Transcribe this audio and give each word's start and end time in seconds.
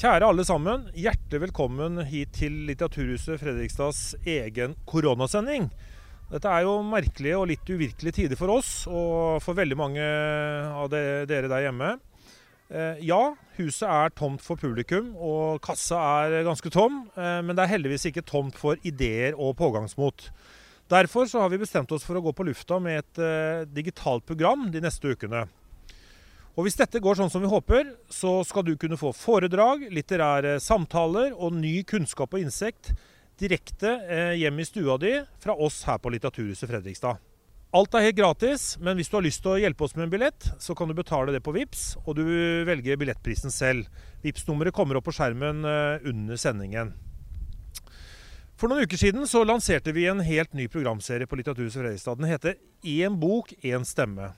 Kjære 0.00 0.30
alle 0.32 0.46
sammen. 0.48 0.86
Hjertelig 0.96 1.42
velkommen 1.42 1.98
hit 2.08 2.30
til 2.38 2.54
Litteraturhuset 2.64 3.36
Fredrikstads 3.36 4.14
egen 4.24 4.72
koronasending. 4.88 5.66
Dette 6.30 6.48
er 6.48 6.64
jo 6.64 6.78
merkelige 6.88 7.36
og 7.36 7.50
litt 7.50 7.68
uvirkelige 7.68 8.16
tider 8.16 8.40
for 8.40 8.54
oss 8.54 8.70
og 8.88 9.42
for 9.44 9.58
veldig 9.58 9.76
mange 9.76 10.06
av 10.72 10.88
dere 10.88 11.50
der 11.52 11.66
hjemme. 11.66 11.90
Eh, 12.72 13.04
ja, 13.10 13.20
huset 13.58 13.84
er 13.90 14.16
tomt 14.16 14.40
for 14.40 14.56
publikum, 14.56 15.12
og 15.20 15.60
kassa 15.68 16.00
er 16.24 16.48
ganske 16.48 16.72
tom. 16.72 17.02
Eh, 17.12 17.42
men 17.44 17.52
det 17.52 17.66
er 17.66 17.74
heldigvis 17.74 18.08
ikke 18.08 18.24
tomt 18.24 18.56
for 18.56 18.80
ideer 18.80 19.36
og 19.36 19.58
pågangsmot. 19.60 20.30
Derfor 20.88 21.28
så 21.28 21.44
har 21.44 21.52
vi 21.52 21.60
bestemt 21.60 21.92
oss 21.92 22.08
for 22.08 22.16
å 22.16 22.24
gå 22.24 22.32
på 22.32 22.48
lufta 22.48 22.80
med 22.80 23.02
et 23.04 23.20
eh, 23.20 23.68
digitalt 23.68 24.24
program 24.24 24.70
de 24.72 24.80
neste 24.80 25.12
ukene. 25.12 25.44
Og 26.58 26.66
Hvis 26.66 26.76
dette 26.76 27.00
går 27.00 27.16
sånn 27.16 27.30
som 27.30 27.44
vi 27.44 27.48
håper, 27.48 27.94
så 28.10 28.40
skal 28.44 28.66
du 28.66 28.74
kunne 28.76 28.98
få 28.98 29.12
foredrag, 29.16 29.86
litterære 29.94 30.58
samtaler 30.60 31.32
og 31.32 31.54
ny 31.56 31.80
kunnskap 31.88 32.34
og 32.34 32.42
innsikt 32.42 32.92
direkte 33.40 33.94
eh, 34.10 34.34
hjem 34.36 34.60
i 34.60 34.66
stua 34.68 34.98
di 35.00 35.14
fra 35.40 35.54
oss 35.56 35.82
her 35.88 36.00
på 36.02 36.12
Litteraturhuset 36.12 36.68
Fredrikstad. 36.68 37.20
Alt 37.70 37.94
er 37.94 38.08
helt 38.08 38.18
gratis, 38.18 38.74
men 38.82 38.98
hvis 38.98 39.08
du 39.08 39.14
har 39.14 39.22
lyst 39.22 39.44
til 39.44 39.52
å 39.54 39.60
hjelpe 39.62 39.86
oss 39.86 39.94
med 39.94 40.08
en 40.08 40.12
billett, 40.12 40.48
så 40.58 40.74
kan 40.74 40.90
du 40.90 40.94
betale 40.98 41.30
det 41.32 41.42
på 41.46 41.54
VIPS, 41.54 41.84
og 42.02 42.18
du 42.18 42.24
velger 42.66 42.98
billettprisen 42.98 43.54
selv. 43.54 43.86
vips 44.24 44.42
nummeret 44.48 44.74
kommer 44.74 44.98
opp 44.98 45.06
på 45.06 45.14
skjermen 45.14 45.62
eh, 45.64 46.02
under 46.10 46.40
sendingen. 46.40 46.92
For 48.58 48.68
noen 48.68 48.84
uker 48.84 48.98
siden 49.00 49.22
så 49.30 49.40
lanserte 49.46 49.94
vi 49.96 50.08
en 50.10 50.20
helt 50.20 50.52
ny 50.52 50.66
programserie 50.68 51.30
på 51.30 51.38
Litteraturhuset 51.38 51.80
Fredrikstad. 51.80 52.18
Den 52.18 52.28
heter 52.28 52.58
Én 52.82 53.16
bok, 53.22 53.54
én 53.62 53.86
stemme. 53.88 54.34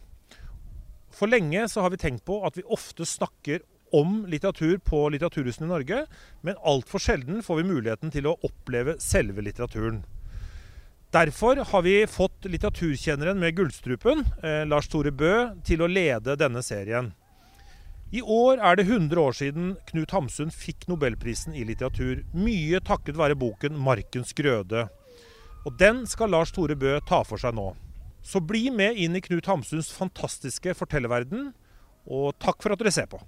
For 1.12 1.30
lenge 1.30 1.68
så 1.68 1.84
har 1.84 1.92
vi 1.92 2.00
tenkt 2.00 2.24
på 2.28 2.40
at 2.46 2.56
vi 2.58 2.64
ofte 2.64 3.06
snakker 3.08 3.62
om 3.92 4.22
litteratur 4.26 4.78
på 4.80 5.04
litteraturhusene 5.12 5.68
i 5.68 5.72
Norge, 5.72 5.98
men 6.40 6.60
altfor 6.64 7.02
sjelden 7.02 7.42
får 7.44 7.60
vi 7.60 7.68
muligheten 7.68 8.12
til 8.14 8.30
å 8.30 8.38
oppleve 8.46 8.96
selve 9.04 9.44
litteraturen. 9.44 10.00
Derfor 11.12 11.60
har 11.68 11.82
vi 11.84 11.98
fått 12.08 12.48
litteraturkjenneren 12.48 13.36
med 13.36 13.58
gullstrupen, 13.58 14.24
eh, 14.42 14.62
Lars 14.64 14.88
Tore 14.88 15.12
Bø, 15.12 15.52
til 15.64 15.84
å 15.84 15.90
lede 15.90 16.38
denne 16.40 16.62
serien. 16.64 17.12
I 18.12 18.22
år 18.22 18.60
er 18.60 18.76
det 18.76 18.86
100 18.88 19.20
år 19.20 19.36
siden 19.36 19.76
Knut 19.88 20.10
Hamsun 20.12 20.50
fikk 20.52 20.88
nobelprisen 20.88 21.54
i 21.56 21.64
litteratur. 21.64 22.24
Mye 22.32 22.80
takket 22.80 23.16
være 23.16 23.36
boken 23.36 23.76
'Markens 23.76 24.32
grøde'. 24.32 24.88
Og 25.64 25.78
den 25.78 26.06
skal 26.06 26.28
Lars 26.30 26.52
Tore 26.52 26.76
Bø 26.76 26.98
ta 27.00 27.22
for 27.22 27.36
seg 27.36 27.54
nå. 27.54 27.74
Så 28.22 28.40
bli 28.40 28.68
med 28.70 28.98
inn 29.02 29.18
i 29.18 29.22
Knut 29.22 29.48
Hamsuns 29.50 29.90
fantastiske 29.90 30.74
fortellerverden, 30.78 31.50
og 32.06 32.36
takk 32.42 32.62
for 32.62 32.74
at 32.74 32.78
dere 32.78 32.92
ser 32.94 33.08
på. 33.10 33.18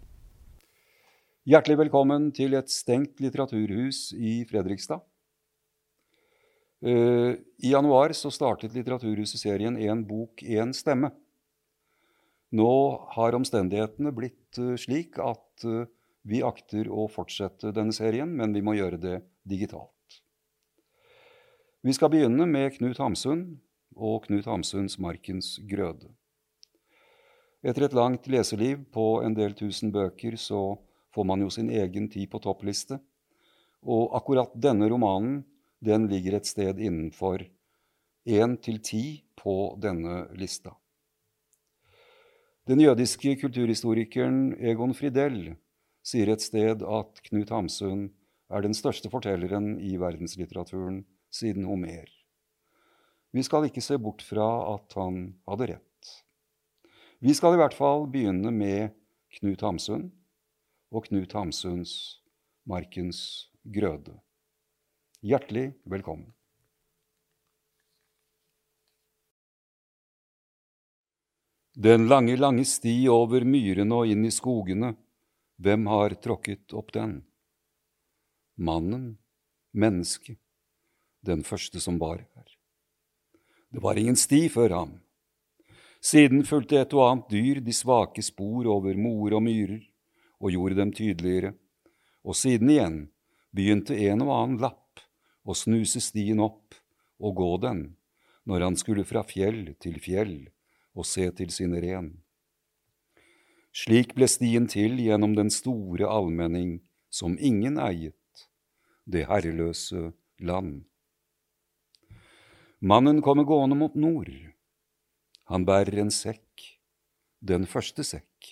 Hjertelig 1.45 1.77
velkommen 1.83 2.31
til 2.35 2.55
et 2.57 2.71
stengt 2.73 3.19
litteraturhus 3.21 4.13
i 4.15 4.39
Fredrikstad. 4.49 5.03
Eh, 6.85 7.35
I 7.65 7.75
januar 7.75 8.15
så 8.17 8.31
startet 8.33 8.75
Litteraturhuset 8.77 9.41
serien 9.41 9.77
Én 9.77 10.07
bok, 10.07 10.43
én 10.43 10.73
stemme. 10.77 11.11
Nå 12.55 12.71
har 13.17 13.35
omstendighetene 13.35 14.13
blitt 14.15 14.59
eh, 14.63 14.77
slik 14.79 15.19
at 15.19 15.65
eh, 15.65 15.89
vi 16.25 16.43
akter 16.45 16.89
å 16.89 17.09
fortsette 17.11 17.75
denne 17.77 17.93
serien, 17.93 18.31
men 18.31 18.55
vi 18.55 18.63
må 18.65 18.77
gjøre 18.79 19.01
det 19.01 19.19
digitalt. 19.45 19.91
Vi 21.85 21.93
skal 21.93 22.13
begynne 22.13 22.47
med 22.49 22.77
Knut 22.79 23.01
Hamsun, 23.03 23.47
og 23.97 24.27
Knut 24.27 24.45
Hamsuns 24.45 24.99
'Markens 24.99 25.59
grøde'. 25.71 26.11
Etter 27.65 27.87
et 27.87 27.97
langt 27.97 28.27
leseliv 28.29 28.85
på 28.93 29.23
en 29.25 29.35
del 29.35 29.55
tusen 29.57 29.93
bøker 29.93 30.37
så 30.37 30.77
får 31.15 31.25
man 31.25 31.41
jo 31.41 31.51
sin 31.51 31.71
egen 31.71 32.11
tid 32.13 32.29
på 32.31 32.39
toppliste. 32.39 32.99
Og 33.83 34.17
akkurat 34.17 34.53
denne 34.57 34.89
romanen 34.91 35.45
den 35.85 36.09
ligger 36.09 36.37
et 36.37 36.47
sted 36.47 36.79
innenfor 36.79 37.45
én 38.27 38.57
til 38.61 38.81
ti 38.81 39.25
på 39.37 39.77
denne 39.81 40.27
lista. 40.37 40.75
Den 42.69 42.81
jødiske 42.81 43.37
kulturhistorikeren 43.43 44.55
Egon 44.57 44.95
Fridell 44.97 45.55
sier 46.05 46.31
et 46.33 46.45
sted 46.45 46.81
at 46.85 47.21
Knut 47.29 47.53
Hamsun 47.53 48.07
er 48.49 48.65
den 48.65 48.77
største 48.77 49.11
fortelleren 49.13 49.75
i 49.81 49.97
verdenslitteraturen 50.01 51.03
siden 51.33 51.67
Homer. 51.69 52.09
Vi 53.35 53.43
skal 53.43 53.67
ikke 53.67 53.83
se 53.83 53.97
bort 53.99 54.23
fra 54.23 54.47
at 54.77 54.95
han 54.95 55.25
hadde 55.49 55.67
rett. 55.73 56.11
Vi 57.19 57.35
skal 57.35 57.57
i 57.57 57.59
hvert 57.59 57.75
fall 57.75 58.07
begynne 58.07 58.53
med 58.55 58.95
Knut 59.41 59.65
Hamsun 59.67 60.07
og 60.95 61.09
Knut 61.09 61.35
Hamsuns 61.35 61.97
Markens 62.71 63.51
grøde. 63.67 64.15
Hjertelig 65.25 65.73
velkommen. 65.91 66.31
Den 71.75 72.07
lange, 72.07 72.37
lange 72.39 72.63
sti 72.63 73.09
over 73.11 73.43
myrene 73.43 73.99
og 73.99 74.15
inn 74.15 74.23
i 74.29 74.31
skogene, 74.31 74.93
hvem 75.59 75.89
har 75.91 76.15
tråkket 76.23 76.71
opp 76.71 76.95
den? 76.95 77.25
Mannen, 78.55 79.17
mennesket, 79.75 80.39
den 81.27 81.43
første 81.43 81.83
som 81.83 81.99
var 81.99 82.23
her. 82.23 82.54
Det 83.75 83.81
var 83.83 83.99
ingen 83.99 84.17
sti 84.17 84.47
før 84.49 84.71
ham. 84.71 84.91
Siden 85.99 86.45
fulgte 86.47 86.79
et 86.79 86.93
og 86.95 87.09
annet 87.09 87.33
dyr 87.33 87.59
de 87.59 87.73
svake 87.75 88.23
spor 88.23 88.69
over 88.71 88.95
moer 88.95 89.35
og 89.35 89.43
myrer 89.43 89.81
og 90.39 90.55
gjorde 90.55 90.79
dem 90.79 90.93
tydeligere, 90.95 91.51
og 92.23 92.39
siden 92.39 92.71
igjen 92.71 93.01
begynte 93.51 93.99
en 93.99 94.23
og 94.23 94.31
annen 94.37 94.63
lapp 94.63 95.03
å 95.43 95.59
snuse 95.59 95.99
stien 96.07 96.45
opp 96.45 96.79
og 97.19 97.35
gå 97.43 97.51
den 97.67 97.83
når 98.47 98.69
han 98.69 98.79
skulle 98.79 99.09
fra 99.11 99.25
fjell 99.27 99.75
til 99.83 99.99
fjell 99.99 100.37
og 100.95 101.11
se 101.11 101.27
til 101.35 101.51
sine 101.51 101.83
ren. 101.83 102.13
Slik 103.75 104.15
ble 104.15 104.31
stien 104.31 104.71
til 104.71 105.01
gjennom 105.03 105.35
den 105.35 105.51
store 105.51 106.07
allmenning 106.07 106.77
som 107.11 107.35
ingen 107.43 107.83
eiet, 107.83 108.47
det 109.03 109.27
herreløse 109.27 110.13
land. 110.39 110.85
Mannen 112.85 113.23
kommer 113.23 113.45
gående 113.49 113.77
mot 113.81 113.95
nord. 113.97 114.29
Han 115.49 115.63
bærer 115.65 116.03
en 116.03 116.11
sekk, 116.13 116.65
den 117.41 117.65
første 117.65 118.05
sekk. 118.05 118.49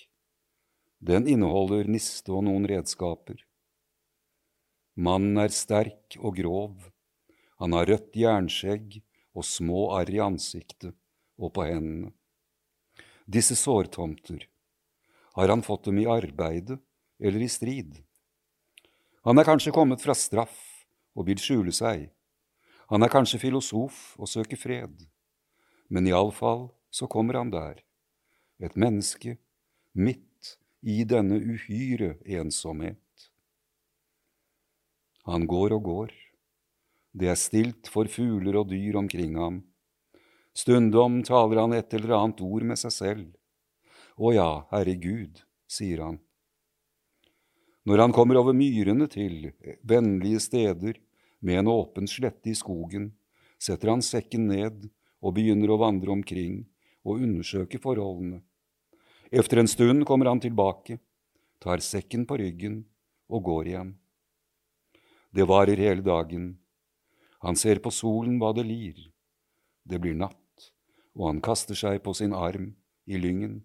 Den 0.97 1.27
inneholder 1.29 1.85
niste 1.85 2.33
og 2.33 2.41
noen 2.47 2.65
redskaper. 2.65 3.43
Mannen 4.97 5.37
er 5.37 5.53
sterk 5.53 6.17
og 6.17 6.39
grov. 6.39 6.87
Han 7.61 7.77
har 7.77 7.85
rødt 7.91 8.17
jernskjegg 8.17 8.97
og 9.37 9.45
små 9.45 9.83
arr 9.99 10.09
i 10.09 10.23
ansiktet 10.25 10.97
og 11.37 11.53
på 11.53 11.67
hendene. 11.69 12.09
Disse 13.29 13.53
sårtomter, 13.53 14.47
har 15.37 15.53
han 15.53 15.61
fått 15.61 15.91
dem 15.91 16.01
i 16.01 16.09
arbeidet 16.09 16.81
eller 17.21 17.45
i 17.45 17.53
strid? 17.53 18.01
Han 19.29 19.37
er 19.37 19.51
kanskje 19.53 19.77
kommet 19.77 20.01
fra 20.01 20.17
straff 20.17 20.57
og 21.13 21.29
vil 21.29 21.37
skjule 21.37 21.77
seg. 21.83 22.09
Han 22.93 23.01
er 23.01 23.09
kanskje 23.09 23.39
filosof 23.41 24.11
og 24.21 24.29
søker 24.29 24.59
fred, 24.59 24.99
men 25.89 26.05
iallfall 26.05 26.67
så 26.93 27.07
kommer 27.09 27.39
han 27.39 27.49
der, 27.49 27.79
et 28.61 28.75
menneske 28.77 29.39
midt 29.97 30.51
i 30.85 30.99
denne 31.01 31.39
uhyre 31.41 32.11
ensomhet. 32.37 32.99
Han 35.25 35.47
går 35.49 35.73
og 35.73 35.87
går. 35.87 36.11
Det 37.17 37.31
er 37.31 37.39
stilt 37.39 37.89
for 37.89 38.05
fugler 38.11 38.59
og 38.61 38.69
dyr 38.69 38.99
omkring 39.01 39.39
ham. 39.41 39.57
Stundom 40.53 41.23
taler 41.25 41.63
han 41.63 41.73
et 41.73 41.95
eller 41.97 42.13
annet 42.19 42.43
ord 42.45 42.65
med 42.73 42.77
seg 42.77 42.93
selv. 42.93 43.31
Å 44.21 44.33
ja, 44.35 44.49
Herre 44.69 44.93
Gud, 45.01 45.41
sier 45.65 46.03
han. 46.05 46.19
Når 47.89 48.05
han 48.05 48.13
kommer 48.13 48.37
over 48.37 48.53
myrene 48.53 49.09
til 49.09 49.49
vennlige 49.81 50.43
steder, 50.45 51.01
med 51.43 51.59
en 51.59 51.69
åpen 51.71 52.07
slette 52.07 52.49
i 52.49 52.55
skogen 52.55 53.11
setter 53.63 53.91
han 53.91 54.03
sekken 54.03 54.47
ned 54.49 54.87
og 55.23 55.35
begynner 55.37 55.71
å 55.71 55.79
vandre 55.81 56.11
omkring 56.15 56.63
og 57.03 57.23
undersøke 57.23 57.79
forholdene. 57.83 58.41
Efter 59.31 59.59
en 59.59 59.69
stund 59.71 60.05
kommer 60.07 60.29
han 60.29 60.41
tilbake, 60.43 60.99
tar 61.63 61.83
sekken 61.83 62.27
på 62.29 62.37
ryggen 62.39 62.83
og 63.31 63.43
går 63.47 63.71
igjen. 63.71 63.93
Det 65.33 65.47
varer 65.49 65.79
hele 65.79 66.05
dagen. 66.05 66.51
Han 67.41 67.57
ser 67.59 67.81
på 67.83 67.91
solen 67.91 68.37
hva 68.39 68.53
det 68.55 68.67
lir. 68.67 68.99
Det 69.83 69.99
blir 69.99 70.15
natt, 70.15 70.69
og 71.17 71.27
han 71.31 71.41
kaster 71.43 71.75
seg 71.75 72.03
på 72.05 72.13
sin 72.15 72.35
arm 72.35 72.71
i 73.09 73.19
lyngen. 73.19 73.63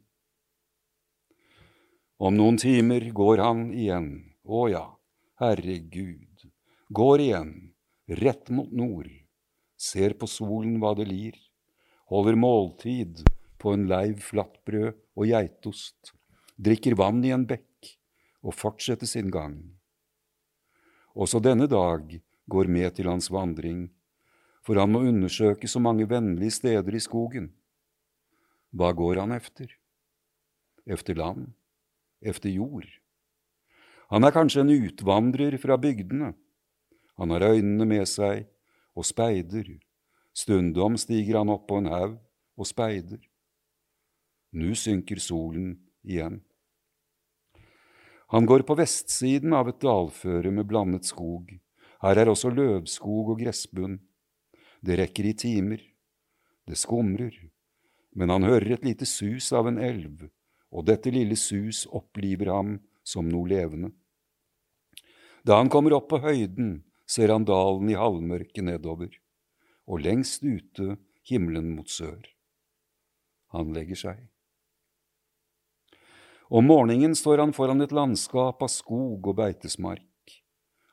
Om 2.18 2.34
noen 2.34 2.56
timer 2.58 3.04
går 3.14 3.44
han 3.44 3.68
igjen, 3.70 4.08
å 4.42 4.66
ja, 4.72 4.86
herregud, 5.38 6.27
går 6.88 7.20
igjen, 7.20 7.52
rett 8.08 8.50
mot 8.50 8.70
nord, 8.72 9.08
ser 9.76 10.14
på 10.16 10.26
solen 10.26 10.78
hva 10.80 10.94
det 10.96 11.04
lir, 11.10 11.34
holder 12.08 12.38
måltid 12.40 13.20
på 13.60 13.74
en 13.74 13.84
leiv 13.90 14.22
flatbrød 14.24 14.96
og 14.96 15.28
geitost, 15.28 16.14
drikker 16.56 16.96
vann 16.96 17.20
i 17.26 17.34
en 17.34 17.44
bekk 17.50 17.92
og 18.40 18.56
fortsetter 18.56 19.10
sin 19.10 19.28
gang. 19.34 19.58
Også 21.12 21.42
denne 21.44 21.68
dag 21.68 22.16
går 22.48 22.72
med 22.72 22.96
til 22.96 23.10
hans 23.10 23.28
vandring, 23.28 23.88
for 24.64 24.80
han 24.80 24.92
må 24.92 25.04
undersøke 25.04 25.68
så 25.68 25.80
mange 25.82 26.08
vennlige 26.08 26.56
steder 26.56 26.94
i 26.94 27.04
skogen. 27.04 27.52
Hva 28.72 28.94
går 28.96 29.20
han 29.20 29.32
efter? 29.36 29.68
Efter 30.88 31.20
land? 31.20 31.52
Efter 32.20 32.48
jord? 32.48 32.88
Han 34.08 34.24
er 34.24 34.32
kanskje 34.32 34.64
en 34.64 34.72
utvandrer 34.72 35.58
fra 35.60 35.76
bygdene. 35.76 36.32
Han 37.18 37.34
har 37.34 37.48
øynene 37.50 37.86
med 37.88 38.06
seg 38.08 38.46
og 38.94 39.06
speider. 39.06 39.66
Stundom 40.34 40.96
stiger 41.00 41.40
han 41.40 41.50
opp 41.50 41.66
på 41.68 41.80
en 41.80 41.90
haug 41.90 42.16
og 42.58 42.66
speider. 42.66 43.20
Nå 44.54 44.74
synker 44.78 45.20
solen 45.20 45.74
igjen. 46.06 46.40
Han 48.28 48.46
går 48.46 48.62
på 48.68 48.76
vestsiden 48.76 49.54
av 49.56 49.70
et 49.70 49.80
dalføre 49.80 50.52
med 50.52 50.68
blandet 50.68 51.08
skog. 51.08 51.50
Her 52.04 52.20
er 52.20 52.30
også 52.30 52.52
løvskog 52.52 53.32
og 53.32 53.40
gressbunn. 53.40 53.98
Det 54.84 54.98
rekker 55.00 55.30
i 55.30 55.34
timer. 55.34 55.80
Det 56.68 56.76
skumrer. 56.78 57.34
Men 58.14 58.30
han 58.30 58.44
hører 58.46 58.76
et 58.76 58.84
lite 58.84 59.06
sus 59.08 59.50
av 59.52 59.68
en 59.70 59.78
elv, 59.80 60.28
og 60.70 60.86
dette 60.88 61.10
lille 61.12 61.36
sus 61.36 61.86
oppliver 61.86 62.52
ham 62.52 62.76
som 63.06 63.28
noe 63.30 63.48
levende. 63.48 63.92
Da 65.46 65.56
han 65.56 65.70
kommer 65.72 65.96
opp 65.96 66.10
på 66.12 66.20
høyden, 66.20 66.82
ser 67.08 67.32
han 67.32 67.46
dalen 67.48 67.88
i 67.90 67.96
halvmørket 67.98 68.66
nedover, 68.68 69.12
og 69.88 70.04
lengst 70.04 70.44
ute 70.44 70.98
himmelen 71.28 71.72
mot 71.76 71.88
sør. 71.88 72.20
Han 73.56 73.72
legger 73.72 73.96
seg. 73.96 74.26
Om 76.48 76.68
morgenen 76.68 77.14
står 77.16 77.42
han 77.42 77.52
foran 77.56 77.84
et 77.84 77.92
landskap 77.92 78.62
av 78.64 78.70
skog 78.72 79.26
og 79.28 79.36
beitesmark. 79.40 80.04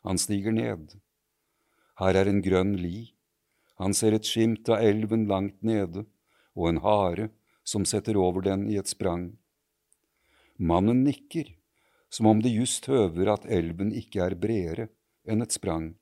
Han 0.08 0.20
stiger 0.20 0.56
ned. 0.56 0.98
Her 2.00 2.20
er 2.20 2.28
en 2.28 2.42
grønn 2.44 2.76
li. 2.80 3.16
Han 3.80 3.96
ser 3.96 4.16
et 4.16 4.28
skimt 4.28 4.68
av 4.72 4.84
elven 4.84 5.26
langt 5.32 5.62
nede 5.64 6.06
og 6.56 6.70
en 6.70 6.82
hare 6.84 7.30
som 7.68 7.88
setter 7.88 8.20
over 8.20 8.44
den 8.46 8.68
i 8.72 8.78
et 8.80 8.92
sprang. 8.92 9.34
Mannen 10.56 11.04
nikker, 11.04 11.50
som 12.10 12.30
om 12.32 12.42
det 12.44 12.54
just 12.54 12.88
høver 12.88 13.34
at 13.34 13.48
elven 13.52 13.92
ikke 13.96 14.24
er 14.24 14.38
bredere 14.40 14.88
enn 15.28 15.44
et 15.44 15.56
sprang. 15.56 15.96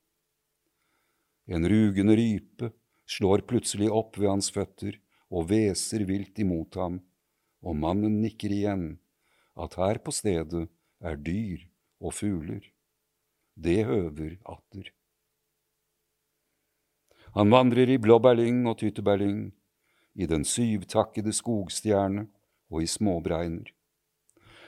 En 1.47 1.67
rugende 1.69 2.15
rype 2.15 2.71
slår 3.09 3.43
plutselig 3.47 3.89
opp 3.91 4.17
ved 4.17 4.29
hans 4.31 4.49
føtter 4.53 4.95
og 5.33 5.49
hveser 5.49 6.05
vilt 6.07 6.39
imot 6.39 6.77
ham, 6.79 7.01
og 7.63 7.75
mannen 7.79 8.21
nikker 8.23 8.53
igjen 8.53 8.85
at 9.59 9.75
her 9.79 9.99
på 10.03 10.13
stedet 10.15 10.67
er 11.03 11.19
dyr 11.19 11.65
og 12.03 12.15
fugler. 12.15 12.63
Det 13.55 13.83
høver 13.85 14.37
atter. 14.49 14.91
Han 17.33 17.49
vandrer 17.49 17.89
i 17.89 17.97
blåbærlyng 17.97 18.65
og 18.69 18.77
tyttebærlyng, 18.81 19.51
i 20.13 20.27
den 20.29 20.43
syvtakkede 20.45 21.33
skogstjerne 21.33 22.27
og 22.69 22.83
i 22.85 22.89
småbregner. 22.89 23.71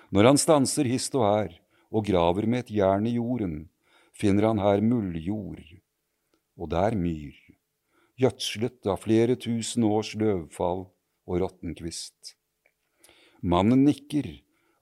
Når 0.10 0.32
han 0.32 0.40
stanser 0.42 0.90
hist 0.90 1.14
og 1.18 1.26
her 1.28 1.52
og 1.94 2.06
graver 2.08 2.48
med 2.50 2.66
et 2.66 2.72
jern 2.80 3.06
i 3.06 3.16
jorden, 3.20 3.68
finner 4.18 4.50
han 4.50 4.62
her 4.64 4.82
mulljord, 4.82 5.62
og 6.56 6.72
der 6.72 6.96
myr, 6.96 7.36
gjødslet 8.20 8.88
av 8.88 9.02
flere 9.04 9.36
tusen 9.36 9.86
års 9.88 10.14
løvfall 10.16 10.86
og 11.26 11.42
råttenkvist. 11.42 12.36
Mannen 13.46 13.84
nikker 13.86 14.30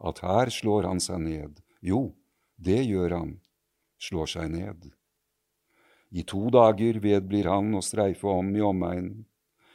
at 0.04 0.22
her 0.24 0.52
slår 0.54 0.88
han 0.90 1.02
seg 1.04 1.24
ned. 1.24 1.60
Jo, 1.84 2.14
det 2.56 2.84
gjør 2.86 3.18
han, 3.18 3.32
slår 4.00 4.30
seg 4.36 4.52
ned. 4.54 4.92
I 6.14 6.24
to 6.30 6.46
dager 6.54 7.00
vedblir 7.02 7.50
han 7.50 7.74
å 7.74 7.82
streife 7.82 8.30
om 8.30 8.54
i 8.54 8.62
omegnen, 8.62 9.26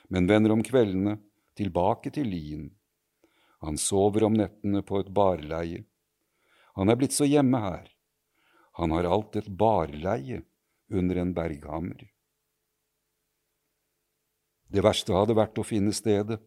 men 0.09 0.29
vender 0.31 0.55
om 0.55 0.63
kveldene 0.65 1.19
tilbake 1.59 2.13
til 2.15 2.31
lien. 2.31 2.69
Han 3.65 3.77
sover 3.81 4.29
om 4.29 4.37
nettene 4.39 4.85
på 4.87 5.01
et 5.03 5.11
barleie. 5.11 5.83
Han 6.79 6.93
er 6.93 6.99
blitt 7.01 7.17
så 7.17 7.27
hjemme 7.27 7.59
her. 7.59 7.89
Han 8.79 8.95
har 8.95 9.09
alt 9.11 9.35
et 9.41 9.49
barleie 9.51 10.45
under 10.91 11.17
en 11.17 11.35
berghammer. 11.35 12.07
Det 14.69 14.85
verste 14.85 15.15
hadde 15.17 15.37
vært 15.37 15.59
å 15.59 15.65
finne 15.65 15.95
stedet, 15.97 16.41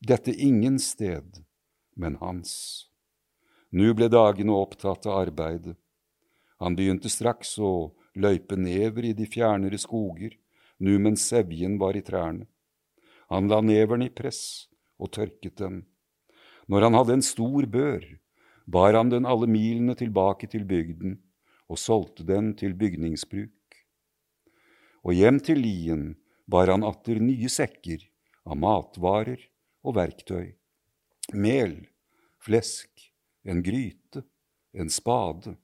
dette 0.00 0.32
ingen 0.34 0.78
sted, 0.82 1.40
men 1.96 2.18
hans. 2.20 2.52
Nå 3.72 3.94
ble 3.96 4.10
dagene 4.12 4.52
opptatt 4.52 5.06
av 5.08 5.22
arbeidet. 5.22 5.76
Han 6.60 6.76
begynte 6.76 7.08
straks 7.08 7.54
å 7.58 7.92
løype 8.14 8.58
never 8.60 9.06
i 9.08 9.14
de 9.16 9.26
fjernere 9.26 9.78
skoger, 9.80 10.36
nu 10.82 10.98
mens 10.98 11.24
sevjen 11.30 11.78
var 11.80 11.96
i 11.96 12.04
trærne. 12.04 12.44
Han 13.32 13.48
la 13.48 13.62
neveren 13.64 14.04
i 14.04 14.12
press 14.12 14.68
og 15.00 15.14
tørket 15.16 15.56
den. 15.56 15.80
Når 16.68 16.86
han 16.86 16.98
hadde 16.98 17.16
en 17.16 17.24
stor 17.24 17.66
bør, 17.66 18.04
bar 18.66 18.94
han 18.98 19.08
den 19.10 19.26
alle 19.26 19.48
milene 19.48 19.96
tilbake 19.98 20.50
til 20.52 20.66
bygden 20.68 21.16
og 21.72 21.80
solgte 21.80 22.26
den 22.28 22.52
til 22.58 22.76
bygningsbruk. 22.76 23.54
Og 25.02 25.16
hjem 25.18 25.40
til 25.42 25.58
lien 25.58 26.04
bar 26.46 26.70
han 26.70 26.84
atter 26.86 27.18
nye 27.22 27.50
sekker 27.50 28.04
av 28.46 28.58
matvarer 28.58 29.40
og 29.82 29.96
verktøy, 29.98 30.54
mel, 31.34 31.74
flesk, 32.42 32.90
en 33.42 33.62
gryte, 33.66 34.22
en 34.72 34.90
spade, 34.90 35.56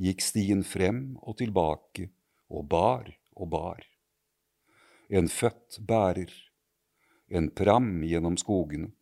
gikk 0.00 0.24
stien 0.24 0.62
frem 0.64 1.18
og 1.20 1.36
tilbake 1.42 2.08
og 2.48 2.64
bar 2.72 3.10
og 3.36 3.50
bar. 3.52 3.84
En 5.12 5.28
født 5.28 5.82
bærer, 5.84 6.32
en 7.28 7.50
pram 7.52 8.00
gjennom 8.08 8.38
skogene, 8.40 8.92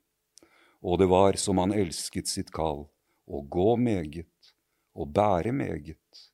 og 0.83 0.99
det 0.99 1.11
var 1.11 1.39
som 1.39 1.61
han 1.63 1.75
elsket 1.77 2.31
sitt 2.31 2.51
kall, 2.55 2.89
å 3.31 3.43
gå 3.47 3.75
meget 3.79 4.55
og 4.99 5.13
bære 5.15 5.53
meget, 5.55 6.25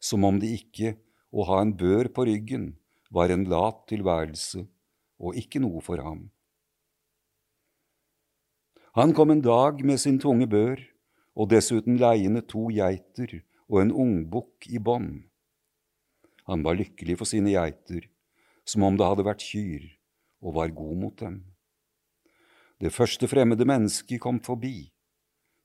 som 0.00 0.24
om 0.24 0.38
det 0.40 0.54
ikke 0.60 0.94
å 1.34 1.46
ha 1.50 1.58
en 1.62 1.74
bør 1.74 2.08
på 2.14 2.28
ryggen 2.28 2.70
var 3.14 3.32
en 3.34 3.44
lat 3.50 3.82
tilværelse 3.90 4.62
og 5.18 5.38
ikke 5.38 5.62
noe 5.62 5.82
for 5.82 6.02
ham. 6.02 6.28
Han 8.94 9.14
kom 9.14 9.32
en 9.34 9.42
dag 9.42 9.80
med 9.82 9.98
sin 9.98 10.20
tunge 10.22 10.46
bør 10.46 10.78
og 11.34 11.50
dessuten 11.50 11.98
leiende 11.98 12.44
to 12.46 12.68
geiter 12.70 13.40
og 13.66 13.80
en 13.82 13.90
ungbukk 14.04 14.68
i 14.70 14.78
bånd. 14.78 15.24
Han 16.46 16.62
var 16.62 16.78
lykkelig 16.78 17.16
for 17.18 17.26
sine 17.26 17.54
geiter, 17.56 18.06
som 18.68 18.84
om 18.86 18.98
det 19.00 19.08
hadde 19.08 19.26
vært 19.26 19.42
kyr, 19.42 19.88
og 20.44 20.54
var 20.60 20.74
god 20.76 20.96
mot 21.00 21.16
dem. 21.18 21.40
Det 22.78 22.92
første 22.92 23.26
fremmede 23.30 23.66
mennesket 23.66 24.20
kom 24.22 24.38
forbi, 24.44 24.92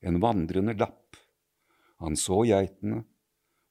en 0.01 0.21
vandrende 0.23 0.73
lapp. 0.79 1.19
Han 1.99 2.15
så 2.15 2.45
geitene 2.47 3.03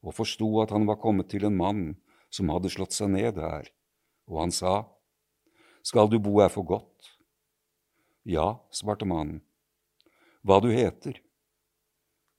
og 0.05 0.15
forsto 0.15 0.47
at 0.63 0.71
han 0.75 0.87
var 0.87 1.01
kommet 1.01 1.29
til 1.31 1.45
en 1.47 1.57
mann 1.57 1.83
som 2.31 2.51
hadde 2.53 2.71
slått 2.71 2.95
seg 2.95 3.11
ned 3.13 3.39
her, 3.41 3.69
og 4.29 4.43
han 4.45 4.53
sa, 4.53 4.87
Skal 5.83 6.09
du 6.11 6.19
bo 6.19 6.39
her 6.39 6.51
for 6.53 6.67
godt? 6.67 7.13
Ja, 8.23 8.59
svarte 8.71 9.07
mannen. 9.07 9.41
Hva 10.43 10.59
du 10.61 10.69
heter? 10.71 11.17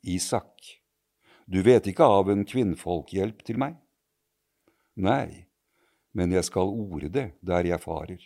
Isak, 0.01 0.81
du 1.45 1.61
vet 1.67 1.89
ikke 1.91 2.07
av 2.07 2.31
en 2.33 2.47
kvinnfolkhjelp 2.49 3.43
til 3.45 3.59
meg? 3.61 3.77
Nei, 4.97 5.49
men 6.13 6.33
jeg 6.33 6.47
skal 6.49 6.71
orde 6.71 7.11
det 7.13 7.27
der 7.45 7.67
jeg 7.67 7.83
farer. 7.83 8.23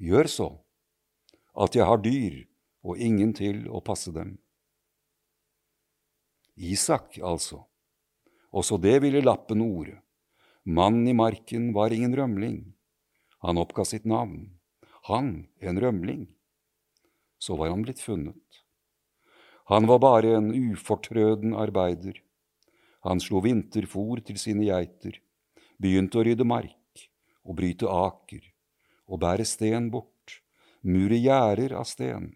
Gjør 0.00 0.30
så, 0.32 0.48
at 1.52 1.76
jeg 1.76 1.84
har 1.84 2.00
dyr 2.00 2.38
og 2.86 3.00
ingen 3.00 3.34
til 3.36 3.66
å 3.68 3.82
passe 3.84 4.12
dem. 4.14 4.38
Isak, 6.56 7.18
altså. 7.20 7.64
Også 8.50 8.78
det 8.82 8.98
ville 9.04 9.22
lappen 9.22 9.62
orde. 9.62 10.00
Mannen 10.64 11.08
i 11.08 11.14
marken 11.16 11.70
var 11.72 11.92
ingen 11.94 12.16
rømling. 12.16 12.58
Han 13.40 13.58
oppga 13.58 13.84
sitt 13.86 14.04
navn. 14.04 14.58
Han 15.08 15.48
en 15.60 15.80
rømling. 15.80 16.26
Så 17.38 17.56
var 17.56 17.70
han 17.70 17.82
blitt 17.86 18.02
funnet. 18.02 18.60
Han 19.70 19.86
var 19.86 20.02
bare 20.02 20.34
en 20.36 20.50
ufortrøden 20.50 21.54
arbeider. 21.54 22.18
Han 23.06 23.22
slo 23.22 23.40
vinterfòr 23.40 24.20
til 24.26 24.36
sine 24.36 24.66
geiter, 24.66 25.14
begynte 25.80 26.20
å 26.20 26.24
rydde 26.26 26.44
mark 26.44 27.06
og 27.46 27.56
bryte 27.56 27.88
aker 27.88 28.42
og 29.10 29.22
bære 29.22 29.46
sten 29.48 29.88
bort, 29.94 30.42
mure 30.82 31.16
gjerder 31.16 31.72
av 31.78 31.86
sten. 31.88 32.28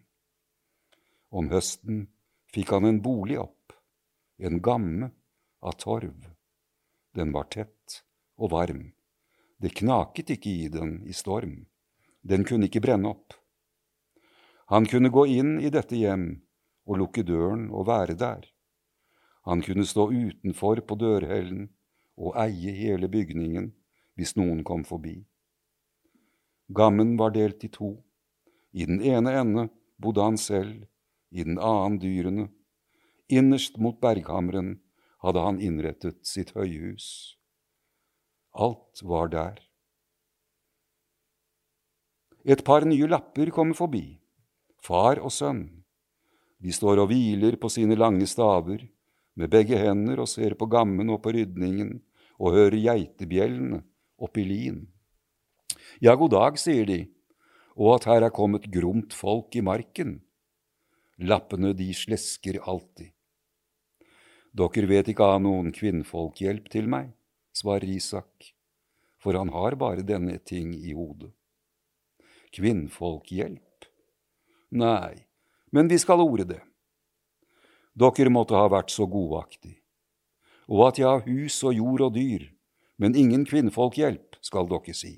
Om 1.35 1.51
høsten 1.53 2.07
fikk 2.55 2.73
han 2.73 2.89
en 2.89 3.03
bolig 3.05 3.37
opp, 3.43 3.75
en 4.39 4.63
gamme 4.63 5.11
av 5.65 5.79
torv. 5.81 6.29
Den 7.17 7.33
var 7.33 7.49
tett 7.51 8.03
og 8.37 8.53
varm. 8.53 8.93
Det 9.59 9.73
knaket 9.81 10.35
ikke 10.37 10.51
i 10.51 10.69
den 10.69 10.99
i 11.09 11.15
storm. 11.17 11.65
Den 12.23 12.45
kunne 12.45 12.69
ikke 12.69 12.83
brenne 12.85 13.15
opp. 13.15 13.37
Han 14.73 14.89
kunne 14.89 15.13
gå 15.13 15.27
inn 15.29 15.57
i 15.61 15.71
dette 15.73 15.97
hjem 15.97 16.27
og 16.89 17.01
lukke 17.01 17.25
døren 17.25 17.69
og 17.71 17.89
være 17.89 18.17
der. 18.21 18.45
Han 19.45 19.61
kunne 19.65 19.85
stå 19.89 20.09
utenfor 20.09 20.81
på 20.89 20.97
dørhellen 21.01 21.69
og 22.17 22.37
eie 22.41 22.73
hele 22.77 23.11
bygningen 23.13 23.73
hvis 24.17 24.37
noen 24.41 24.63
kom 24.65 24.85
forbi. 24.89 25.19
Gammen 26.73 27.17
var 27.21 27.35
delt 27.35 27.65
i 27.65 27.69
to. 27.69 27.99
I 28.73 28.87
den 28.89 29.03
ene 29.05 29.35
ende 29.37 29.69
bodde 30.01 30.25
han 30.25 30.39
selv, 30.41 30.87
i 31.31 31.45
den 31.45 31.59
annen 31.59 31.99
dyrene. 32.01 32.49
Innerst 33.29 33.77
mot 33.79 34.01
berghamren 34.01 34.79
hadde 35.25 35.45
han 35.45 35.61
innrettet 35.63 36.21
sitt 36.29 36.53
høyhus. 36.57 37.37
Alt 38.55 39.01
var 39.03 39.31
der. 39.33 39.63
Et 42.45 42.61
par 42.65 42.85
nye 42.85 43.09
lapper 43.09 43.49
kommer 43.55 43.77
forbi, 43.77 44.21
far 44.77 45.23
og 45.25 45.33
sønn. 45.33 45.65
De 46.61 46.73
står 46.73 47.01
og 47.01 47.09
hviler 47.09 47.57
på 47.61 47.71
sine 47.73 47.97
lange 47.97 48.29
staver, 48.29 48.85
med 49.35 49.51
begge 49.51 49.79
hender 49.81 50.21
og 50.23 50.29
ser 50.31 50.55
på 50.61 50.69
gammen 50.71 51.09
og 51.11 51.23
på 51.25 51.33
rydningen 51.35 51.97
og 52.37 52.55
hører 52.55 52.77
geitebjellene 52.85 53.81
oppi 54.21 54.45
lin. 54.47 54.85
Ja, 56.05 56.15
god 56.21 56.35
dag, 56.37 56.61
sier 56.61 56.87
de, 56.87 57.01
og 57.75 57.97
at 57.97 58.09
her 58.11 58.29
er 58.29 58.35
kommet 58.35 58.69
gromt 58.71 59.17
folk 59.17 59.57
i 59.57 59.65
marken. 59.65 60.19
Lappene 61.19 61.73
de 61.75 61.89
slesker 61.97 62.61
alltid. 62.61 63.14
Dere 64.55 64.87
vet 64.87 65.09
ikke 65.11 65.27
av 65.27 65.41
noen 65.43 65.73
kvinnfolkhjelp 65.75 66.69
til 66.71 66.87
meg, 66.87 67.09
svarer 67.51 67.91
Isak, 67.91 68.53
for 69.19 69.35
han 69.35 69.51
har 69.51 69.75
bare 69.81 70.07
denne 70.07 70.37
ting 70.47 70.77
i 70.79 70.95
hodet. 70.95 71.33
Kvinnfolkhjelp? 72.55 73.89
Nei, 74.79 75.27
men 75.75 75.91
vi 75.91 75.99
skal 75.99 76.23
orde 76.23 76.47
det. 76.53 76.61
Dere 77.99 78.31
måtte 78.31 78.55
ha 78.55 78.71
vært 78.71 78.95
så 78.95 79.09
godaktig. 79.11 79.75
Og 80.71 80.87
at 80.87 81.03
jeg 81.03 81.11
har 81.11 81.27
hus 81.27 81.59
og 81.67 81.75
jord 81.75 82.07
og 82.07 82.15
dyr, 82.15 82.47
men 82.99 83.19
ingen 83.19 83.43
kvinnfolkhjelp, 83.51 84.39
skal 84.45 84.71
dere 84.71 84.95
si. 84.95 85.17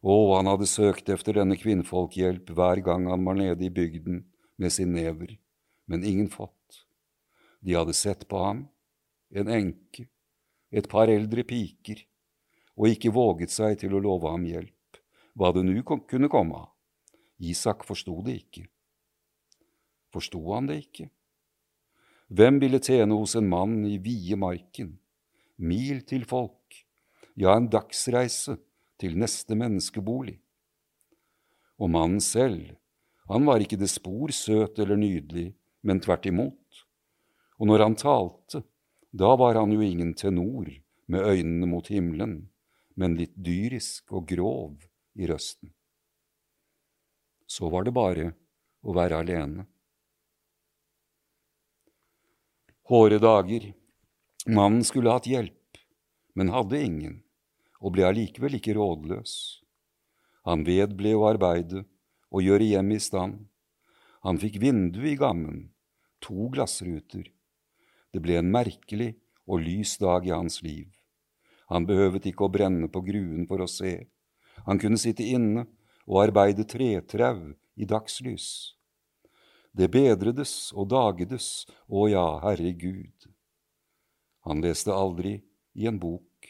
Å, 0.00 0.16
han 0.36 0.48
hadde 0.48 0.68
søkt 0.70 1.08
efter 1.12 1.40
denne 1.40 1.56
kvinnfolkhjelp 1.60 2.52
hver 2.56 2.80
gang 2.88 3.08
han 3.10 3.24
var 3.26 3.36
nede 3.36 3.68
i 3.68 3.72
bygden 3.72 4.24
med 4.56 4.72
sin 4.72 4.92
never, 4.96 5.36
men 5.90 6.04
ingen 6.04 6.28
fått. 6.32 6.65
De 7.60 7.74
hadde 7.74 7.94
sett 7.96 8.26
på 8.28 8.40
ham, 8.42 8.66
en 9.34 9.48
enke, 9.50 10.06
et 10.70 10.88
par 10.90 11.10
eldre 11.10 11.44
piker, 11.46 12.02
og 12.76 12.92
ikke 12.92 13.14
våget 13.14 13.52
seg 13.54 13.78
til 13.80 13.96
å 13.96 14.02
love 14.02 14.30
ham 14.30 14.44
hjelp, 14.46 15.00
hva 15.36 15.52
det 15.56 15.64
nu 15.66 15.80
kunne 15.82 16.30
komme 16.32 16.62
av. 16.62 16.72
Isak 17.38 17.84
forsto 17.84 18.20
det 18.24 18.38
ikke. 18.40 18.64
Forsto 20.12 20.40
han 20.54 20.68
det 20.70 20.78
ikke? 20.86 21.10
Hvem 22.32 22.58
ville 22.62 22.80
tjene 22.82 23.14
hos 23.14 23.36
en 23.38 23.48
mann 23.48 23.84
i 23.86 23.98
vide 24.02 24.38
marken, 24.40 24.96
mil 25.56 26.00
til 26.08 26.24
folk, 26.26 26.80
ja, 27.36 27.52
en 27.54 27.68
dagsreise 27.70 28.56
til 28.98 29.14
neste 29.20 29.54
menneskebolig? 29.58 30.38
Og 31.76 31.92
mannen 31.92 32.22
selv, 32.24 32.72
han 33.28 33.46
var 33.46 33.62
ikke 33.62 33.78
det 33.78 33.90
spor 33.92 34.32
søt 34.34 34.80
eller 34.80 34.98
nydelig, 34.98 35.50
men 35.86 36.00
tvert 36.02 36.26
imot. 36.26 36.65
Og 37.56 37.70
når 37.70 37.84
han 37.84 37.96
talte, 37.96 38.62
da 39.16 39.32
var 39.40 39.56
han 39.56 39.72
jo 39.72 39.80
ingen 39.80 40.12
tenor 40.14 40.68
med 41.06 41.24
øynene 41.24 41.68
mot 41.70 41.88
himmelen, 41.88 42.50
men 42.96 43.16
litt 43.16 43.36
dyrisk 43.36 44.12
og 44.12 44.26
grov 44.28 44.84
i 45.16 45.28
røsten. 45.28 45.72
Så 47.46 47.70
var 47.72 47.86
det 47.86 47.94
bare 47.96 48.32
å 48.84 48.94
være 48.96 49.22
alene. 49.22 49.66
Hårde 52.86 53.18
dager. 53.22 53.72
Mannen 54.46 54.84
skulle 54.86 55.10
hatt 55.10 55.26
hjelp, 55.26 55.78
men 56.38 56.52
hadde 56.54 56.78
ingen, 56.78 57.14
og 57.82 57.96
ble 57.96 58.04
allikevel 58.06 58.58
ikke 58.60 58.76
rådløs. 58.76 59.32
Han 60.46 60.62
vedble 60.66 61.16
å 61.18 61.24
arbeide 61.32 61.82
og 62.30 62.44
gjøre 62.46 62.68
hjemmet 62.68 63.00
i 63.00 63.06
stand. 63.08 63.40
Han 64.22 64.38
fikk 64.38 64.60
vindu 64.62 65.00
i 65.02 65.16
gammen, 65.18 65.72
to 66.22 66.46
glassruter. 66.54 67.26
Det 68.16 68.22
ble 68.24 68.38
en 68.40 68.48
merkelig 68.48 69.10
og 69.44 69.60
lys 69.60 69.98
dag 70.00 70.24
i 70.24 70.32
hans 70.32 70.62
liv. 70.64 70.86
Han 71.68 71.84
behøvet 71.84 72.24
ikke 72.30 72.46
å 72.46 72.52
brenne 72.54 72.86
på 72.88 73.02
gruen 73.04 73.42
for 73.50 73.60
å 73.60 73.66
se. 73.68 74.06
Han 74.64 74.78
kunne 74.80 74.96
sitte 74.96 75.26
inne 75.36 75.66
og 76.06 76.22
arbeide 76.22 76.64
tretrau 76.64 77.50
i 77.76 77.84
dagslys. 77.84 78.46
Det 79.76 79.90
bedredes 79.92 80.70
og 80.72 80.88
dagedes, 80.88 81.66
å 81.92 82.06
ja, 82.08 82.38
herregud. 82.40 83.26
Han 84.48 84.64
leste 84.64 84.96
aldri 84.96 85.34
i 85.76 85.84
en 85.90 85.98
bok, 86.00 86.48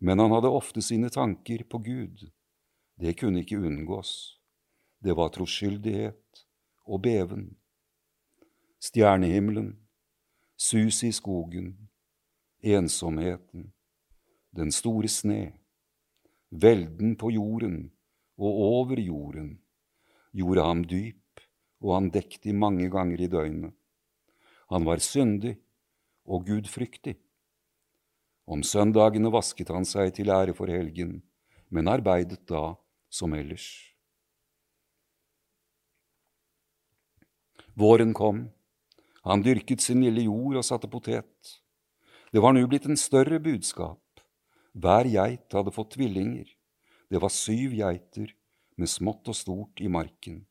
men 0.00 0.22
han 0.24 0.32
hadde 0.32 0.54
ofte 0.56 0.80
sine 0.80 1.10
tanker 1.12 1.66
på 1.68 1.82
Gud. 1.84 2.22
Det 2.96 3.12
kunne 3.20 3.42
ikke 3.44 3.60
unngås. 3.60 4.40
Det 5.04 5.12
var 5.12 5.34
troskyldighet 5.36 6.42
og 6.88 7.04
beven. 7.04 7.44
Stjernehimmelen, 8.80 9.74
sus 10.58 11.04
i 11.06 11.12
skogen, 11.14 11.70
ensomheten, 12.60 13.70
den 14.50 14.72
store 14.74 15.08
sne, 15.08 15.52
velden 16.50 17.14
på 17.20 17.30
jorden 17.30 17.78
og 18.38 18.62
over 18.66 18.98
jorden, 18.98 19.52
gjorde 20.34 20.66
ham 20.66 20.82
dyp 20.82 21.22
og 21.80 21.94
han 21.94 22.10
dekte 22.14 22.54
mange 22.54 22.88
ganger 22.90 23.22
i 23.22 23.30
døgnet. 23.30 23.74
Han 24.68 24.84
var 24.84 25.00
syndig 25.00 25.56
og 26.28 26.46
gudfryktig. 26.48 27.16
Om 28.48 28.64
søndagene 28.64 29.30
vasket 29.32 29.70
han 29.72 29.86
seg 29.88 30.10
til 30.16 30.32
ære 30.32 30.54
for 30.56 30.70
helgen, 30.72 31.20
men 31.70 31.88
arbeidet 31.88 32.42
da 32.48 32.74
som 33.08 33.34
ellers. 33.36 33.68
Våren 37.78 38.14
kom. 38.16 38.48
Han 39.28 39.42
dyrket 39.44 39.82
sin 39.84 40.00
lille 40.00 40.24
jord 40.24 40.56
og 40.56 40.64
satte 40.64 40.88
potet. 40.88 41.56
Det 42.32 42.40
var 42.40 42.54
nå 42.56 42.62
blitt 42.68 42.86
en 42.88 42.96
større 42.96 43.36
budskap. 43.44 44.00
Hver 44.72 45.08
geit 45.12 45.52
hadde 45.52 45.74
fått 45.74 45.96
tvillinger. 45.96 46.48
Det 47.12 47.20
var 47.20 47.32
syv 47.32 47.74
geiter 47.76 48.32
med 48.80 48.88
smått 48.88 49.28
og 49.28 49.36
stort 49.36 49.82
i 49.84 49.88
marken. 49.92 50.46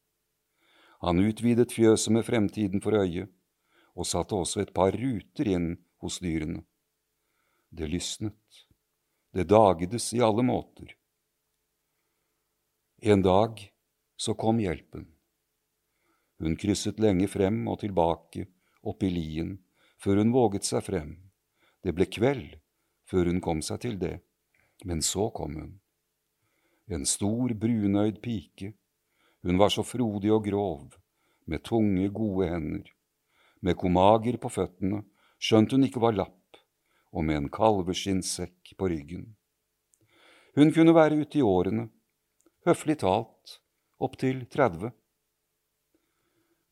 Han 1.02 1.22
utvidet 1.22 1.74
fjøset 1.74 2.14
med 2.14 2.26
fremtiden 2.26 2.82
for 2.82 2.98
øye, 2.98 3.28
og 3.98 4.06
satte 4.06 4.38
også 4.38 4.62
et 4.62 4.74
par 4.74 4.94
ruter 4.94 5.50
inn 5.50 5.70
hos 6.02 6.20
dyrene. 6.22 6.62
Det 7.70 7.90
lysnet, 7.90 8.62
det 9.34 9.48
dagedes 9.50 10.12
i 10.18 10.22
alle 10.26 10.46
måter. 10.46 10.94
En 13.02 13.22
dag 13.22 13.62
så 14.18 14.34
kom 14.34 14.62
hjelpen. 14.62 15.06
Hun 16.42 16.58
krysset 16.58 17.02
lenge 17.02 17.30
frem 17.30 17.64
og 17.70 17.82
tilbake 17.82 18.46
opp 18.88 19.04
i 19.04 19.12
lien 19.12 19.58
før 20.02 20.22
hun 20.22 20.34
våget 20.36 20.68
seg 20.68 20.86
frem. 20.86 21.16
Det 21.84 21.94
ble 21.96 22.08
kveld 22.10 22.58
før 23.08 23.30
hun 23.32 23.42
kom 23.44 23.62
seg 23.66 23.84
til 23.84 24.00
det, 24.02 24.18
men 24.86 25.04
så 25.06 25.30
kom 25.36 25.56
hun. 25.60 25.74
En 26.88 27.06
stor, 27.06 27.52
brunøyd 27.52 28.22
pike 28.24 28.74
hun 29.48 29.60
var 29.62 29.72
så 29.72 29.84
frodig 29.86 30.32
og 30.34 30.44
grov, 30.44 30.96
med 31.46 31.64
tunge, 31.64 32.10
gode 32.12 32.50
hender, 32.50 32.90
med 33.62 33.78
komager 33.80 34.36
på 34.42 34.50
føttene, 34.52 35.04
skjønt 35.40 35.72
hun 35.72 35.86
ikke 35.88 36.02
var 36.04 36.18
lapp, 36.18 36.60
og 37.16 37.24
med 37.24 37.40
en 37.40 37.52
kalveskinnsekk 37.54 38.74
på 38.78 38.90
ryggen. 38.92 39.30
Hun 40.58 40.74
kunne 40.76 40.96
være 40.98 41.22
ute 41.22 41.40
i 41.40 41.46
årene, 41.46 41.88
høflig 42.68 42.98
talt, 43.06 43.60
opptil 44.04 44.44
30. 44.52 44.92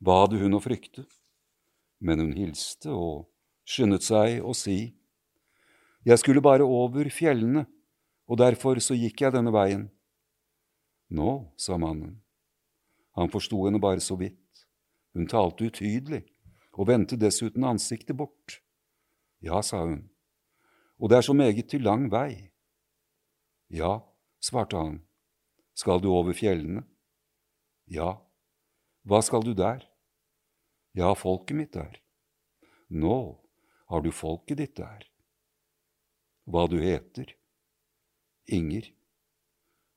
Hva 0.04 0.18
hadde 0.24 0.42
hun 0.42 0.58
å 0.58 0.62
frykte? 0.64 1.06
Men 2.06 2.22
hun 2.22 2.36
hilste 2.38 2.94
og 2.94 3.26
skyndet 3.66 4.06
seg 4.06 4.44
å 4.46 4.54
si, 4.54 4.94
Jeg 6.06 6.22
skulle 6.22 6.42
bare 6.42 6.62
over 6.62 7.08
fjellene, 7.10 7.64
og 8.30 8.38
derfor 8.38 8.78
så 8.78 8.94
gikk 8.94 9.24
jeg 9.24 9.34
denne 9.34 9.50
veien. 9.50 9.88
Nå, 11.10 11.50
sa 11.58 11.80
mannen, 11.82 12.20
han 13.18 13.32
forsto 13.34 13.64
henne 13.66 13.82
bare 13.82 14.04
så 14.06 14.14
vidt. 14.20 14.38
Hun 15.18 15.26
talte 15.26 15.66
utydelig 15.66 16.22
og 16.78 16.92
vendte 16.92 17.18
dessuten 17.18 17.66
ansiktet 17.66 18.14
bort. 18.20 18.60
Ja, 19.42 19.64
sa 19.66 19.82
hun, 19.82 20.04
og 21.02 21.10
det 21.10 21.18
er 21.18 21.26
så 21.26 21.34
meget 21.34 21.72
til 21.74 21.82
lang 21.88 22.06
vei. 22.14 22.52
Ja, 23.74 24.04
svarte 24.38 24.78
han, 24.78 25.02
skal 25.74 26.06
du 26.06 26.12
over 26.14 26.38
fjellene? 26.38 26.86
Ja, 27.90 28.20
hva 29.06 29.26
skal 29.26 29.42
du 29.46 29.56
der? 29.58 29.82
Har 30.96 31.16
folket 31.16 31.58
mitt 31.58 31.74
der. 31.74 32.00
Nå 32.88 33.42
har 33.92 34.02
du 34.02 34.12
folket 34.12 34.58
ditt 34.62 34.76
der. 34.78 35.04
Hva 36.46 36.68
du 36.72 36.78
heter? 36.80 37.34
Inger. 38.48 38.88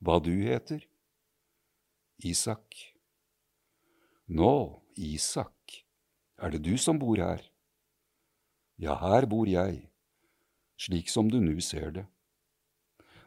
Hva 0.03 0.19
du 0.19 0.33
heter? 0.33 0.83
Isak. 2.19 2.75
Nå, 4.27 4.83
Isak, 4.95 5.85
er 6.37 6.51
det 6.51 6.63
du 6.67 6.75
som 6.77 6.99
bor 6.99 7.17
her? 7.17 7.41
Ja, 8.79 8.97
her 8.99 9.25
bor 9.29 9.47
jeg, 9.47 9.89
slik 10.79 11.09
som 11.09 11.31
du 11.31 11.39
nu 11.41 11.59
ser 11.63 11.91
det. 11.95 12.05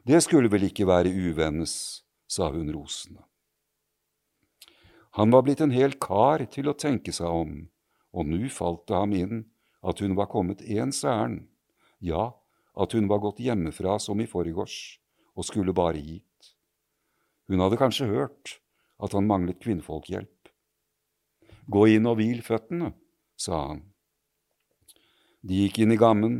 Det 0.06 0.20
skulle 0.24 0.50
vel 0.52 0.68
ikke 0.68 0.86
være 0.88 1.12
uvennes, 1.12 2.04
sa 2.28 2.50
hun 2.52 2.70
rosende. 2.74 3.22
Han 5.18 5.30
var 5.30 5.44
blitt 5.44 5.60
en 5.60 5.74
hel 5.74 5.92
kar 6.00 6.44
til 6.52 6.70
å 6.70 6.76
tenke 6.78 7.12
seg 7.12 7.28
om, 7.28 7.56
og 8.16 8.28
nu 8.28 8.48
falt 8.52 8.86
det 8.88 8.96
ham 8.96 9.12
inn 9.16 9.44
at 9.84 10.00
hun 10.00 10.16
var 10.16 10.30
kommet 10.32 10.62
ens 10.64 11.02
ærend, 11.04 11.48
ja, 12.00 12.30
at 12.72 12.94
hun 12.96 13.08
var 13.10 13.20
gått 13.20 13.42
hjemmefra 13.44 13.98
som 14.00 14.20
i 14.22 14.28
forgårs 14.28 14.78
og 15.36 15.44
skulle 15.44 15.74
bare 15.76 16.00
hit. 16.00 16.54
Hun 17.50 17.60
hadde 17.60 17.80
kanskje 17.80 18.08
hørt 18.08 18.56
at 19.02 19.12
han 19.12 19.28
manglet 19.28 19.60
kvinnfolkhjelp. 19.60 20.48
Gå 21.68 21.82
inn 21.92 22.08
og 22.08 22.16
hvil 22.18 22.40
føttene, 22.44 22.92
sa 23.36 23.66
han. 23.68 23.82
De 25.42 25.64
gikk 25.64 25.82
inn 25.82 25.92
i 25.92 26.00
gammen 26.00 26.36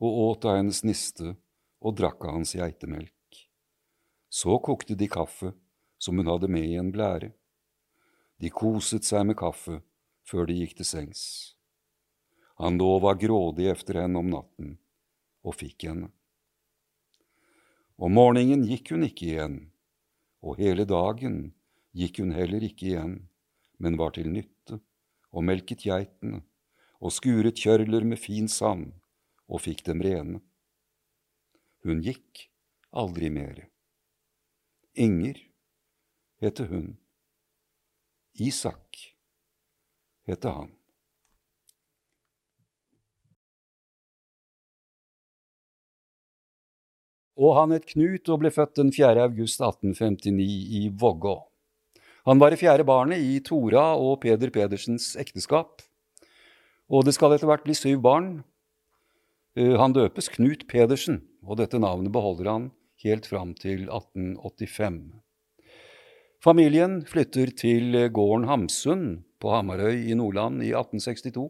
og 0.00 0.18
åt 0.24 0.46
av 0.48 0.60
hennes 0.60 0.80
niste 0.86 1.34
og 1.82 1.96
drakk 1.98 2.24
av 2.24 2.38
hans 2.38 2.54
geitemelk. 2.56 3.12
Så 4.30 4.58
kokte 4.62 4.96
de 4.98 5.08
kaffe 5.10 5.52
som 5.98 6.18
hun 6.18 6.30
hadde 6.30 6.50
med 6.50 6.66
i 6.66 6.78
en 6.78 6.92
blære. 6.94 7.32
De 8.38 8.50
koset 8.54 9.06
seg 9.06 9.24
med 9.26 9.38
kaffe 9.38 9.80
før 10.28 10.46
de 10.46 10.58
gikk 10.60 10.76
til 10.78 10.86
sengs. 10.86 11.22
Han 12.58 12.78
lå 12.78 12.98
var 13.02 13.18
grådig 13.18 13.68
efter 13.70 14.00
henne 14.02 14.18
om 14.18 14.30
natten, 14.30 14.76
og 15.46 15.56
fikk 15.58 15.88
henne. 15.88 16.10
Om 17.98 18.14
morgenen 18.14 18.64
gikk 18.66 18.92
hun 18.94 19.06
ikke 19.06 19.26
igjen, 19.30 19.56
og 20.42 20.58
hele 20.62 20.86
dagen 20.86 21.38
gikk 21.98 22.20
hun 22.22 22.34
heller 22.34 22.62
ikke 22.66 22.92
igjen, 22.92 23.16
men 23.78 23.98
var 23.98 24.14
til 24.14 24.30
nytte 24.30 24.78
og 25.30 25.46
melket 25.46 25.82
geitene 25.86 26.42
og 26.98 27.14
skuret 27.14 27.58
kjørler 27.58 28.06
med 28.06 28.18
fin 28.18 28.50
sand 28.50 28.90
og 29.46 29.62
fikk 29.64 29.84
dem 29.86 30.02
rene. 30.02 30.42
Hun 31.86 32.02
gikk 32.02 32.48
aldri 32.90 33.30
mere. 33.30 33.68
Inger 34.98 35.38
heter 36.42 36.66
hun. 36.70 36.96
Isak 38.40 39.14
heter 40.28 40.54
han. 40.54 40.72
Og 47.38 47.54
han 47.54 47.70
het 47.70 47.86
Knut 47.86 48.28
og 48.32 48.42
ble 48.42 48.50
født 48.50 48.80
den 48.80 48.90
4. 48.94 49.14
august 49.28 49.62
1859 49.62 50.48
i 50.80 50.88
Vågå. 50.90 51.36
Han 52.26 52.40
var 52.42 52.50
det 52.50 52.58
fjerde 52.60 52.84
barnet 52.84 53.22
i 53.22 53.38
Tora 53.46 53.92
og 53.96 54.18
Peder 54.24 54.50
Pedersens 54.52 55.14
ekteskap, 55.16 55.84
og 56.90 57.06
det 57.06 57.14
skal 57.16 57.36
etter 57.36 57.48
hvert 57.48 57.64
bli 57.64 57.76
syv 57.78 58.02
barn. 58.04 58.32
Eh, 59.56 59.76
han 59.78 59.94
døpes 59.94 60.28
Knut 60.34 60.66
Pedersen, 60.68 61.22
og 61.46 61.60
dette 61.62 61.78
navnet 61.80 62.12
beholder 62.12 62.50
han 62.50 62.68
helt 63.04 63.30
fram 63.30 63.54
til 63.54 63.86
1885. 63.86 65.00
Familien 66.38 67.00
flytter 67.02 67.50
til 67.50 67.96
gården 68.14 68.44
Hamsun 68.46 69.00
på 69.42 69.50
Hamarøy 69.50 70.04
i 70.06 70.14
Nordland 70.14 70.62
i 70.62 70.70
1862, 70.70 71.48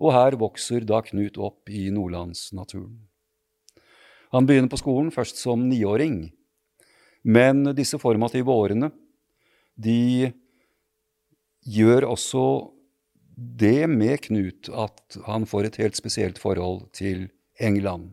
og 0.00 0.12
her 0.12 0.36
vokser 0.40 0.84
da 0.84 1.00
Knut 1.06 1.38
opp 1.40 1.72
i 1.72 1.86
nordlandsnaturen. 1.94 2.98
Han 4.36 4.46
begynner 4.46 4.68
på 4.68 4.80
skolen 4.82 5.08
først 5.14 5.40
som 5.40 5.64
niåring, 5.70 6.28
men 7.24 7.64
disse 7.76 7.96
formative 8.00 8.52
årene 8.52 8.92
de 9.80 10.30
gjør 11.64 12.10
også 12.12 12.44
det 13.32 13.88
med 13.88 14.20
Knut 14.28 14.68
at 14.68 15.20
han 15.24 15.48
får 15.48 15.70
et 15.70 15.80
helt 15.80 15.96
spesielt 15.96 16.38
forhold 16.38 16.90
til 16.92 17.30
England. 17.56 18.10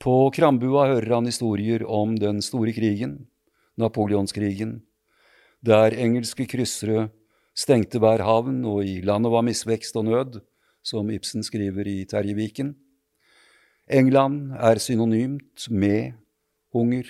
På 0.00 0.30
Krambua 0.32 0.88
hører 0.94 1.18
han 1.18 1.28
historier 1.28 1.84
om 1.84 2.16
den 2.16 2.40
store 2.40 2.72
krigen, 2.72 3.26
napoleonskrigen, 3.78 4.80
der 5.64 5.94
engelske 5.94 6.46
kryssere 6.50 7.08
stengte 7.58 7.98
hver 8.02 8.22
havn, 8.22 8.62
og 8.66 8.84
i 8.86 9.00
landet 9.02 9.32
var 9.32 9.46
misvekst 9.46 9.96
og 9.98 10.06
nød, 10.08 10.40
som 10.82 11.10
Ibsen 11.10 11.42
skriver 11.42 11.88
i 11.90 12.04
Terjeviken. 12.08 12.74
England 13.88 14.52
er 14.52 14.78
synonymt 14.78 15.68
med 15.70 16.12
hunger, 16.72 17.08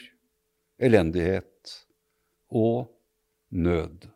elendighet 0.79 1.75
og 2.51 2.89
nød. 3.51 4.09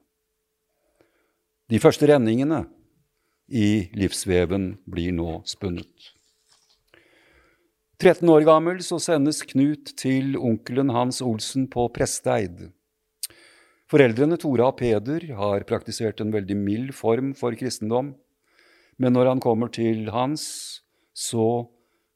De 1.71 1.81
første 1.81 2.07
renningene 2.07 2.65
i 3.49 3.88
livsveven 3.97 4.77
blir 4.88 5.12
nå 5.17 5.41
spunnet. 5.49 6.12
13 8.03 8.27
år 8.35 8.43
gammel 8.43 8.81
så 8.83 8.97
sendes 8.99 9.45
Knut 9.47 9.93
til 10.01 10.33
onkelen 10.35 10.88
Hans 10.91 11.21
Olsen 11.23 11.69
på 11.71 11.85
Presteid. 11.95 12.65
Foreldrene 13.87 14.35
Tora 14.43 14.73
og 14.73 14.81
Peder 14.81 15.29
har 15.38 15.62
praktisert 15.69 16.19
en 16.19 16.33
veldig 16.35 16.57
mild 16.59 16.91
form 16.99 17.31
for 17.38 17.55
kristendom, 17.55 18.09
men 18.99 19.15
når 19.15 19.31
han 19.31 19.43
kommer 19.45 19.71
til 19.71 20.11
Hans, 20.11 20.43
så 21.15 21.69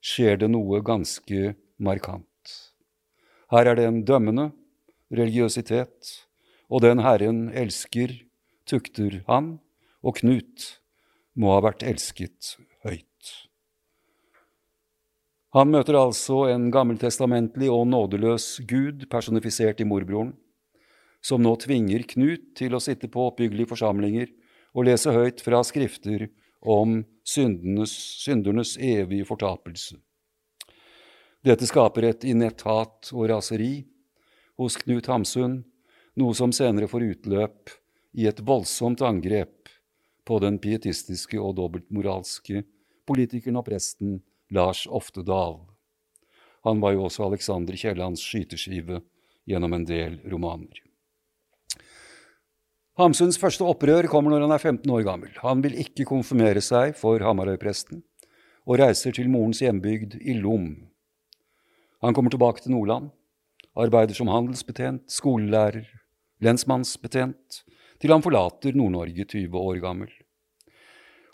skjer 0.03 0.43
det 0.43 0.51
noe 0.51 0.83
ganske 0.83 1.55
markant. 1.79 2.57
Her 3.55 3.71
er 3.71 3.79
det 3.79 3.87
en 3.87 4.03
dømmende 4.09 4.49
religiøsitet, 5.15 6.17
og 6.67 6.83
den 6.83 7.05
Herren 7.07 7.45
elsker, 7.55 8.11
tukter 8.67 9.21
han, 9.31 9.61
og 10.03 10.19
Knut 10.19 10.67
må 11.39 11.55
ha 11.55 11.63
vært 11.69 11.87
elsket. 11.87 12.57
Han 15.57 15.71
møter 15.73 15.97
altså 15.97 16.43
en 16.53 16.67
gammeltestamentlig 16.69 17.71
og 17.73 17.87
nådeløs 17.89 18.59
Gud 18.69 19.07
personifisert 19.09 19.79
i 19.81 19.87
morbroren, 19.89 20.35
som 21.25 21.41
nå 21.41 21.55
tvinger 21.63 22.05
Knut 22.11 22.51
til 22.59 22.77
å 22.77 22.81
sitte 22.83 23.09
på 23.09 23.31
oppbyggelige 23.31 23.71
forsamlinger 23.71 24.29
og 24.77 24.85
lese 24.91 25.15
høyt 25.17 25.41
fra 25.41 25.63
skrifter 25.65 26.27
om 26.61 26.99
syndenes, 27.25 27.95
syndernes 28.21 28.75
evige 28.77 29.25
fortapelse. 29.31 29.97
Dette 31.41 31.65
skaper 31.73 32.11
et 32.11 32.29
inett 32.29 32.61
hat 32.69 33.09
og 33.15 33.31
raseri 33.33 33.87
hos 34.61 34.77
Knut 34.85 35.09
Hamsun, 35.09 35.63
noe 36.21 36.37
som 36.37 36.53
senere 36.53 36.93
får 36.93 37.09
utløp 37.15 37.73
i 38.21 38.29
et 38.29 38.45
voldsomt 38.45 39.01
angrep 39.01 39.73
på 40.29 40.45
den 40.45 40.61
pietistiske 40.61 41.41
og 41.41 41.57
dobbeltmoralske 41.57 42.67
politikeren 43.09 43.63
og 43.63 43.71
presten 43.73 44.19
Lars 44.51 44.87
Oftedal. 44.87 45.61
Han 46.67 46.81
var 46.83 46.95
jo 46.95 47.07
også 47.07 47.27
Alexander 47.27 47.77
Kiellands 47.79 48.23
skyteskive 48.23 49.01
gjennom 49.47 49.75
en 49.77 49.87
del 49.87 50.19
romaner. 50.31 50.83
Hamsuns 52.97 53.37
første 53.37 53.67
opprør 53.67 54.09
kommer 54.09 54.33
når 54.33 54.47
han 54.47 54.55
er 54.57 54.63
15 54.63 54.93
år 54.97 55.03
gammel. 55.05 55.33
Han 55.43 55.61
vil 55.65 55.77
ikke 55.83 56.07
konfirmere 56.09 56.63
seg 56.65 56.95
for 56.97 57.21
Hamarøy-presten 57.21 58.01
og 58.67 58.81
reiser 58.81 59.15
til 59.15 59.29
morens 59.31 59.61
hjembygd 59.63 60.17
i 60.19 60.39
Lom. 60.41 60.71
Han 62.03 62.17
kommer 62.17 62.33
tilbake 62.33 62.65
til 62.65 62.73
Nordland, 62.73 63.11
arbeider 63.77 64.17
som 64.17 64.31
handelsbetjent, 64.33 65.05
skolelærer, 65.13 65.85
lensmannsbetjent, 66.43 67.63
til 68.01 68.13
han 68.13 68.25
forlater 68.25 68.75
Nord-Norge 68.77 69.29
20 69.29 69.61
år 69.61 69.83
gammel. 69.85 70.11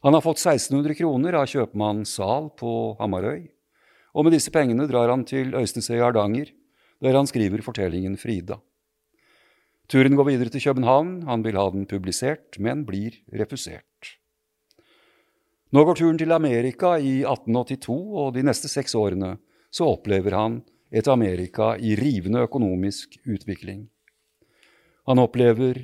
Han 0.03 0.15
har 0.15 0.21
fått 0.25 0.41
1600 0.41 0.97
kroner 0.99 1.37
av 1.38 1.47
kjøpmann 1.47 2.03
Sal 2.11 2.49
på 2.59 2.97
Hamarøy, 2.99 3.45
og 4.19 4.27
med 4.27 4.35
disse 4.35 4.51
pengene 4.51 4.88
drar 4.91 5.12
han 5.12 5.23
til 5.23 5.55
Øystese 5.55 5.95
i 5.95 6.03
Hardanger, 6.03 6.51
der 7.03 7.15
han 7.15 7.29
skriver 7.31 7.62
fortellingen 7.62 8.17
Frida. 8.19 8.59
Turen 9.87 10.17
går 10.19 10.27
videre 10.27 10.51
til 10.51 10.65
København, 10.65 11.23
han 11.29 11.47
vil 11.47 11.59
ha 11.61 11.69
den 11.71 11.87
publisert, 11.87 12.59
men 12.59 12.83
blir 12.88 13.21
refusert. 13.31 14.17
Nå 15.73 15.87
går 15.87 16.01
turen 16.03 16.19
til 16.19 16.35
Amerika 16.35 16.97
i 16.99 17.23
1882, 17.23 17.95
og 17.95 18.35
de 18.35 18.43
neste 18.43 18.69
seks 18.69 18.99
årene 18.99 19.37
så 19.71 19.87
opplever 19.95 20.35
han 20.35 20.61
et 20.91 21.07
Amerika 21.09 21.77
i 21.79 21.95
rivende 21.97 22.43
økonomisk 22.43 23.21
utvikling. 23.23 23.87
Han 25.07 25.23
opplever 25.23 25.79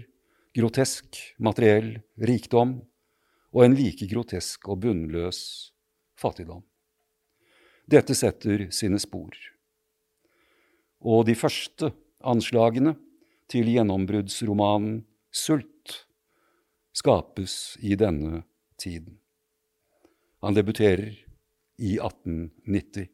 grotesk 0.58 1.22
materiell 1.38 2.00
rikdom 2.18 2.80
og 3.54 3.64
en 3.64 3.76
like 3.78 4.08
grotesk 4.10 4.68
og 4.68 4.82
bunnløs 4.84 5.40
fattigdom. 6.18 6.64
Dette 7.88 8.16
setter 8.16 8.66
sine 8.74 9.00
spor. 9.00 9.32
Og 11.00 11.24
de 11.28 11.36
første 11.38 11.92
anslagene 12.20 12.96
til 13.48 13.70
gjennombruddsromanen 13.72 15.04
Sult 15.32 16.04
skapes 16.96 17.78
i 17.84 17.94
denne 18.00 18.42
tiden. 18.80 19.18
Han 20.42 20.56
debuterer 20.56 21.14
i 21.78 21.96
1890. 21.98 23.08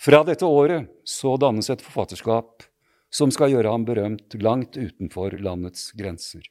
Fra 0.00 0.22
dette 0.24 0.48
året 0.48 0.88
så 1.04 1.34
dannes 1.40 1.68
et 1.72 1.82
forfatterskap 1.84 2.64
som 3.12 3.32
skal 3.34 3.52
gjøre 3.52 3.72
ham 3.72 3.84
berømt 3.84 4.36
langt 4.40 4.78
utenfor 4.78 5.34
landets 5.42 5.90
grenser. 5.98 6.44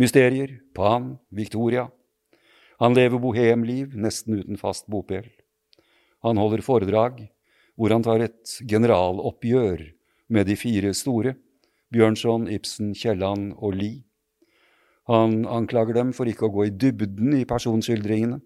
Mysterier, 0.00 0.62
Pan, 0.72 1.18
Victoria. 1.28 1.90
Han 2.80 2.94
lever 2.96 3.20
bohemliv 3.20 3.92
nesten 4.00 4.38
uten 4.38 4.56
fast 4.56 4.86
bopel. 4.88 5.26
Han 6.24 6.40
holder 6.40 6.62
foredrag 6.64 7.18
hvor 7.76 7.92
han 7.92 8.06
tar 8.06 8.24
et 8.24 8.54
generaloppgjør 8.64 9.82
med 10.32 10.48
de 10.48 10.56
fire 10.56 10.94
store, 10.96 11.34
Bjørnson, 11.92 12.48
Ibsen, 12.48 12.94
Kielland 12.96 13.52
og 13.58 13.76
Lie. 13.76 14.06
Han 15.10 15.42
anklager 15.44 16.00
dem 16.00 16.16
for 16.16 16.32
ikke 16.32 16.48
å 16.48 16.54
gå 16.54 16.70
i 16.70 16.72
dybden 16.72 17.36
i 17.36 17.44
personskildringene. 17.44 18.40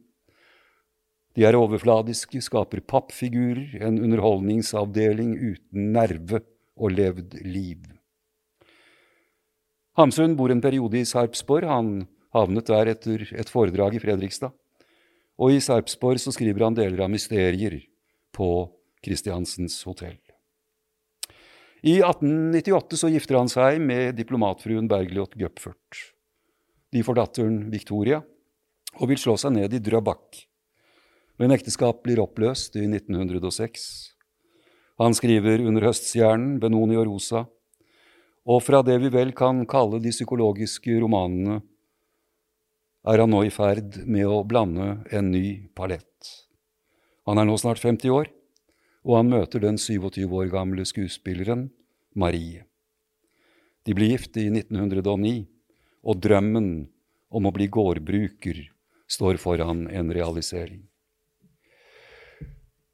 De 1.39 1.47
er 1.47 1.55
overfladiske, 1.55 2.43
skaper 2.43 2.83
pappfigurer, 2.83 3.77
en 3.79 4.03
underholdningsavdeling 4.03 5.37
uten 5.39 5.93
nerve 5.95 6.43
og 6.75 6.99
levd 6.99 7.45
liv. 7.47 7.94
Hamsun 9.95 10.35
bor 10.35 10.51
en 10.51 10.63
periode 10.63 10.99
i 10.99 11.07
Sarpsborg. 11.07 11.69
Han 11.71 11.91
havnet 12.35 12.67
der 12.67 12.91
etter 12.91 13.23
et 13.31 13.51
foredrag 13.51 13.95
i 13.95 14.03
Fredrikstad. 14.03 14.51
Og 15.39 15.55
i 15.55 15.61
Sarpsborg 15.63 16.19
så 16.23 16.35
skriver 16.35 16.67
han 16.67 16.75
deler 16.75 17.05
av 17.07 17.13
mysterier 17.13 17.79
på 18.35 18.49
Kristiansens 19.05 19.77
hotell. 19.87 20.19
I 21.85 21.99
1898 22.01 22.99
så 22.99 23.11
gifter 23.13 23.39
han 23.39 23.51
seg 23.53 23.79
med 23.83 24.17
diplomatfruen 24.19 24.89
Bergljot 24.91 25.37
Gupfert. 25.39 26.01
De 26.91 27.03
får 27.05 27.19
datteren 27.19 27.59
Victoria 27.71 28.23
og 28.99 29.11
vil 29.11 29.21
slå 29.21 29.37
seg 29.39 29.55
ned 29.59 29.75
i 29.75 29.83
Drøbak. 29.83 30.41
Men 31.39 31.55
ekteskap 31.55 32.03
blir 32.07 32.23
oppløst 32.23 32.79
i 32.79 32.87
1906. 32.87 33.85
Han 35.03 35.15
skriver 35.19 35.63
under 35.67 35.91
høststjernen, 35.91 36.61
Benoni 36.63 36.97
og 36.99 37.09
Rosa, 37.11 37.45
og 38.45 38.61
fra 38.65 38.83
det 38.85 38.99
vi 39.01 39.11
vel 39.13 39.33
kan 39.37 39.63
kalle 39.69 40.01
de 40.05 40.13
psykologiske 40.13 40.99
romanene, 41.01 41.63
er 43.05 43.21
han 43.21 43.33
nå 43.33 43.43
i 43.45 43.53
ferd 43.53 43.99
med 44.09 44.29
å 44.29 44.43
blande 44.49 45.05
en 45.13 45.31
ny 45.33 45.69
palett. 45.77 46.31
Han 47.29 47.41
er 47.41 47.49
nå 47.49 47.57
snart 47.61 47.81
50 47.81 48.13
år, 48.13 48.31
og 49.05 49.19
han 49.19 49.33
møter 49.33 49.61
den 49.61 49.77
27 49.81 50.25
år 50.29 50.49
gamle 50.53 50.85
skuespilleren 50.89 51.69
Marie. 52.17 52.65
De 53.85 53.93
blir 53.97 54.15
gift 54.15 54.37
i 54.41 54.47
1909, 54.49 55.45
og 56.05 56.21
drømmen 56.21 56.69
om 57.35 57.49
å 57.49 57.53
bli 57.53 57.69
gårdbruker 57.73 58.61
står 59.09 59.41
foran 59.41 59.87
en 59.89 60.13
realisering. 60.13 60.83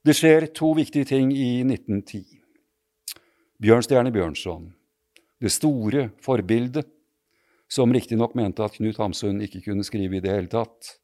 Det 0.03 0.15
skjer 0.17 0.49
to 0.57 0.73
viktige 0.79 1.07
ting 1.11 1.31
i 1.35 1.61
1910. 1.67 2.23
Bjørnstjerne 3.61 4.11
Bjørnson, 4.15 4.71
det 5.41 5.53
store 5.53 6.09
forbildet, 6.21 6.89
som 7.71 7.93
riktignok 7.95 8.35
mente 8.35 8.65
at 8.65 8.75
Knut 8.77 8.99
Hamsun 8.99 9.41
ikke 9.45 9.63
kunne 9.69 9.87
skrive 9.87 10.19
i 10.19 10.23
det 10.25 10.33
hele 10.33 10.51
tatt, 10.51 10.97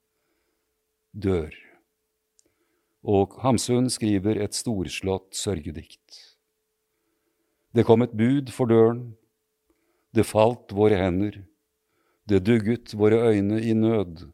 dør. 1.14 1.54
Og 3.06 3.36
Hamsun 3.40 3.86
skriver 3.92 4.40
et 4.42 4.56
storslått 4.56 5.36
sørgedikt. 5.38 6.36
Det 7.76 7.84
kom 7.86 8.02
et 8.02 8.16
bud 8.16 8.50
for 8.52 8.68
døren, 8.68 9.14
det 10.16 10.26
falt 10.26 10.72
våre 10.74 10.98
hender, 10.98 11.42
det 12.26 12.42
dugget 12.44 12.94
våre 12.96 13.20
øyne 13.30 13.60
i 13.62 13.74
nød. 13.76 14.26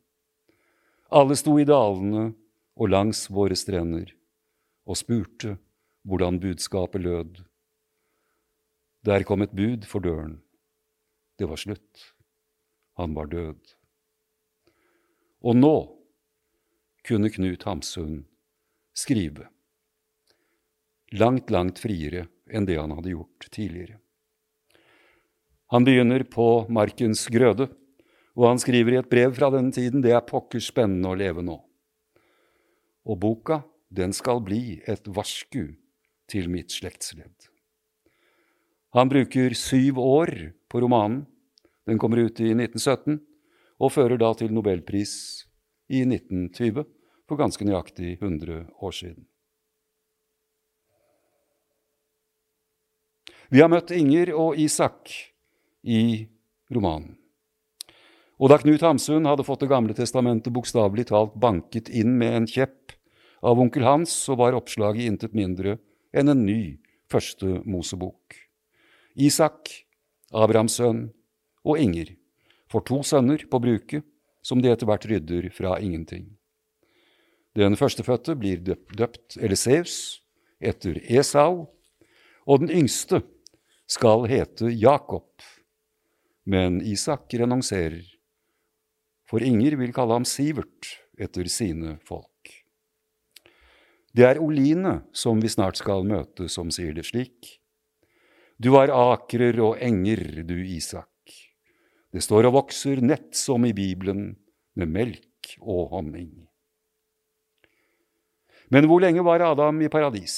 Alle 1.13 1.37
sto 1.37 1.59
i 1.61 1.69
dalene 1.69 2.31
og 2.79 2.93
langs 2.95 3.27
våre 3.29 3.59
strender 3.59 4.15
og 4.89 4.97
spurte 4.97 5.59
hvordan 6.09 6.41
budskapet 6.41 7.03
lød. 7.05 7.43
Der 9.03 9.25
kom 9.27 9.43
et 9.43 9.55
bud 9.55 9.87
for 9.89 10.05
døren. 10.05 10.37
Det 11.39 11.49
var 11.51 11.59
slutt. 11.59 12.13
Han 13.01 13.17
var 13.17 13.27
død. 13.33 13.59
Og 15.43 15.59
nå 15.59 15.75
kunne 17.03 17.33
Knut 17.35 17.67
Hamsun 17.67 18.23
skrive. 18.95 19.49
Langt, 21.19 21.51
langt 21.51 21.83
friere 21.83 22.29
enn 22.47 22.69
det 22.69 22.79
han 22.79 22.95
hadde 22.95 23.15
gjort 23.17 23.49
tidligere. 23.51 23.99
Han 25.73 25.87
begynner 25.89 26.23
på 26.29 26.69
Markens 26.71 27.27
grøde, 27.33 27.67
og 28.37 28.49
han 28.49 28.61
skriver 28.61 28.95
i 28.95 29.01
et 29.01 29.11
brev 29.11 29.35
fra 29.37 29.51
denne 29.53 29.73
tiden 29.75 30.05
det 30.05 30.13
er 30.15 30.25
pokker 30.29 30.63
spennende 30.63 31.11
å 31.11 31.19
leve 31.19 31.45
nå. 31.45 31.59
Og 33.09 33.19
boka, 33.19 33.63
den 33.91 34.15
skal 34.17 34.41
bli 34.45 34.79
et 34.89 35.09
varsku 35.11 35.75
til 36.31 36.53
mitt 36.53 36.73
slektsledd. 36.73 37.52
Han 38.93 39.09
bruker 39.09 39.55
syv 39.57 39.99
år 39.99 40.53
på 40.69 40.81
romanen. 40.81 41.25
Den 41.87 41.99
kommer 41.99 42.17
ut 42.17 42.41
i 42.41 42.53
1917 42.53 43.21
og 43.81 43.93
fører 43.93 44.21
da 44.21 44.29
til 44.37 44.53
nobelpris 44.53 45.15
i 45.89 46.05
1920, 46.05 46.85
for 47.27 47.41
ganske 47.41 47.65
nøyaktig 47.67 48.19
100 48.21 48.67
år 48.85 48.95
siden. 48.95 49.25
Vi 53.53 53.61
har 53.61 53.73
møtt 53.73 53.91
Inger 53.97 54.35
og 54.37 54.61
Isak 54.61 55.11
i 55.83 56.29
romanen. 56.73 57.17
Og 58.41 58.53
da 58.53 58.59
Knut 58.61 58.83
Hamsun 58.83 59.29
hadde 59.29 59.45
fått 59.47 59.61
Det 59.65 59.71
gamle 59.71 59.95
testamentet 59.95 60.53
bokstavelig 60.53 61.09
talt 61.13 61.35
banket 61.39 61.89
inn 61.89 62.17
med 62.19 62.37
en 62.37 62.49
kjepp 62.49 62.97
av 63.43 63.61
onkel 63.61 63.85
Hans, 63.87 64.13
så 64.13 64.37
var 64.37 64.57
oppslaget 64.57 65.09
intet 65.09 65.37
mindre 65.37 65.79
enn 66.13 66.33
en 66.33 66.47
ny 66.47 66.79
første 67.13 67.61
Mosebok. 67.65 68.42
Isak, 69.15 69.71
Abrahams 70.33 70.79
sønn, 70.81 71.11
og 71.63 71.79
Inger 71.79 72.15
får 72.73 72.87
to 72.89 73.03
sønner 73.05 73.45
på 73.51 73.61
bruket, 73.63 74.07
som 74.43 74.63
de 74.63 74.73
etter 74.73 74.89
hvert 74.89 75.05
rydder 75.07 75.51
fra 75.55 75.77
ingenting. 75.79 76.25
Den 77.55 77.77
førstefødte 77.77 78.35
blir 78.41 78.63
døpt 78.65 79.37
Eliseus 79.37 80.23
etter 80.63 80.99
Esau, 81.05 81.69
og 82.49 82.63
den 82.65 82.73
yngste 82.73 83.21
skal 83.87 84.27
hete 84.31 84.73
Jakob. 84.73 85.29
Men 86.49 86.81
Isak 86.83 87.31
renonserer, 87.39 88.03
for 89.29 89.45
Inger 89.45 89.77
vil 89.79 89.93
kalle 89.95 90.17
ham 90.17 90.27
Sivert 90.27 90.97
etter 91.21 91.47
sine 91.53 91.99
folk. 92.09 92.29
Det 94.13 94.27
er 94.27 94.41
Oline 94.43 95.03
som 95.17 95.39
vi 95.41 95.49
snart 95.49 95.79
skal 95.81 96.05
møte, 96.09 96.49
som 96.51 96.73
sier 96.75 96.97
det 96.97 97.07
slik. 97.09 97.62
Du 98.63 98.69
har 98.77 98.93
akrer 98.95 99.57
og 99.65 99.81
enger, 99.83 100.21
du 100.47 100.55
Isak. 100.63 101.09
Det 102.15 102.21
står 102.23 102.47
og 102.47 102.61
vokser 102.61 103.01
nett 103.03 103.33
som 103.35 103.65
i 103.67 103.73
Bibelen, 103.75 104.37
med 104.79 104.91
melk 104.93 105.57
og 105.59 105.97
honning. 105.97 106.31
Men 108.73 108.87
hvor 108.87 109.03
lenge 109.03 109.25
var 109.27 109.43
Adam 109.49 109.81
i 109.83 109.91
paradis? 109.91 110.37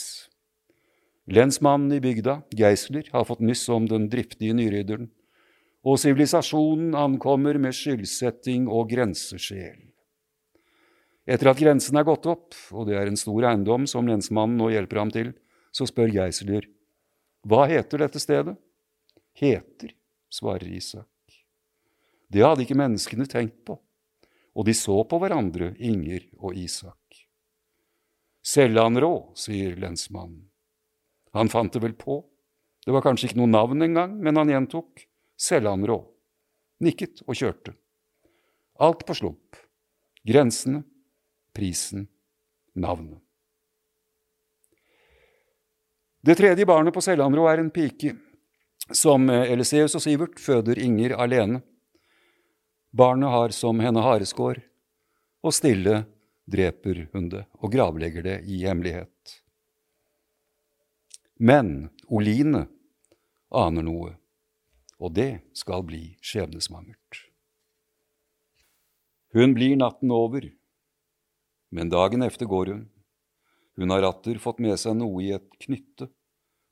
Lensmannen 1.29 1.93
i 1.99 2.01
bygda, 2.01 2.39
Geisler, 2.57 3.11
har 3.13 3.27
fått 3.29 3.45
nyss 3.45 3.67
om 3.75 3.91
den 3.91 4.09
driftige 4.13 4.57
nyrydderen, 4.57 5.11
og 5.85 6.01
sivilisasjonen 6.01 6.97
ankommer 6.97 7.59
med 7.61 7.77
skyldsetting 7.77 8.71
og 8.73 8.89
grensesjel. 8.95 9.91
Etter 11.29 11.53
at 11.53 11.61
grensen 11.61 12.01
er 12.01 12.09
gått 12.09 12.31
opp, 12.31 12.57
og 12.73 12.89
det 12.89 12.97
er 13.01 13.11
en 13.11 13.21
stor 13.21 13.51
eiendom 13.51 13.85
som 13.91 14.09
lensmannen 14.09 14.57
nå 14.61 14.71
hjelper 14.73 15.03
ham 15.03 15.13
til, 15.13 15.35
så 15.75 15.85
spør 15.91 16.13
Geisler, 16.15 16.71
hva 17.45 17.67
heter 17.69 18.01
dette 18.01 18.21
stedet? 18.23 18.57
Heter, 19.37 19.93
svarer 20.33 20.69
Isak. 20.73 21.09
Det 22.33 22.43
hadde 22.45 22.65
ikke 22.65 22.79
menneskene 22.79 23.27
tenkt 23.29 23.61
på, 23.69 23.77
og 24.55 24.67
de 24.67 24.75
så 24.77 24.97
på 25.09 25.19
hverandre, 25.21 25.75
Inger 25.77 26.25
og 26.41 26.57
Isak. 26.57 26.99
Sellanrå, 28.45 29.35
sier 29.39 29.77
lensmannen. 29.81 30.45
Han 31.35 31.51
fant 31.51 31.73
det 31.75 31.83
vel 31.83 31.97
på. 31.99 32.21
Det 32.85 32.93
var 32.95 33.03
kanskje 33.05 33.31
ikke 33.31 33.41
noe 33.41 33.51
navn 33.51 33.83
engang, 33.83 34.17
men 34.21 34.37
han 34.39 34.53
gjentok 34.53 35.07
Sellanrå. 35.41 35.99
Nikket 36.85 37.25
og 37.27 37.39
kjørte. 37.39 37.75
Alt 38.85 39.07
på 39.09 39.17
slump. 39.17 39.59
Grensene, 40.27 40.85
prisen, 41.57 42.07
navnet. 42.75 43.24
Det 46.25 46.35
tredje 46.35 46.65
barnet 46.67 46.95
på 46.95 47.03
Sellandrå 47.05 47.43
er 47.51 47.61
en 47.61 47.67
pike 47.69 48.15
som 48.97 49.29
Eliseus 49.29 49.93
og 49.99 50.01
Sivert 50.01 50.39
føder 50.41 50.79
Inger 50.81 51.13
alene. 51.21 51.59
Barnet 52.97 53.29
har 53.29 53.53
som 53.53 53.83
henne 53.85 54.01
hareskår, 54.01 54.63
og 55.45 55.53
stille 55.53 55.99
dreper 56.49 57.03
hun 57.13 57.27
det 57.29 57.43
og 57.61 57.75
gravlegger 57.75 58.25
det 58.25 58.39
i 58.49 58.63
hemmelighet. 58.63 59.35
Men 61.37 61.91
Oline 62.09 62.65
aner 63.53 63.85
noe, 63.85 64.15
og 64.97 65.13
det 65.21 65.43
skal 65.53 65.85
bli 65.85 66.15
skjebnesmangert. 66.25 67.21
Hun 69.37 69.53
blir 69.53 69.77
natten 69.77 70.09
over, 70.09 70.49
men 71.69 71.93
dagen 71.93 72.25
efter 72.25 72.49
går 72.49 72.73
hun. 72.73 72.85
Hun 73.77 73.91
har 73.91 74.07
atter 74.07 74.39
fått 74.39 74.61
med 74.63 74.79
seg 74.79 74.97
noe 74.99 75.23
i 75.25 75.33
et 75.35 75.49
knytte, 75.67 76.09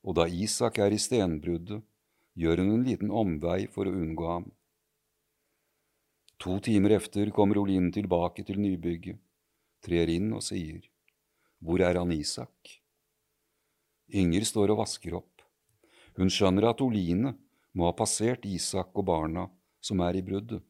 og 0.06 0.18
da 0.18 0.26
Isak 0.26 0.78
er 0.82 0.94
i 0.94 1.00
stenbruddet, 1.02 1.82
gjør 2.38 2.62
hun 2.62 2.74
en 2.76 2.84
liten 2.86 3.10
omvei 3.10 3.66
for 3.70 3.88
å 3.88 3.94
unngå 3.94 4.28
ham. 4.28 4.46
To 6.42 6.58
timer 6.62 6.96
efter 6.96 7.30
kommer 7.34 7.60
Oline 7.60 7.92
tilbake 7.94 8.42
til 8.46 8.58
nybygget, 8.62 9.18
trer 9.82 10.10
inn 10.10 10.32
og 10.34 10.42
sier, 10.46 10.82
Hvor 11.62 11.78
er 11.78 11.94
han 11.94 12.10
Isak? 12.10 12.80
Inger 14.10 14.42
står 14.44 14.72
og 14.74 14.80
vasker 14.82 15.14
opp. 15.14 15.44
Hun 16.18 16.30
skjønner 16.30 16.66
at 16.72 16.82
Oline 16.82 17.36
må 17.72 17.86
ha 17.86 17.94
passert 17.96 18.44
Isak 18.44 18.90
og 18.98 19.06
barna 19.06 19.46
som 19.80 20.02
er 20.02 20.18
i 20.18 20.24
bruddet. 20.26 20.62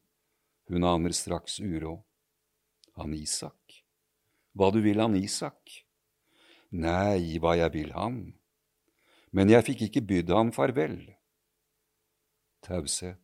Hun 0.69 0.85
aner 0.87 1.11
straks 1.11 1.59
uråd. 1.59 1.99
Han 2.95 3.13
Isak? 3.17 3.81
Hva 4.53 4.69
du 4.71 4.79
vil 4.85 5.01
han 5.01 5.17
Isak? 5.17 5.82
Nei, 6.73 7.37
hva 7.37 7.53
jeg 7.59 7.73
vil 7.73 7.91
han. 7.93 8.21
Men 9.33 9.49
jeg 9.49 9.65
fikk 9.67 9.85
ikke 9.87 10.05
bydd 10.09 10.31
ham 10.33 10.49
farvel. 10.55 10.97
Taushet. 12.65 13.19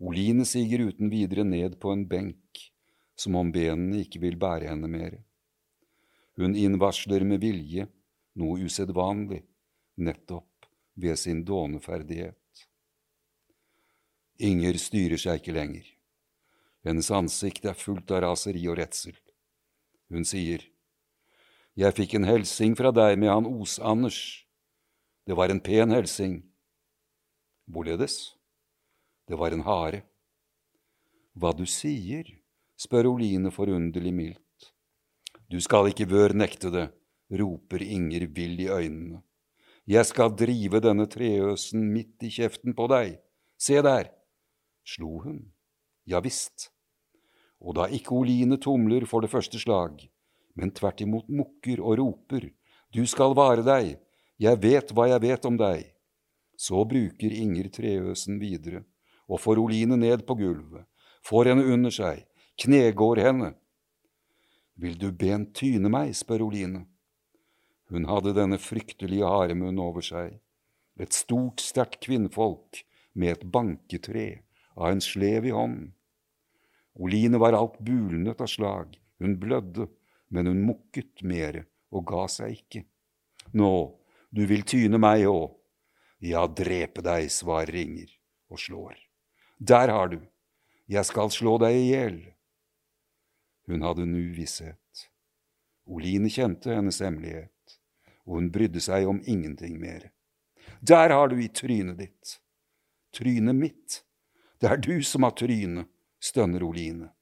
Oline 0.00 0.46
siger 0.48 0.86
uten 0.88 1.12
videre 1.12 1.44
ned 1.44 1.76
på 1.80 1.92
en 1.92 2.06
benk, 2.08 2.60
som 3.16 3.36
om 3.36 3.52
benene 3.52 4.02
ikke 4.04 4.22
vil 4.24 4.38
bære 4.40 4.72
henne 4.72 4.88
mer. 4.90 5.18
Hun 6.40 6.56
innvarsler 6.58 7.24
med 7.28 7.44
vilje 7.44 7.86
noe 8.40 8.64
usedvanlig, 8.66 9.44
nettopp 10.02 10.66
ved 10.98 11.18
sin 11.18 11.44
dåneferdighet. 11.46 12.64
Inger 14.42 14.78
styrer 14.82 15.20
seg 15.20 15.38
ikke 15.40 15.54
lenger. 15.54 15.86
Hennes 16.84 17.10
ansikt 17.14 17.68
er 17.70 17.78
fullt 17.78 18.10
av 18.10 18.24
raseri 18.26 18.64
og 18.68 18.80
redsel. 18.80 19.14
Hun 20.10 20.26
sier, 20.28 20.64
Jeg 21.74 21.90
fikk 21.96 22.12
en 22.14 22.26
hilsing 22.28 22.76
fra 22.78 22.92
deg 22.94 23.16
med 23.18 23.32
han 23.32 23.46
Os-Anders. 23.50 24.18
Det 25.26 25.34
var 25.34 25.50
en 25.50 25.58
pen 25.58 25.90
hilsing. 25.90 26.36
Hvorledes? 27.66 28.36
Det 29.26 29.34
var 29.40 29.50
en 29.50 29.64
hare. 29.66 30.04
Hva 31.34 31.50
du 31.50 31.64
sier? 31.66 32.30
spør 32.78 33.08
Oline 33.14 33.50
forunderlig 33.54 34.12
mildt. 34.14 34.70
Du 35.50 35.58
skal 35.62 35.90
ikke 35.90 36.06
vør 36.10 36.34
nekte 36.36 36.70
det, 36.70 36.86
roper 37.34 37.82
Inger 37.82 38.28
vill 38.30 38.60
i 38.62 38.70
øynene. 38.70 39.24
Jeg 39.86 40.06
skal 40.06 40.30
drive 40.38 40.78
denne 40.80 41.08
treøsen 41.10 41.90
midt 41.90 42.22
i 42.22 42.30
kjeften 42.38 42.74
på 42.78 42.86
deg. 42.92 43.18
Se 43.58 43.82
der! 43.82 44.12
Slo 44.86 45.18
hun? 45.26 45.42
Ja 46.06 46.22
visst. 46.22 46.70
Og 47.58 47.74
da 47.80 47.90
ikke 47.90 48.14
Oline 48.14 48.60
tumler 48.62 49.06
for 49.10 49.26
det 49.26 49.32
første 49.32 49.58
slag, 49.58 50.04
men 50.54 50.72
tvert 50.74 51.02
imot 51.04 51.28
mukker 51.28 51.82
og 51.82 51.98
roper, 52.00 52.48
du 52.94 53.02
skal 53.10 53.34
vare 53.34 53.64
deg, 53.66 53.96
jeg 54.38 54.60
vet 54.62 54.92
hva 54.94 55.08
jeg 55.10 55.22
vet 55.22 55.46
om 55.48 55.58
deg, 55.58 55.88
så 56.56 56.84
bruker 56.86 57.34
Inger 57.34 57.70
treøsen 57.74 58.38
videre 58.42 58.84
og 59.26 59.40
får 59.40 59.60
Oline 59.62 59.96
ned 59.98 60.24
på 60.28 60.36
gulvet, 60.38 60.84
får 61.24 61.50
henne 61.50 61.66
under 61.74 61.94
seg, 61.94 62.24
knegår 62.60 63.22
henne. 63.24 63.54
Vil 64.78 64.98
du 64.98 65.10
bent 65.10 65.54
tyne 65.56 65.90
meg? 65.90 66.12
spør 66.14 66.46
Oline. 66.48 66.84
Hun 67.90 68.06
hadde 68.08 68.34
denne 68.36 68.58
fryktelige 68.58 69.28
haremunnen 69.28 69.80
over 69.82 70.04
seg, 70.04 70.38
et 71.00 71.14
stort, 71.14 71.62
sterkt 71.62 72.00
kvinnfolk 72.04 72.84
med 73.14 73.34
et 73.34 73.44
banketre 73.50 74.28
av 74.74 74.92
en 74.92 75.02
slev 75.02 75.48
i 75.48 75.54
hånden. 75.54 75.92
Oline 76.94 77.40
var 77.42 77.56
alt 77.58 77.80
bulnet 77.82 78.40
av 78.40 78.50
slag, 78.50 78.94
hun 79.22 79.38
blødde, 79.40 79.88
men 80.34 80.50
hun 80.50 80.64
mukket 80.66 81.22
mere 81.22 81.64
og 81.94 82.06
ga 82.10 82.26
seg 82.30 82.56
ikke. 82.58 82.82
Nå, 83.54 83.70
du 84.34 84.42
vil 84.50 84.64
tyne 84.66 84.98
meg 84.98 85.28
òg. 85.30 85.52
Ja, 86.24 86.46
drepe 86.48 87.04
deg, 87.04 87.28
svarer 87.30 87.76
Inger 87.78 88.10
og 88.50 88.58
slår. 88.58 88.96
Der 89.58 89.92
har 89.92 90.10
du, 90.10 90.18
jeg 90.90 91.06
skal 91.06 91.30
slå 91.30 91.58
deg 91.62 91.76
i 91.78 91.84
hjel. 91.92 92.18
Hun 93.70 93.84
hadde 93.86 94.04
en 94.04 94.16
uvisshet. 94.18 95.04
Oline 95.84 96.30
kjente 96.32 96.72
hennes 96.72 96.98
hemmelighet, 97.04 97.78
og 98.24 98.40
hun 98.40 98.50
brydde 98.52 98.82
seg 98.82 99.06
om 99.08 99.20
ingenting 99.28 99.78
mer. 99.80 100.10
Der 100.80 101.12
har 101.12 101.28
du 101.30 101.38
i 101.40 101.48
trynet 101.52 102.00
ditt. 102.00 102.38
Trynet 103.14 103.56
mitt. 103.56 104.00
Det 104.60 104.70
er 104.72 104.80
du 104.80 104.96
som 105.04 105.24
har 105.28 105.36
trynet, 105.36 105.88
stønner 106.20 106.64
Oline. 106.64 107.12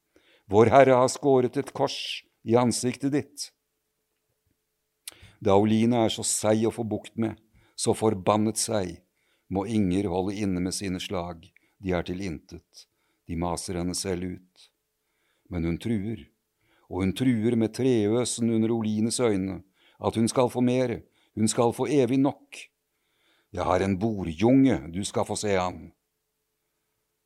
Vår 0.51 0.71
Herre 0.73 0.99
har 1.03 1.11
skåret 1.11 1.59
et 1.59 1.73
kors 1.75 2.23
i 2.43 2.57
ansiktet 2.57 3.13
ditt. 3.13 3.51
Da 5.43 5.57
Oline 5.59 6.05
er 6.07 6.13
så 6.15 6.25
seig 6.27 6.67
å 6.67 6.75
få 6.75 6.85
bukt 6.87 7.17
med, 7.19 7.39
så 7.75 7.95
forbannet 7.99 8.61
seig, 8.61 9.01
må 9.53 9.67
Inger 9.67 10.09
holde 10.09 10.37
inne 10.39 10.63
med 10.65 10.75
sine 10.75 11.01
slag, 11.03 11.49
de 11.83 11.93
er 11.93 12.07
til 12.07 12.23
intet, 12.25 12.87
de 13.27 13.37
maser 13.37 13.81
henne 13.81 13.95
selv 13.99 14.39
ut. 14.39 14.69
Men 15.51 15.67
hun 15.69 15.81
truer, 15.83 16.23
og 16.89 17.03
hun 17.03 17.15
truer 17.17 17.57
med 17.59 17.75
treøsen 17.77 18.53
under 18.55 18.73
Olines 18.73 19.19
øyne, 19.21 19.61
at 19.99 20.17
hun 20.17 20.29
skal 20.31 20.51
få 20.53 20.63
mere, 20.65 21.03
hun 21.35 21.49
skal 21.49 21.75
få 21.75 21.89
evig 21.91 22.21
nok. 22.21 22.59
Jeg 23.53 23.67
har 23.69 23.83
en 23.85 23.99
bordjunge, 24.01 24.79
du 24.95 25.03
skal 25.05 25.27
få 25.29 25.37
se 25.37 25.53
han. 25.59 25.91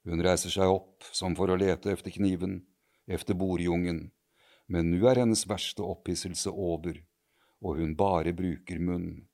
Hun 0.07 0.23
reiser 0.23 0.51
seg 0.51 0.71
opp 0.71 1.07
som 1.15 1.37
for 1.39 1.51
å 1.51 1.59
lete 1.59 1.93
efter 1.93 2.15
kniven, 2.15 2.61
efter 3.07 3.39
bordjungen, 3.39 4.09
men 4.73 4.91
nå 4.91 5.07
er 5.09 5.23
hennes 5.23 5.47
verste 5.49 5.85
opphisselse 5.85 6.51
over, 6.51 6.99
og 7.63 7.81
hun 7.81 7.95
bare 7.99 8.35
bruker 8.37 8.83
munnen. 8.83 9.25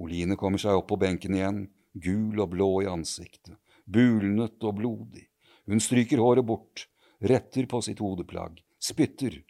Oline 0.00 0.38
kommer 0.40 0.62
seg 0.62 0.78
opp 0.78 0.88
på 0.92 0.98
benken 1.00 1.36
igjen, 1.36 1.66
gul 1.92 2.40
og 2.40 2.54
blå 2.54 2.70
i 2.84 2.88
ansiktet, 2.88 3.58
bulnet 3.84 4.64
og 4.64 4.78
blodig. 4.78 5.26
Hun 5.68 5.82
stryker 5.82 6.22
håret 6.22 6.46
bort, 6.48 6.86
retter 7.20 7.68
på 7.70 7.82
sitt 7.84 8.00
hodeplagg, 8.02 8.62
spytter. 8.82 9.42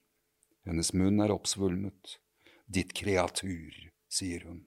Hennes 0.66 0.92
munn 0.95 1.23
er 1.23 1.33
oppsvulmet. 1.35 2.18
Ditt 2.66 2.92
kreatur, 2.97 3.73
sier 4.09 4.45
hun. 4.49 4.62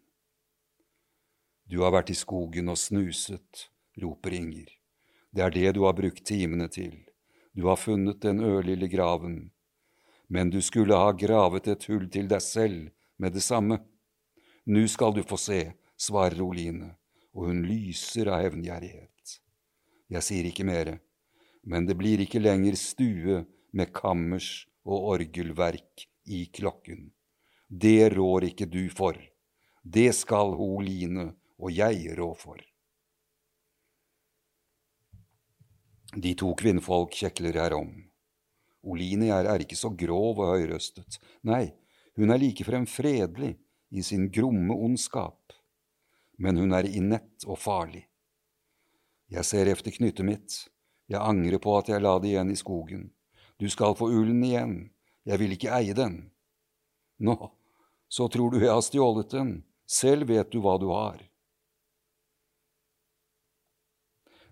Du 1.65 1.81
har 1.81 1.93
vært 1.95 2.11
i 2.13 2.17
skogen 2.17 2.69
og 2.69 2.77
snuset, 2.77 3.69
roper 4.01 4.35
Inger. 4.37 4.69
Det 5.33 5.43
er 5.43 5.53
det 5.55 5.71
du 5.75 5.83
har 5.87 5.95
brukt 5.97 6.21
timene 6.27 6.67
til. 6.71 6.93
Du 7.55 7.65
har 7.67 7.79
funnet 7.79 8.21
den 8.21 8.43
ørlille 8.43 8.87
graven. 8.91 9.49
Men 10.27 10.49
du 10.49 10.61
skulle 10.61 10.97
ha 10.97 11.11
gravet 11.13 11.67
et 11.69 11.87
hull 11.89 12.07
til 12.09 12.29
deg 12.29 12.41
selv 12.41 12.89
med 13.21 13.35
det 13.35 13.43
samme. 13.45 13.79
Nå 14.65 14.85
skal 14.89 15.13
du 15.13 15.21
få 15.23 15.37
se, 15.37 15.59
svarer 15.97 16.41
Oline, 16.41 16.95
og 17.35 17.51
hun 17.51 17.61
lyser 17.67 18.31
av 18.33 18.41
hevngjerrighet. 18.47 19.35
Jeg 20.09 20.25
sier 20.25 20.49
ikke 20.49 20.65
mere, 20.65 20.99
men 21.65 21.85
det 21.85 21.97
blir 21.97 22.21
ikke 22.21 22.41
lenger 22.41 22.77
stue 22.77 23.43
med 23.75 23.93
kammers 23.93 24.65
og 24.85 25.11
orgelverk 25.15 26.05
i 26.25 26.45
klokken. 26.53 27.11
Det 27.69 28.13
rår 28.13 28.51
ikke 28.51 28.69
du 28.69 28.85
for. 28.93 29.17
Det 29.81 30.11
skal 30.17 30.53
Oline 30.61 31.31
og 31.57 31.73
jeg 31.73 32.13
rå 32.17 32.31
for. 32.37 32.61
De 36.15 36.31
to 36.37 36.53
kvinnfolk 36.57 37.17
kjekler 37.17 37.57
herom. 37.59 37.91
Oline 38.85 39.31
er, 39.33 39.49
er 39.49 39.63
ikke 39.63 39.77
så 39.79 39.89
grov 39.97 40.39
og 40.43 40.53
høyrøstet. 40.53 41.19
Nei, 41.47 41.73
hun 42.15 42.31
er 42.31 42.41
likefrem 42.41 42.85
fredelig 42.89 43.55
i 43.89 44.03
sin 44.05 44.29
gromme 44.31 44.75
ondskap. 44.85 45.55
Men 46.37 46.59
hun 46.59 46.75
er 46.75 46.87
inett 46.89 47.45
og 47.47 47.59
farlig. 47.59 48.05
Jeg 49.31 49.47
ser 49.47 49.71
efter 49.71 49.95
knyttet 49.95 50.27
mitt. 50.27 50.57
Jeg 51.09 51.21
angrer 51.21 51.61
på 51.61 51.73
at 51.77 51.89
jeg 51.89 52.03
la 52.03 52.17
det 52.19 52.33
igjen 52.33 52.51
i 52.51 52.59
skogen. 52.59 53.07
Du 53.57 53.67
skal 53.71 53.95
få 53.97 54.09
ullen 54.11 54.43
igjen. 54.43 54.75
Jeg 55.25 55.41
vil 55.41 55.55
ikke 55.55 55.73
eie 55.73 55.95
den. 55.97 56.17
Nå, 57.17 57.37
så 58.07 58.27
tror 58.29 58.51
du 58.51 58.59
jeg 58.59 58.73
har 58.73 58.83
stjålet 58.85 59.31
den. 59.31 59.55
Selv 59.85 60.29
vet 60.29 60.51
du 60.51 60.59
hva 60.61 60.75
du 60.81 60.89
har. 60.91 61.21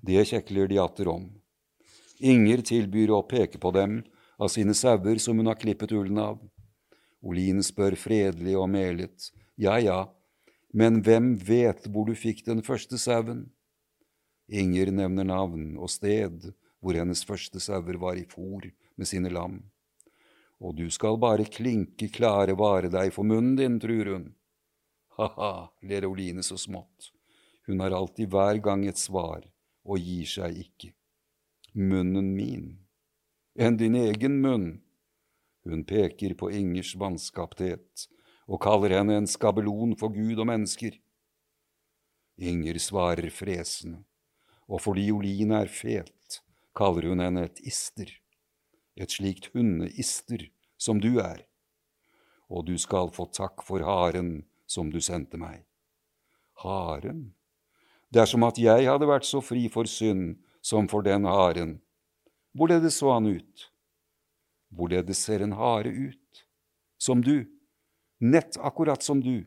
Det 0.03 0.25
kjekler 0.27 0.67
de 0.67 0.79
atter 0.81 1.09
om. 1.09 1.29
Inger 2.23 2.63
tilbyr 2.65 3.13
å 3.15 3.23
peke 3.27 3.59
på 3.59 3.71
dem 3.75 4.01
av 4.43 4.51
sine 4.51 4.75
sauer 4.75 5.19
som 5.23 5.39
hun 5.39 5.49
har 5.49 5.60
klippet 5.60 5.93
ullen 5.95 6.19
av. 6.19 6.41
Oline 7.23 7.63
spør 7.63 7.95
fredelig 7.95 8.58
og 8.60 8.67
melet, 8.73 9.29
ja 9.56 9.77
ja, 9.79 9.99
men 10.73 10.99
hvem 11.06 11.36
vet 11.39 11.86
hvor 11.88 12.10
du 12.10 12.15
fikk 12.17 12.43
den 12.47 12.63
første 12.65 12.99
sauen? 12.99 13.45
Inger 14.51 14.91
nevner 14.91 15.27
navn 15.29 15.77
og 15.77 15.91
sted 15.93 16.49
hvor 16.84 16.97
hennes 16.99 17.23
første 17.23 17.62
sauer 17.63 17.99
var 18.01 18.19
i 18.19 18.25
fòr 18.27 18.67
med 18.99 19.08
sine 19.08 19.32
lam. 19.32 19.62
Og 20.60 20.75
du 20.75 20.89
skal 20.91 21.19
bare 21.19 21.47
klinke 21.47 22.10
klare 22.12 22.56
vare 22.60 22.91
deg 22.91 23.13
for 23.15 23.27
munnen 23.27 23.56
din, 23.60 23.79
tror 23.79 24.12
hun. 24.12 24.25
Ha-ha, 25.17 25.69
ler 25.86 26.08
Oline 26.10 26.43
så 26.43 26.58
smått. 26.60 27.12
Hun 27.67 27.79
har 27.79 27.95
alltid 27.95 28.32
hver 28.34 28.60
gang 28.63 28.84
et 28.89 28.99
svar 28.99 29.45
og 29.84 29.99
gir 29.99 30.27
seg 30.27 30.60
ikke 30.65 30.91
munnen 31.73 32.34
min, 32.36 32.65
enn 33.55 33.77
din 33.77 33.95
egen 33.95 34.39
munn. 34.41 34.81
Hun 35.63 35.83
peker 35.87 36.33
på 36.35 36.49
Ingers 36.51 36.95
vanskapthet 36.99 38.07
og 38.47 38.61
kaller 38.63 38.97
henne 38.97 39.15
en 39.21 39.29
skabelon 39.29 39.95
for 39.99 40.11
Gud 40.13 40.41
og 40.41 40.49
mennesker. 40.49 40.97
Inger 42.37 42.79
svarer 42.81 43.29
fresende, 43.29 44.01
og 44.67 44.81
fordi 44.81 45.11
Olin 45.13 45.53
er 45.53 45.69
fet, 45.71 46.41
kaller 46.75 47.11
hun 47.11 47.21
henne 47.21 47.45
et 47.45 47.61
ister, 47.63 48.09
et 48.97 49.13
slikt 49.13 49.51
hundeister 49.53 50.49
som 50.77 50.99
du 50.99 51.19
er. 51.21 51.45
og 52.53 52.67
du 52.67 52.75
skal 52.77 53.09
få 53.09 53.25
takk 53.33 53.63
for 53.65 53.81
haren 53.81 54.43
som 54.69 54.91
du 54.93 54.99
sendte 55.01 55.39
meg. 55.41 55.63
Haren? 56.61 57.33
Det 58.13 58.21
er 58.21 58.29
som 58.29 58.43
at 58.45 58.59
jeg 58.61 58.85
hadde 58.85 59.09
vært 59.09 59.25
så 59.25 59.41
fri 59.41 59.65
for 59.73 59.89
synd 59.89 60.35
som 60.61 60.85
for 60.91 61.01
den 61.01 61.25
haren. 61.25 61.79
Hvorledes 62.53 62.99
så 63.01 63.15
han 63.15 63.25
ut? 63.25 63.69
Hvorledes 64.69 65.23
ser 65.25 65.41
en 65.41 65.55
hare 65.57 65.89
ut? 65.89 66.45
Som 66.97 67.23
du, 67.25 67.49
nett 68.21 68.57
akkurat 68.61 69.03
som 69.03 69.21
du. 69.21 69.45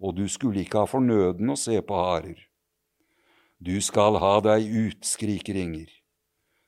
Og 0.00 0.16
du 0.16 0.24
skulle 0.28 0.62
ikke 0.64 0.84
ha 0.84 0.88
fornøden 0.88 1.52
å 1.52 1.58
se 1.60 1.76
på 1.84 1.98
harer. 2.00 2.40
Du 3.58 3.76
skal 3.80 4.18
ha 4.20 4.34
deg 4.44 4.64
ut, 4.68 5.04
skriker 5.04 5.56
Inger. 5.56 5.92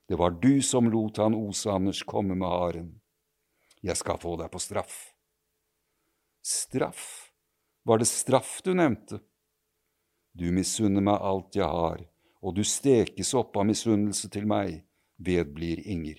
Det 0.09 0.17
var 0.17 0.37
du 0.41 0.63
som 0.65 0.89
lot 0.89 1.21
han 1.21 1.37
Os-Anders 1.37 2.01
komme 2.09 2.37
med 2.37 2.49
haren. 2.49 2.93
Jeg 3.85 3.97
skal 4.01 4.21
få 4.21 4.37
deg 4.41 4.49
på 4.53 4.61
straff. 4.61 4.97
Straff? 6.45 7.31
Var 7.85 8.01
det 8.01 8.09
straff 8.09 8.59
du 8.65 8.73
nevnte? 8.77 9.21
Du 10.33 10.49
misunner 10.53 11.05
meg 11.05 11.21
alt 11.21 11.57
jeg 11.57 11.69
har, 11.69 12.01
og 12.41 12.57
du 12.57 12.65
stekes 12.65 13.35
opp 13.37 13.57
av 13.57 13.69
misunnelse 13.69 14.31
til 14.33 14.49
meg, 14.49 14.83
vedblir 15.19 15.83
Inger. 15.87 16.19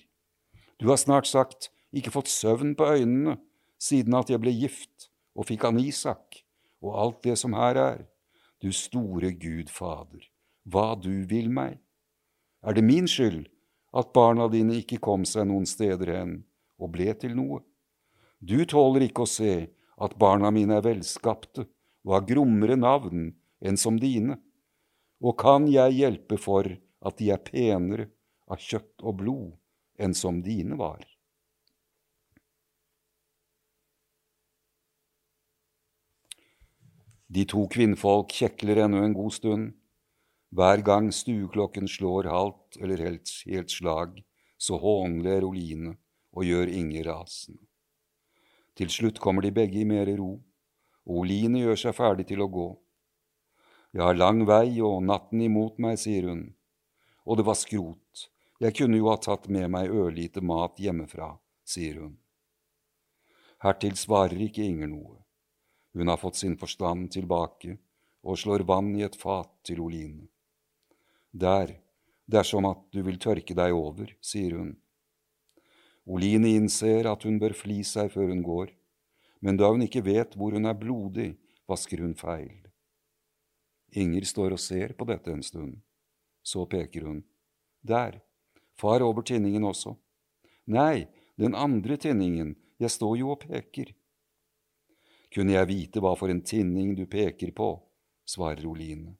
Du 0.78 0.88
har 0.88 1.00
snart 1.00 1.26
sagt 1.26 1.70
ikke 1.92 2.12
fått 2.14 2.30
søvn 2.30 2.74
på 2.78 2.86
øynene 2.86 3.38
siden 3.80 4.14
at 4.16 4.30
jeg 4.30 4.40
ble 4.42 4.52
gift 4.54 5.10
og 5.34 5.48
fikk 5.48 5.66
han 5.68 5.80
Isak, 5.80 6.42
og 6.84 6.96
alt 6.96 7.22
det 7.24 7.36
som 7.40 7.56
her 7.56 7.78
er. 7.80 8.00
Du 8.60 8.72
store 8.76 9.32
Gud 9.32 9.70
Fader, 9.72 10.20
hva 10.68 10.92
du 11.00 11.24
vil 11.28 11.48
meg. 11.52 11.78
Er 12.60 12.76
det 12.76 12.84
min 12.84 13.08
skyld 13.08 13.46
at 13.96 14.12
barna 14.12 14.50
dine 14.52 14.76
ikke 14.82 15.00
kom 15.00 15.24
seg 15.24 15.48
noen 15.48 15.66
steder 15.68 16.12
hen 16.12 16.34
og 16.80 16.92
ble 16.92 17.14
til 17.16 17.32
noe? 17.36 17.62
Du 18.40 18.60
tåler 18.68 19.06
ikke 19.08 19.24
å 19.24 19.30
se 19.30 19.54
at 20.00 20.16
barna 20.20 20.52
mine 20.52 20.76
er 20.76 20.84
velskapte 20.84 21.66
og 22.04 22.14
har 22.16 22.28
grommere 22.28 22.76
navn 22.76 23.30
enn 23.60 23.80
som 23.80 23.98
dine, 24.00 24.38
og 25.20 25.36
kan 25.40 25.66
jeg 25.68 25.98
hjelpe 25.98 26.38
for 26.40 26.68
at 26.68 27.18
de 27.20 27.28
er 27.32 27.42
penere 27.44 28.08
av 28.50 28.60
kjøtt 28.60 29.04
og 29.06 29.20
blod 29.22 29.56
enn 30.00 30.16
som 30.16 30.42
dine 30.42 30.78
var? 30.80 31.04
De 37.30 37.44
to 37.46 37.68
kvinnfolk 37.70 38.32
kjekler 38.34 38.82
ennå 38.88 39.04
en 39.06 39.14
god 39.14 39.34
stund. 39.36 39.66
Hver 40.50 40.82
gang 40.82 41.12
stueklokken 41.14 41.86
slår 41.86 42.26
halvt 42.26 42.80
eller 42.82 43.02
helt, 43.06 43.30
helt 43.46 43.70
slag, 43.70 44.16
så 44.58 44.80
hånler 44.82 45.46
Oline 45.46 45.94
og 46.34 46.48
gjør 46.48 46.72
Inger 46.74 47.06
rasende. 47.06 47.62
Til 48.74 48.90
slutt 48.90 49.20
kommer 49.22 49.46
de 49.46 49.52
begge 49.54 49.78
i 49.78 49.86
mer 49.86 50.10
ro, 50.18 50.40
og 51.06 51.22
Oline 51.22 51.62
gjør 51.62 51.78
seg 51.84 51.94
ferdig 51.94 52.26
til 52.32 52.42
å 52.42 52.50
gå. 52.50 52.68
Jeg 53.94 54.02
har 54.06 54.18
lang 54.18 54.42
vei 54.48 54.80
og 54.82 54.98
natten 55.06 55.42
imot 55.46 55.78
meg, 55.82 55.98
sier 56.02 56.26
hun. 56.30 56.44
Og 57.26 57.38
det 57.38 57.46
var 57.46 57.58
skrot, 57.58 58.26
jeg 58.60 58.76
kunne 58.76 58.98
jo 59.00 59.08
ha 59.08 59.16
tatt 59.16 59.48
med 59.48 59.70
meg 59.72 59.88
ørlite 59.88 60.42
mat 60.44 60.76
hjemmefra, 60.80 61.32
sier 61.64 62.02
hun. 62.02 62.18
Hertil 63.64 63.96
svarer 63.96 64.40
ikke 64.40 64.64
Inger 64.64 64.90
noe. 64.92 65.16
Hun 65.96 66.12
har 66.12 66.20
fått 66.20 66.38
sin 66.40 66.58
forstand 66.60 67.10
tilbake 67.12 67.78
og 68.20 68.38
slår 68.38 68.66
vann 68.68 68.92
i 68.96 69.04
et 69.04 69.16
fat 69.16 69.50
til 69.64 69.80
Oline. 69.84 70.28
Der, 71.32 71.72
det 72.28 72.40
er 72.42 72.46
som 72.46 72.68
at 72.68 72.82
du 72.92 73.02
vil 73.06 73.18
tørke 73.20 73.56
deg 73.56 73.72
over, 73.74 74.12
sier 74.20 74.58
hun. 74.58 74.74
Oline 76.04 76.52
innser 76.58 77.08
at 77.10 77.24
hun 77.24 77.38
bør 77.40 77.56
fli 77.56 77.80
seg 77.86 78.12
før 78.12 78.28
hun 78.32 78.42
går, 78.44 78.72
men 79.40 79.56
da 79.56 79.70
hun 79.72 79.84
ikke 79.84 80.04
vet 80.04 80.36
hvor 80.36 80.52
hun 80.52 80.68
er 80.68 80.76
blodig, 80.76 81.32
vasker 81.70 82.02
hun 82.04 82.16
feil. 82.18 82.58
Inger 83.96 84.26
står 84.28 84.56
og 84.56 84.62
ser 84.62 84.92
på 84.98 85.06
dette 85.08 85.32
en 85.32 85.42
stund. 85.42 85.78
Så 86.42 86.64
peker 86.70 87.08
hun. 87.08 87.22
Der, 87.82 88.20
far 88.80 89.04
over 89.04 89.26
tinningen 89.26 89.64
også. 89.68 89.94
Nei, 90.72 91.06
den 91.40 91.54
andre 91.54 91.96
tinningen, 92.00 92.54
jeg 92.80 92.92
står 92.92 93.16
jo 93.20 93.34
og 93.34 93.44
peker. 93.44 93.92
Kunne 95.30 95.54
jeg 95.54 95.68
vite 95.70 96.02
hva 96.02 96.16
for 96.18 96.32
en 96.32 96.42
tinning 96.42 96.96
du 96.98 97.04
peker 97.10 97.52
på, 97.54 97.74
svarer 98.26 98.66
Oline. 98.66 99.14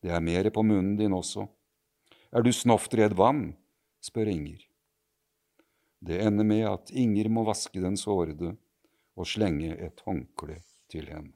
Det 0.00 0.12
er 0.14 0.24
mere 0.24 0.52
på 0.54 0.64
munnen 0.64 0.96
din 0.96 1.12
også. 1.12 1.44
Er 2.32 2.46
du 2.46 2.52
snoftredd 2.54 3.16
vann? 3.18 3.50
spør 4.00 4.30
Inger. 4.32 4.62
Det 6.00 6.22
ender 6.24 6.46
med 6.46 6.64
at 6.64 6.92
Inger 6.96 7.28
må 7.28 7.44
vaske 7.44 7.82
den 7.82 7.98
sårede 8.00 8.54
og 9.18 9.28
slenge 9.28 9.74
et 9.76 10.00
håndkle 10.06 10.56
til 10.88 11.10
henne. 11.10 11.34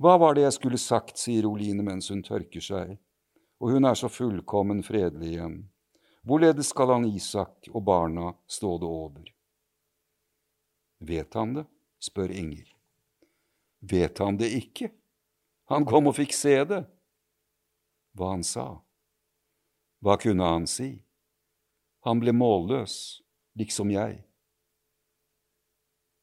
Hva 0.00 0.16
var 0.18 0.34
det 0.34 0.46
jeg 0.46 0.56
skulle 0.56 0.80
sagt, 0.80 1.20
sier 1.20 1.46
Oline 1.46 1.84
mens 1.84 2.08
hun 2.10 2.24
tørker 2.24 2.64
seg, 2.64 2.96
og 3.62 3.70
hun 3.70 3.86
er 3.86 3.94
så 3.94 4.10
fullkommen 4.10 4.82
fredelig 4.82 5.36
igjen. 5.36 5.60
Hvorledes 6.26 6.72
skal 6.74 6.90
han 6.96 7.06
Isak 7.06 7.68
og 7.70 7.84
barna 7.86 8.32
stå 8.50 8.74
det 8.82 8.88
over? 8.90 9.28
Vet 11.02 11.34
han 11.38 11.54
det? 11.54 11.64
spør 12.02 12.34
Inger. 12.34 12.66
Vet 13.78 14.18
han 14.18 14.38
det 14.38 14.50
ikke? 14.54 14.90
Han 15.70 15.86
kom 15.86 16.10
og 16.10 16.16
fikk 16.18 16.34
se 16.34 16.56
det. 16.66 16.82
Hva 18.18 18.32
han 18.34 18.42
sa? 18.46 18.66
Hva 20.02 20.18
kunne 20.18 20.46
han 20.46 20.66
si? 20.66 20.90
Han 22.02 22.18
ble 22.22 22.34
målløs, 22.34 22.96
liksom 23.58 23.94
jeg. 23.94 24.24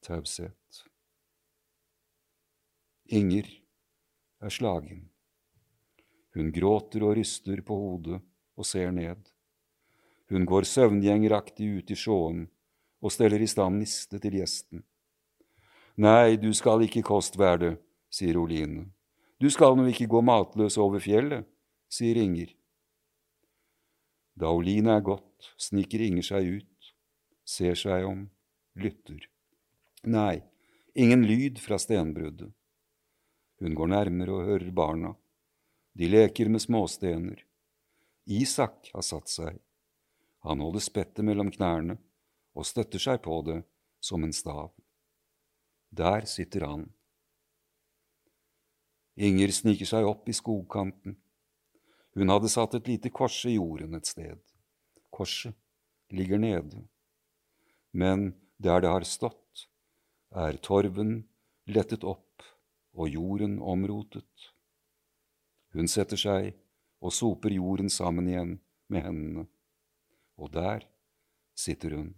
Taushet. 0.03 0.83
Inger 3.07 3.47
er 4.43 4.51
slagen. 4.51 5.08
Hun 6.39 6.53
gråter 6.55 7.03
og 7.03 7.17
ryster 7.17 7.59
på 7.67 7.75
hodet 7.75 8.21
og 8.55 8.67
ser 8.67 8.93
ned. 8.95 9.19
Hun 10.31 10.45
går 10.47 10.67
søvngjengeraktig 10.69 11.67
ut 11.81 11.91
i 11.91 11.97
sjåen 11.99 12.45
og 13.03 13.11
steller 13.11 13.43
i 13.43 13.49
stand 13.49 13.81
niste 13.81 14.21
til 14.23 14.37
gjesten. 14.39 14.85
Nei, 15.99 16.37
du 16.39 16.53
skal 16.55 16.85
ikke 16.85 17.03
kostverde, 17.03 17.73
sier 18.07 18.39
Oline. 18.39 18.85
Du 19.35 19.49
skal 19.51 19.75
nå 19.75 19.89
ikke 19.91 20.07
gå 20.07 20.23
matløs 20.23 20.79
over 20.79 21.03
fjellet, 21.03 21.43
sier 21.91 22.15
Inger. 22.23 22.53
Da 24.39 24.53
Oline 24.55 24.95
er 24.95 25.03
gått, 25.03 25.51
sniker 25.59 25.99
Inger 26.07 26.23
seg 26.23 26.53
ut, 26.61 26.93
ser 27.43 27.75
seg 27.75 28.07
om, 28.07 28.29
lytter. 28.79 29.27
Nei, 30.07 30.39
ingen 30.95 31.27
lyd 31.27 31.59
fra 31.59 31.75
stenbruddet. 31.83 32.53
Hun 33.59 33.75
går 33.75 33.91
nærmere 33.91 34.37
og 34.37 34.53
hører 34.53 34.71
barna. 34.71 35.17
De 35.99 36.07
leker 36.07 36.47
med 36.47 36.61
småstener. 36.61 37.41
Isak 38.23 38.87
har 38.93 39.03
satt 39.03 39.27
seg. 39.27 39.57
Han 40.47 40.61
holder 40.63 40.79
spettet 40.79 41.25
mellom 41.27 41.49
knærne 41.51 41.97
og 42.55 42.67
støtter 42.67 43.01
seg 43.03 43.17
på 43.25 43.41
det 43.43 43.57
som 43.99 44.23
en 44.23 44.31
stav. 44.31 44.69
Der 45.91 46.23
sitter 46.23 46.63
han. 46.69 46.85
Inger 49.19 49.51
sniker 49.51 49.89
seg 49.89 50.07
opp 50.07 50.29
i 50.31 50.35
skogkanten. 50.37 51.17
Hun 52.15 52.31
hadde 52.31 52.51
satt 52.53 52.77
et 52.79 52.87
lite 52.87 53.11
kors 53.11 53.41
i 53.49 53.57
jorden 53.57 53.97
et 53.99 54.07
sted. 54.07 54.39
Korset 55.11 55.57
ligger 56.15 56.39
nede. 56.39 56.85
Men 57.91 58.31
der 58.55 58.79
det 58.85 58.93
har 58.93 59.03
stått, 59.03 59.67
er 60.31 60.61
torven 60.63 61.25
lettet 61.67 62.07
opp 62.07 62.47
og 62.95 63.11
jorden 63.11 63.59
omrotet. 63.59 64.47
Hun 65.75 65.87
setter 65.91 66.17
seg 66.17 66.53
og 66.99 67.13
soper 67.13 67.53
jorden 67.53 67.91
sammen 67.93 68.27
igjen 68.29 68.55
med 68.89 69.05
hendene, 69.05 69.45
og 70.39 70.51
der 70.53 70.85
sitter 71.57 71.95
hun. 71.97 72.13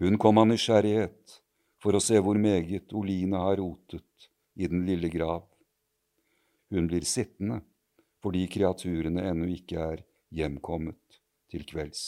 Hun 0.00 0.16
kom 0.20 0.38
av 0.40 0.46
nysgjerrighet 0.48 1.40
for 1.82 1.96
å 1.96 2.02
se 2.02 2.20
hvor 2.22 2.38
meget 2.40 2.92
Oline 2.96 3.40
har 3.42 3.58
rotet 3.60 4.30
i 4.56 4.68
den 4.70 4.86
lille 4.88 5.10
grav. 5.12 5.44
Hun 6.70 6.86
blir 6.88 7.04
sittende 7.08 7.60
fordi 8.20 8.46
kreaturene 8.52 9.24
ennå 9.30 9.48
ikke 9.54 9.80
er 9.80 10.02
hjemkommet 10.36 11.20
til 11.50 11.64
kvelds. 11.68 12.02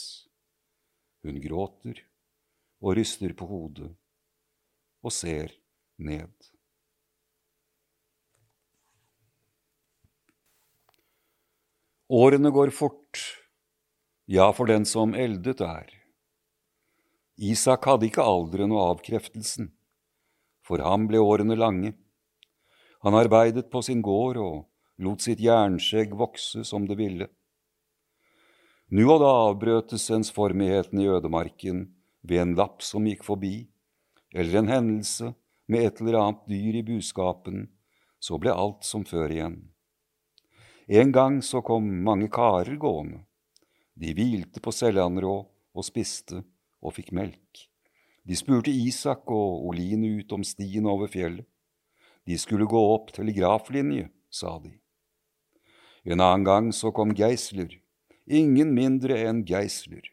Hun 1.25 1.39
gråter 1.41 1.99
og 2.83 2.97
ryster 2.99 3.33
på 3.37 3.47
hodet 3.49 3.89
og 5.03 5.13
ser 5.13 5.53
ned. 5.97 6.52
Årene 12.11 12.49
går 12.51 12.69
fort, 12.75 13.19
ja, 14.27 14.51
for 14.51 14.67
den 14.67 14.83
som 14.85 15.13
eldet 15.15 15.61
er. 15.63 15.87
Isak 17.39 17.87
hadde 17.87 18.09
ikke 18.09 18.25
alderen 18.27 18.73
og 18.75 18.81
avkreftelsen, 18.89 19.69
for 20.67 20.83
ham 20.83 21.07
ble 21.07 21.21
årene 21.23 21.55
lange. 21.55 21.93
Han 23.07 23.15
arbeidet 23.15 23.71
på 23.71 23.81
sin 23.81 24.03
gård 24.03 24.37
og 24.37 24.59
lot 24.99 25.23
sitt 25.23 25.39
jernskjegg 25.39 26.11
vokse 26.19 26.65
som 26.67 26.85
det 26.87 26.99
ville. 26.99 27.29
Nu 28.91 29.07
og 29.07 29.23
da 29.23 29.31
avbrøtes 29.47 30.09
ensformigheten 30.11 30.99
i 30.99 31.07
ødemarken 31.07 31.85
ved 32.21 32.43
en 32.43 32.55
lapp 32.59 32.83
som 32.83 33.07
gikk 33.07 33.23
forbi, 33.23 33.69
eller 34.35 34.59
en 34.59 34.71
hendelse 34.71 35.31
med 35.71 35.87
et 35.87 36.01
eller 36.03 36.19
annet 36.19 36.47
dyr 36.51 36.81
i 36.83 36.83
buskapen, 36.83 37.69
så 38.19 38.35
ble 38.37 38.51
alt 38.51 38.83
som 38.83 39.07
før 39.07 39.31
igjen. 39.31 39.72
En 40.87 41.11
gang 41.11 41.41
så 41.41 41.61
kom 41.61 41.85
mange 42.03 42.27
karer 42.27 42.75
gående. 42.75 43.23
De 43.95 44.11
hvilte 44.13 44.59
på 44.59 44.71
Seljanrå 44.73 45.35
og 45.47 45.85
spiste 45.85 46.41
og 46.83 46.97
fikk 46.97 47.13
melk. 47.15 47.67
De 48.27 48.35
spurte 48.35 48.71
Isak 48.71 49.31
og 49.31 49.67
Oline 49.69 50.17
ut 50.19 50.31
om 50.35 50.43
stien 50.43 50.87
over 50.87 51.07
fjellet. 51.07 51.47
De 52.27 52.37
skulle 52.39 52.67
gå 52.67 52.79
opp 52.79 53.11
telegraflinje, 53.15 54.09
sa 54.31 54.57
de. 54.63 54.71
En 56.03 56.19
annen 56.19 56.43
gang 56.47 56.69
så 56.75 56.91
kom 56.91 57.11
Geisler, 57.15 57.79
ingen 58.27 58.71
mindre 58.75 59.17
enn 59.27 59.43
Geisler. 59.47 60.07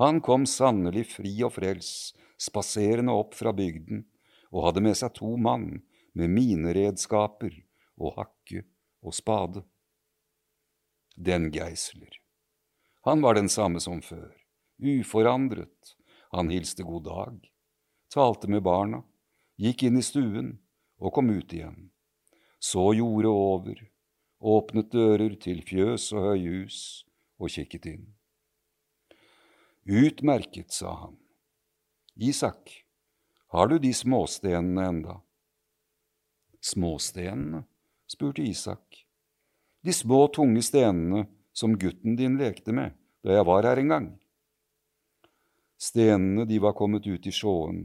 Han 0.00 0.20
kom 0.24 0.44
sannelig 0.48 1.06
fri 1.14 1.32
og 1.44 1.54
frels, 1.56 2.12
spaserende 2.40 3.12
opp 3.12 3.36
fra 3.36 3.52
bygden, 3.56 4.04
og 4.52 4.68
hadde 4.68 4.84
med 4.84 4.96
seg 5.00 5.12
to 5.16 5.36
mann 5.36 5.84
med 6.16 6.32
mineredskaper 6.32 7.56
og 8.00 8.18
hakke 8.20 8.64
og 9.04 9.16
spade. 9.16 9.64
Den 11.14 11.50
Geisler. 11.52 12.20
Han 13.04 13.22
var 13.22 13.34
den 13.34 13.48
samme 13.48 13.80
som 13.80 14.02
før, 14.02 14.32
uforandret, 14.82 15.94
han 16.32 16.50
hilste 16.50 16.82
god 16.82 17.04
dag, 17.04 17.36
talte 18.10 18.50
med 18.50 18.64
barna, 18.66 19.04
gikk 19.54 19.84
inn 19.86 20.00
i 20.00 20.02
stuen 20.02 20.56
og 20.98 21.14
kom 21.14 21.30
ut 21.30 21.52
igjen. 21.54 21.92
Så 22.58 22.94
jordet 22.98 23.30
over, 23.30 23.84
åpnet 24.40 24.90
dører 24.90 25.36
til 25.38 25.62
fjøs 25.62 26.08
og 26.16 26.30
høyhus 26.32 26.80
og 27.38 27.52
kikket 27.54 27.86
inn. 27.92 28.06
Utmerket, 29.84 30.72
sa 30.72 30.96
han. 31.04 31.18
Isak, 32.16 32.72
har 33.54 33.68
du 33.68 33.78
de 33.78 33.92
småstenene 33.94 34.88
enda? 34.90 35.20
Småstenene? 36.64 37.66
spurte 38.10 38.42
Isak. 38.42 39.03
De 39.84 39.92
små, 39.92 40.28
tunge 40.32 40.62
stenene 40.64 41.26
som 41.52 41.76
gutten 41.78 42.16
din 42.16 42.38
lekte 42.40 42.72
med 42.72 42.96
da 43.24 43.36
jeg 43.36 43.44
var 43.48 43.66
her 43.68 43.80
en 43.80 43.92
gang. 43.92 44.06
Stenene 45.80 46.46
de 46.48 46.58
var 46.60 46.72
kommet 46.76 47.04
ut 47.04 47.26
i 47.28 47.32
sjåen 47.32 47.82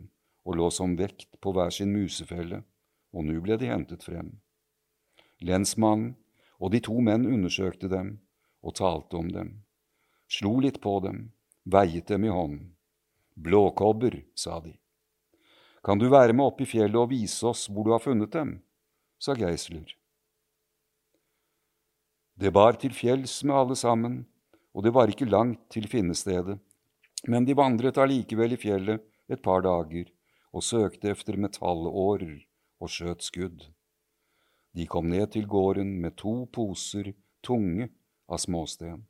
og 0.47 0.55
lå 0.55 0.69
som 0.71 0.95
vekt 0.99 1.35
på 1.43 1.51
hver 1.55 1.73
sin 1.75 1.91
musefelle, 1.91 2.61
og 3.11 3.27
nå 3.27 3.35
ble 3.43 3.57
de 3.59 3.67
hentet 3.67 4.05
frem. 4.07 4.31
Lensmannen 5.43 6.15
og 6.59 6.71
de 6.71 6.81
to 6.87 6.95
menn 7.03 7.27
undersøkte 7.27 7.91
dem 7.91 8.15
og 8.63 8.77
talte 8.79 9.19
om 9.19 9.31
dem, 9.35 9.51
slo 10.31 10.55
litt 10.63 10.79
på 10.83 10.99
dem, 11.03 11.29
veiet 11.63 12.07
dem 12.07 12.23
i 12.23 12.31
hånden. 12.31 12.73
Blåkobber, 13.35 14.21
sa 14.35 14.59
de. 14.63 14.75
Kan 15.83 15.99
du 15.99 16.09
være 16.11 16.35
med 16.35 16.47
opp 16.47 16.63
i 16.63 16.67
fjellet 16.67 16.99
og 16.99 17.11
vise 17.11 17.47
oss 17.47 17.67
hvor 17.71 17.87
du 17.87 17.95
har 17.95 18.03
funnet 18.03 18.31
dem? 18.35 18.59
sa 19.19 19.35
Geisler. 19.35 19.98
Det 22.39 22.53
bar 22.55 22.77
til 22.79 22.93
fjells 22.95 23.41
med 23.43 23.55
alle 23.55 23.75
sammen, 23.75 24.19
og 24.71 24.85
det 24.85 24.93
var 24.95 25.11
ikke 25.11 25.27
langt 25.27 25.59
til 25.73 25.89
finnestedet. 25.91 26.55
Men 27.27 27.43
de 27.43 27.55
vandret 27.57 27.97
allikevel 27.99 28.55
i 28.55 28.59
fjellet 28.61 29.03
et 29.27 29.41
par 29.43 29.65
dager 29.65 30.07
og 30.55 30.63
søkte 30.63 31.11
efter 31.11 31.35
metallårer 31.35 32.37
og 32.79 32.93
skjøt 32.93 33.25
skudd. 33.27 33.65
De 34.71 34.85
kom 34.87 35.09
ned 35.11 35.33
til 35.33 35.49
gården 35.51 35.97
med 35.99 36.15
to 36.21 36.45
poser 36.55 37.11
tunge 37.43 37.89
av 38.31 38.39
småsten. 38.39 39.03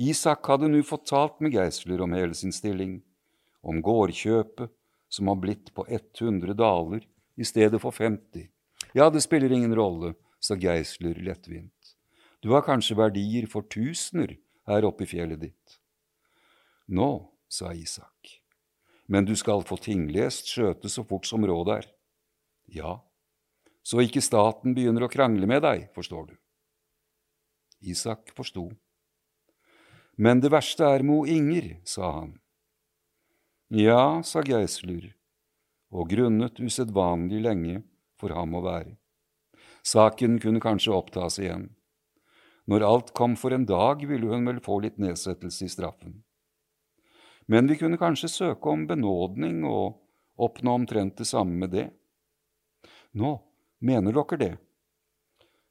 Isak 0.00 0.48
hadde 0.48 0.70
nå 0.70 0.80
fått 0.86 1.10
talt 1.12 1.42
med 1.44 1.52
Geisler 1.58 2.00
om 2.00 2.16
hele 2.16 2.38
sin 2.38 2.56
stilling, 2.56 3.02
om 3.60 3.82
gårdkjøpet 3.84 4.72
som 5.12 5.28
har 5.28 5.36
blitt 5.42 5.74
på 5.76 5.84
100 5.84 6.56
daler 6.56 7.04
i 7.36 7.44
stedet 7.44 7.82
for 7.82 7.92
50. 7.92 8.48
Ja, 8.96 9.10
det 9.12 9.20
spiller 9.26 9.52
ingen 9.52 9.76
rolle, 9.76 10.14
sa 10.40 10.56
Geisler 10.56 11.20
lettvint. 11.22 11.94
Du 12.40 12.50
har 12.54 12.64
kanskje 12.64 12.96
verdier 12.96 13.46
for 13.50 13.68
tusener 13.68 14.38
her 14.68 14.86
oppe 14.88 15.04
i 15.04 15.10
fjellet 15.10 15.42
ditt. 15.42 15.76
Nå, 16.88 17.28
sa 17.50 17.74
Isak, 17.74 18.40
men 19.10 19.26
du 19.26 19.34
skal 19.38 19.62
få 19.66 19.76
tinglest 19.82 20.48
skjøte 20.50 20.88
så 20.90 21.04
fort 21.06 21.28
som 21.28 21.44
råd 21.46 21.72
er. 21.76 21.88
Ja, 22.70 23.00
så 23.82 24.02
ikke 24.04 24.22
staten 24.24 24.74
begynner 24.76 25.06
å 25.06 25.12
krangle 25.12 25.48
med 25.50 25.64
deg, 25.64 25.88
forstår 25.96 26.30
du. 26.30 26.36
Isak 27.80 28.32
forsto. 28.36 28.68
Men 30.20 30.42
det 30.44 30.52
verste 30.52 30.84
er 30.84 31.04
Mo 31.06 31.22
Inger, 31.24 31.78
sa 31.88 32.12
han. 32.20 32.34
Ja, 33.72 34.20
sa 34.26 34.42
Geisler, 34.44 35.12
og 35.94 36.10
grunnet 36.12 36.60
usedvanlig 36.60 37.40
lenge 37.46 37.82
for 38.20 38.34
ham 38.36 38.56
å 38.58 38.64
være. 38.66 38.99
Saken 39.86 40.38
kunne 40.40 40.60
kanskje 40.60 40.94
opptas 40.94 41.38
igjen. 41.40 41.70
Når 42.70 42.84
alt 42.86 43.14
kom 43.16 43.36
for 43.36 43.54
en 43.54 43.66
dag, 43.66 44.02
ville 44.06 44.28
hun 44.30 44.46
vel 44.46 44.60
få 44.62 44.78
litt 44.84 44.98
nedsettelse 45.00 45.66
i 45.66 45.72
straffen. 45.72 46.20
Men 47.50 47.66
vi 47.66 47.78
kunne 47.80 47.98
kanskje 47.98 48.30
søke 48.30 48.70
om 48.70 48.84
benådning 48.86 49.64
og 49.66 49.98
oppnå 50.38 50.76
omtrent 50.78 51.16
det 51.18 51.26
samme 51.26 51.56
med 51.64 51.72
det. 51.74 51.88
Nå, 53.18 53.32
mener 53.82 54.14
dere 54.14 54.38
det? 54.38 54.52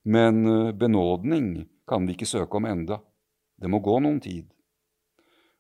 Men 0.04 0.42
eh, 0.46 0.74
benådning 0.76 1.70
kan 1.88 2.08
vi 2.08 2.18
ikke 2.18 2.28
søke 2.28 2.60
om 2.60 2.68
enda. 2.68 3.00
Det 3.56 3.72
må 3.72 3.80
gå 3.84 3.96
noen 4.04 4.20
tid. 4.24 4.50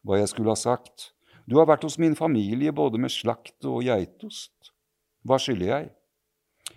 Hva 0.03 0.19
jeg 0.19 0.31
skulle 0.31 0.51
ha 0.51 0.59
sagt, 0.59 1.13
du 1.47 1.57
har 1.59 1.67
vært 1.69 1.85
hos 1.87 1.97
min 1.99 2.15
familie 2.19 2.73
både 2.75 2.99
med 3.01 3.11
slakt 3.11 3.65
og 3.67 3.83
geitost. 3.87 4.73
Hva 5.23 5.39
skylder 5.41 5.71
jeg? 5.71 5.89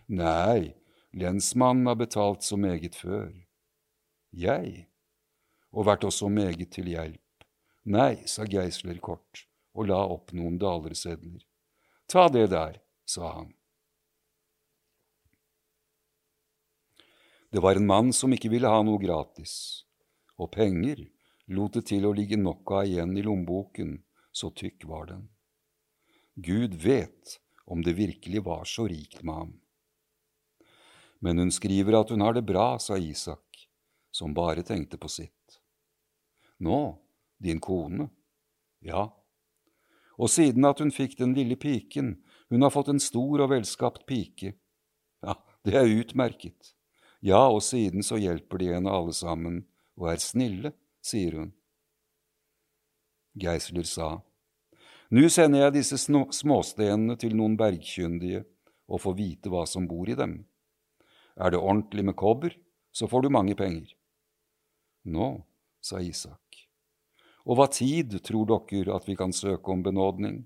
Nei, 0.09 0.73
lensmannen 1.13 1.87
har 1.87 1.99
betalt 2.01 2.43
så 2.43 2.57
meget 2.57 2.97
før. 2.97 3.31
Jeg? 4.33 4.89
Og 5.73 5.87
vært 5.89 6.05
også 6.05 6.29
meget 6.29 6.73
til 6.73 6.89
hjelp. 6.93 7.47
Nei, 7.85 8.23
sa 8.29 8.45
Geisler 8.47 9.01
kort 9.03 9.47
og 9.73 9.89
la 9.89 9.99
opp 10.15 10.33
noen 10.37 10.59
dalersedler. 10.61 11.41
Ta 12.07 12.29
det 12.29 12.51
der, 12.53 12.79
sa 13.09 13.33
han. 13.39 13.53
Det 17.53 17.61
var 17.61 17.77
en 17.77 17.89
mann 17.89 18.13
som 18.17 18.33
ikke 18.33 18.51
ville 18.53 18.69
ha 18.69 18.81
noe 18.85 19.01
gratis, 19.01 19.85
og 20.41 20.53
penger 20.55 21.05
lot 21.53 21.75
det 21.77 21.85
til 21.91 22.07
å 22.09 22.15
ligge 22.17 22.39
nok 22.41 22.71
av 22.79 22.89
igjen 22.89 23.17
i 23.17 23.25
lommeboken, 23.25 23.99
så 24.33 24.53
tykk 24.57 24.87
var 24.89 25.11
den. 25.11 25.27
Gud 26.35 26.79
vet 26.81 27.37
om 27.69 27.83
det 27.85 27.99
virkelig 27.99 28.45
var 28.47 28.65
så 28.69 28.87
rikt 28.89 29.21
med 29.21 29.35
ham. 29.35 29.53
Men 31.23 31.39
hun 31.39 31.53
skriver 31.55 32.01
at 32.01 32.11
hun 32.11 32.21
har 32.25 32.35
det 32.35 32.43
bra, 32.47 32.79
sa 32.83 32.99
Isak, 32.99 33.69
som 34.11 34.35
bare 34.35 34.65
tenkte 34.67 34.99
på 34.99 35.09
sitt. 35.09 35.59
Nå 36.59 36.99
din 37.43 37.61
kone? 37.63 38.09
Ja. 38.83 39.09
Og 40.19 40.31
siden 40.31 40.67
at 40.67 40.83
hun 40.83 40.93
fikk 40.95 41.17
den 41.19 41.35
lille 41.35 41.57
piken, 41.57 42.17
hun 42.51 42.63
har 42.63 42.75
fått 42.75 42.91
en 42.93 43.01
stor 43.03 43.43
og 43.43 43.51
velskapt 43.55 44.05
pike. 44.07 44.55
Ja, 45.23 45.39
det 45.67 45.79
er 45.79 45.91
utmerket. 45.91 46.75
Ja, 47.23 47.47
og 47.49 47.63
siden 47.63 48.03
så 48.03 48.19
hjelper 48.19 48.59
de 48.59 48.73
henne 48.75 48.91
alle 48.91 49.15
sammen 49.15 49.63
og 49.99 50.11
er 50.11 50.23
snille, 50.23 50.75
sier 51.03 51.39
hun. 51.39 51.53
Geisler 53.39 53.87
sa, 53.89 54.11
Nå 55.13 55.29
sender 55.29 55.67
jeg 55.67 55.75
disse 55.77 55.99
småstenene 56.01 57.19
til 57.21 57.35
noen 57.37 57.55
bergkyndige 57.61 58.47
og 58.89 59.03
får 59.05 59.17
vite 59.19 59.53
hva 59.53 59.67
som 59.69 59.85
bor 59.89 60.09
i 60.09 60.17
dem. 60.17 60.39
Er 61.37 61.53
det 61.53 61.61
ordentlig 61.61 62.05
med 62.05 62.17
kobber, 62.17 62.55
så 62.93 63.09
får 63.09 63.25
du 63.25 63.33
mange 63.33 63.57
penger. 63.57 63.95
Nå, 65.09 65.45
sa 65.83 66.01
Isak, 66.01 66.63
og 67.43 67.59
hva 67.59 67.67
tid 67.73 68.15
tror 68.23 68.47
dere 68.51 68.95
at 68.95 69.09
vi 69.09 69.17
kan 69.19 69.33
søke 69.35 69.73
om 69.73 69.83
benådning? 69.83 70.45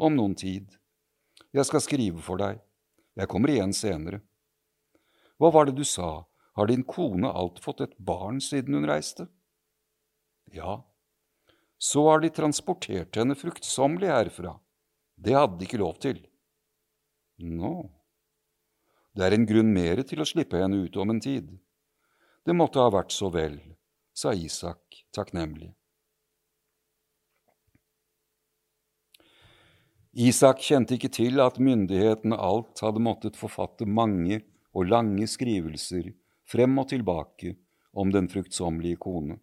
Om 0.00 0.16
noen 0.16 0.34
tid. 0.36 0.76
Jeg 1.56 1.66
skal 1.68 1.82
skrive 1.84 2.20
for 2.24 2.40
deg. 2.40 2.60
Jeg 3.16 3.28
kommer 3.28 3.52
igjen 3.52 3.72
senere. 3.76 4.20
Hva 5.40 5.50
var 5.54 5.68
det 5.68 5.76
du 5.78 5.86
sa, 5.88 6.26
har 6.56 6.68
din 6.68 6.84
kone 6.84 7.30
alt 7.32 7.62
fått 7.64 7.80
et 7.84 7.96
barn 7.96 8.42
siden 8.44 8.76
hun 8.76 8.88
reiste? 8.88 9.26
Ja. 10.52 10.82
Så 11.80 12.04
har 12.10 12.20
de 12.20 12.28
transportert 12.34 13.16
henne 13.16 13.36
fruktsommelig 13.38 14.10
herfra. 14.12 14.58
Det 15.16 15.36
hadde 15.36 15.56
de 15.60 15.68
ikke 15.68 15.80
lov 15.80 15.96
til. 16.02 16.20
Nå. 17.40 17.88
Det 19.16 19.26
er 19.26 19.34
en 19.34 19.46
grunn 19.46 19.72
mere 19.74 20.04
til 20.06 20.22
å 20.22 20.28
slippe 20.28 20.60
henne 20.60 20.84
ut 20.86 20.96
om 21.02 21.10
en 21.10 21.20
tid. 21.22 21.50
Det 22.46 22.54
måtte 22.56 22.82
ha 22.82 22.92
vært 22.94 23.12
så 23.14 23.30
vel 23.34 23.58
sa 24.14 24.32
Isak 24.34 25.04
takknemlig. 25.14 25.70
Isak 30.10 30.62
kjente 30.66 30.96
ikke 30.96 31.10
til 31.14 31.38
at 31.42 31.60
myndighetene 31.62 32.36
alt 32.36 32.82
hadde 32.82 33.02
måttet 33.02 33.38
forfatte 33.38 33.86
mange 33.86 34.40
og 34.74 34.90
lange 34.90 35.28
skrivelser 35.30 36.10
frem 36.50 36.74
og 36.82 36.90
tilbake 36.90 37.54
om 37.94 38.10
den 38.10 38.26
fruktsommelige 38.30 38.98
kone. 39.02 39.38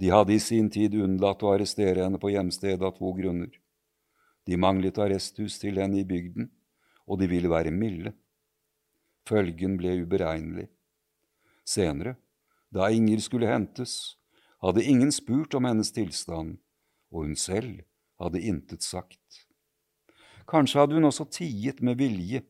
De 0.00 0.08
hadde 0.10 0.34
i 0.34 0.40
sin 0.40 0.70
tid 0.72 0.96
unnlatt 0.96 1.44
å 1.44 1.52
arrestere 1.52 2.06
henne 2.06 2.20
på 2.20 2.32
hjemstedet 2.32 2.82
av 2.82 2.96
to 2.96 3.12
grunner. 3.14 3.52
De 4.48 4.56
manglet 4.56 4.98
arresthus 4.98 5.60
til 5.60 5.78
henne 5.78 6.00
i 6.00 6.08
bygden, 6.08 6.48
og 7.06 7.20
de 7.20 7.28
ville 7.30 7.52
være 7.52 7.70
milde. 7.70 8.14
Følgen 9.28 9.76
ble 9.78 10.00
uberegnelig. 10.02 10.68
Senere, 11.64 12.16
da 12.74 12.88
Inger 12.90 13.20
skulle 13.22 13.50
hentes, 13.50 14.16
hadde 14.62 14.84
ingen 14.86 15.12
spurt 15.14 15.54
om 15.54 15.66
hennes 15.66 15.92
tilstand, 15.94 16.58
og 17.12 17.26
hun 17.26 17.36
selv 17.38 17.82
hadde 18.22 18.42
intet 18.42 18.82
sagt. 18.86 19.42
Kanskje 20.48 20.82
hadde 20.82 20.98
hun 20.98 21.08
også 21.08 21.26
tiet 21.30 21.82
med 21.82 21.98
vilje 22.00 22.42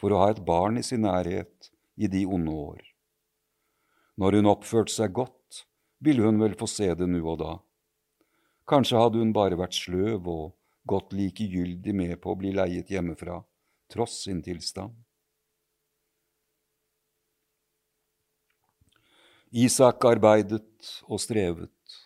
for 0.00 0.12
å 0.12 0.22
ha 0.24 0.30
et 0.32 0.42
barn 0.44 0.80
i 0.80 0.84
sin 0.84 1.04
nærhet 1.06 1.70
i 1.96 2.08
de 2.10 2.24
onde 2.26 2.52
år. 2.52 2.80
Når 4.20 4.38
hun 4.38 4.50
oppførte 4.52 4.92
seg 4.92 5.14
godt, 5.16 5.62
ville 6.02 6.24
hun 6.24 6.40
vel 6.42 6.56
få 6.58 6.68
se 6.68 6.90
det 6.98 7.08
nå 7.08 7.22
og 7.22 7.38
da. 7.40 7.52
Kanskje 8.68 9.00
hadde 9.00 9.20
hun 9.22 9.32
bare 9.34 9.58
vært 9.58 9.76
sløv 9.78 10.28
og 10.28 10.44
gått 10.88 11.14
likegyldig 11.16 11.94
med 11.94 12.18
på 12.22 12.32
å 12.32 12.38
bli 12.38 12.52
leiet 12.56 12.90
hjemmefra, 12.90 13.40
tross 13.92 14.22
sin 14.26 14.42
tilstand. 14.44 14.94
Isak 19.52 20.06
arbeidet 20.08 20.86
og 21.04 21.18
strevet. 21.20 21.96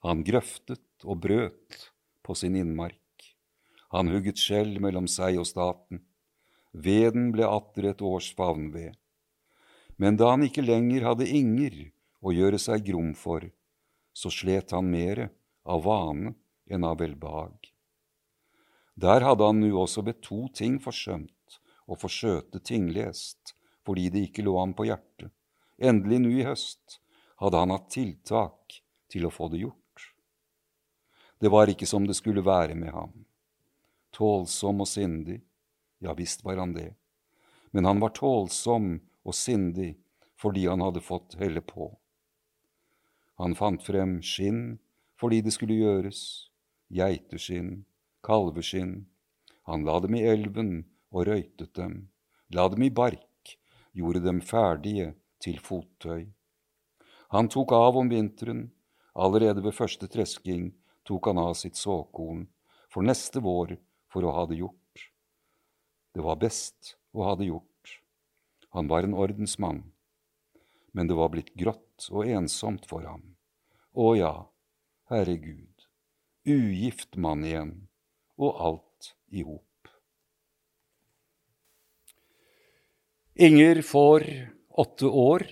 Han 0.00 0.22
grøftet 0.24 1.04
og 1.04 1.18
brøt 1.20 1.76
på 2.24 2.32
sin 2.32 2.56
innmark. 2.56 3.26
Han 3.92 4.08
hugget 4.08 4.40
skjell 4.40 4.78
mellom 4.80 5.04
seg 5.04 5.36
og 5.36 5.44
staten. 5.50 6.00
Veden 6.72 7.28
ble 7.34 7.44
atter 7.44 7.90
et 7.90 8.00
års 8.00 8.30
favnved. 8.32 8.96
Men 10.00 10.16
da 10.16 10.32
han 10.32 10.48
ikke 10.48 10.64
lenger 10.64 11.10
hadde 11.10 11.28
inger 11.28 11.76
å 12.24 12.32
gjøre 12.32 12.56
seg 12.56 12.88
grom 12.88 13.12
for, 13.12 13.44
så 14.16 14.32
slet 14.32 14.72
han 14.72 14.88
mere 14.88 15.28
av 15.68 15.84
vane 15.84 16.38
enn 16.72 16.88
av 16.88 17.02
velbehag. 17.04 17.68
Der 18.96 19.28
hadde 19.28 19.44
han 19.44 19.60
nu 19.60 19.74
også 19.76 20.08
ved 20.08 20.24
to 20.24 20.46
ting 20.56 20.80
forsømt 20.80 21.60
og 21.84 22.00
forsøte 22.00 22.64
tinglest, 22.64 23.52
fordi 23.84 24.08
det 24.08 24.30
ikke 24.30 24.48
lå 24.48 24.56
ham 24.56 24.72
på 24.72 24.88
hjertet. 24.88 25.34
Endelig 25.78 26.18
nå 26.18 26.30
i 26.34 26.44
høst 26.46 26.98
hadde 27.38 27.58
han 27.62 27.70
hatt 27.70 27.90
tiltak 27.94 28.80
til 29.12 29.28
å 29.28 29.30
få 29.30 29.46
det 29.52 29.62
gjort. 29.62 30.08
Det 31.38 31.50
var 31.54 31.70
ikke 31.70 31.86
som 31.86 32.06
det 32.06 32.16
skulle 32.18 32.42
være 32.42 32.74
med 32.74 32.90
ham. 32.90 33.12
Tålsom 34.10 34.82
og 34.82 34.88
sindig, 34.90 35.38
ja 36.02 36.14
visst 36.18 36.42
var 36.42 36.58
han 36.58 36.74
det, 36.74 36.90
men 37.70 37.86
han 37.86 38.02
var 38.02 38.10
tålsom 38.16 38.96
og 39.22 39.36
sindig 39.36 39.92
fordi 40.38 40.66
han 40.66 40.82
hadde 40.82 41.04
fått 41.04 41.36
helle 41.38 41.62
på. 41.62 41.92
Han 43.38 43.54
fant 43.54 43.84
frem 43.86 44.18
skinn 44.22 44.80
fordi 45.18 45.40
det 45.46 45.54
skulle 45.54 45.78
gjøres, 45.78 46.50
geiteskinn, 46.94 47.84
kalveskinn. 48.26 49.06
Han 49.70 49.86
la 49.86 49.98
dem 50.02 50.18
i 50.18 50.24
elven 50.26 50.72
og 51.14 51.26
røytet 51.30 51.74
dem, 51.78 52.08
la 52.50 52.66
dem 52.72 52.82
i 52.82 52.90
bark, 52.90 53.54
gjorde 53.94 54.24
dem 54.26 54.42
ferdige 54.42 55.12
til 55.42 55.60
fottøy. 55.62 56.26
Han 57.34 57.48
tok 57.52 57.72
av 57.76 57.96
om 58.00 58.08
vinteren, 58.08 58.68
allerede 59.14 59.62
ved 59.64 59.76
første 59.76 60.08
tresking 60.08 60.70
tok 61.08 61.28
han 61.30 61.40
av 61.40 61.54
sitt 61.60 61.76
såkorn, 61.76 62.46
for 62.88 63.04
neste 63.04 63.42
vår 63.44 63.76
for 64.12 64.24
å 64.24 64.34
ha 64.36 64.46
det 64.48 64.60
gjort. 64.60 65.04
Det 66.14 66.24
var 66.24 66.40
best 66.40 66.96
å 67.12 67.26
ha 67.28 67.34
det 67.36 67.50
gjort. 67.50 67.66
Han 68.76 68.88
var 68.88 69.04
en 69.04 69.16
ordensmann, 69.16 69.82
men 70.92 71.08
det 71.08 71.16
var 71.16 71.32
blitt 71.32 71.54
grått 71.56 72.08
og 72.10 72.28
ensomt 72.28 72.88
for 72.88 73.04
ham. 73.08 73.34
Å 73.92 74.12
ja, 74.16 74.34
herregud, 75.12 75.88
ugift 76.48 77.16
mann 77.16 77.44
igjen, 77.44 77.72
og 78.36 78.60
alt 78.60 79.12
i 79.32 79.44
hop. 79.44 79.64
Inger 83.38 83.82
får 83.86 84.24
åtte 84.78 85.06
år 85.06 85.42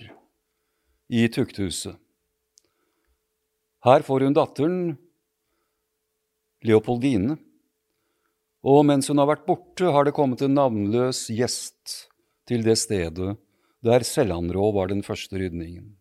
i 1.07 1.27
tukthuset. 1.27 1.95
Her 3.83 4.03
får 4.03 4.23
hun 4.25 4.35
datteren 4.35 4.79
Leopoldine, 6.65 7.35
og 8.67 8.81
mens 8.87 9.07
hun 9.11 9.19
har 9.21 9.29
vært 9.29 9.45
borte, 9.47 9.91
har 9.93 10.07
det 10.07 10.15
kommet 10.17 10.41
en 10.43 10.55
navnløs 10.57 11.27
gjest 11.31 12.07
til 12.47 12.63
det 12.65 12.79
stedet 12.79 13.35
der 13.85 14.03
Sellanrå 14.03 14.71
var 14.75 14.89
den 14.89 15.03
første 15.05 15.37
rydningen. 15.37 15.93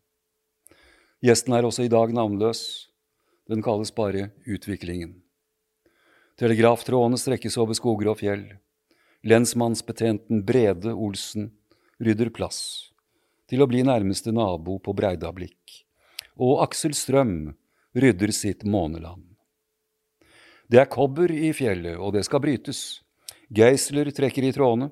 Gjesten 1.22 1.54
er 1.54 1.66
også 1.66 1.84
i 1.86 1.92
dag 1.92 2.14
navnløs, 2.14 2.62
den 3.50 3.62
kalles 3.62 3.92
bare 3.94 4.30
Utviklingen. 4.46 5.20
Telegraftrådene 6.40 7.20
strekkes 7.20 7.56
over 7.60 7.76
skoger 7.76 8.10
og 8.12 8.20
fjell. 8.20 8.44
Lensmannsbetjenten 9.26 10.42
Brede 10.46 10.92
Olsen 10.94 11.50
rydder 12.02 12.32
plass 12.34 12.95
til 13.50 13.62
å 13.62 13.68
bli 13.70 13.82
nærmeste 13.86 14.32
nabo 14.34 14.78
på 14.82 14.94
Breidablikk, 14.96 15.84
og 16.36 16.62
Aksel 16.66 16.96
Strøm 16.96 17.54
rydder 17.96 18.32
sitt 18.34 18.66
måneland. 18.66 19.24
Det 20.66 20.82
er 20.82 20.90
kobber 20.90 21.30
i 21.30 21.52
fjellet, 21.54 21.96
og 21.96 22.16
det 22.16 22.24
skal 22.26 22.42
brytes. 22.42 23.02
Geisler 23.54 24.10
trekker 24.10 24.48
i 24.48 24.52
trådene. 24.52 24.90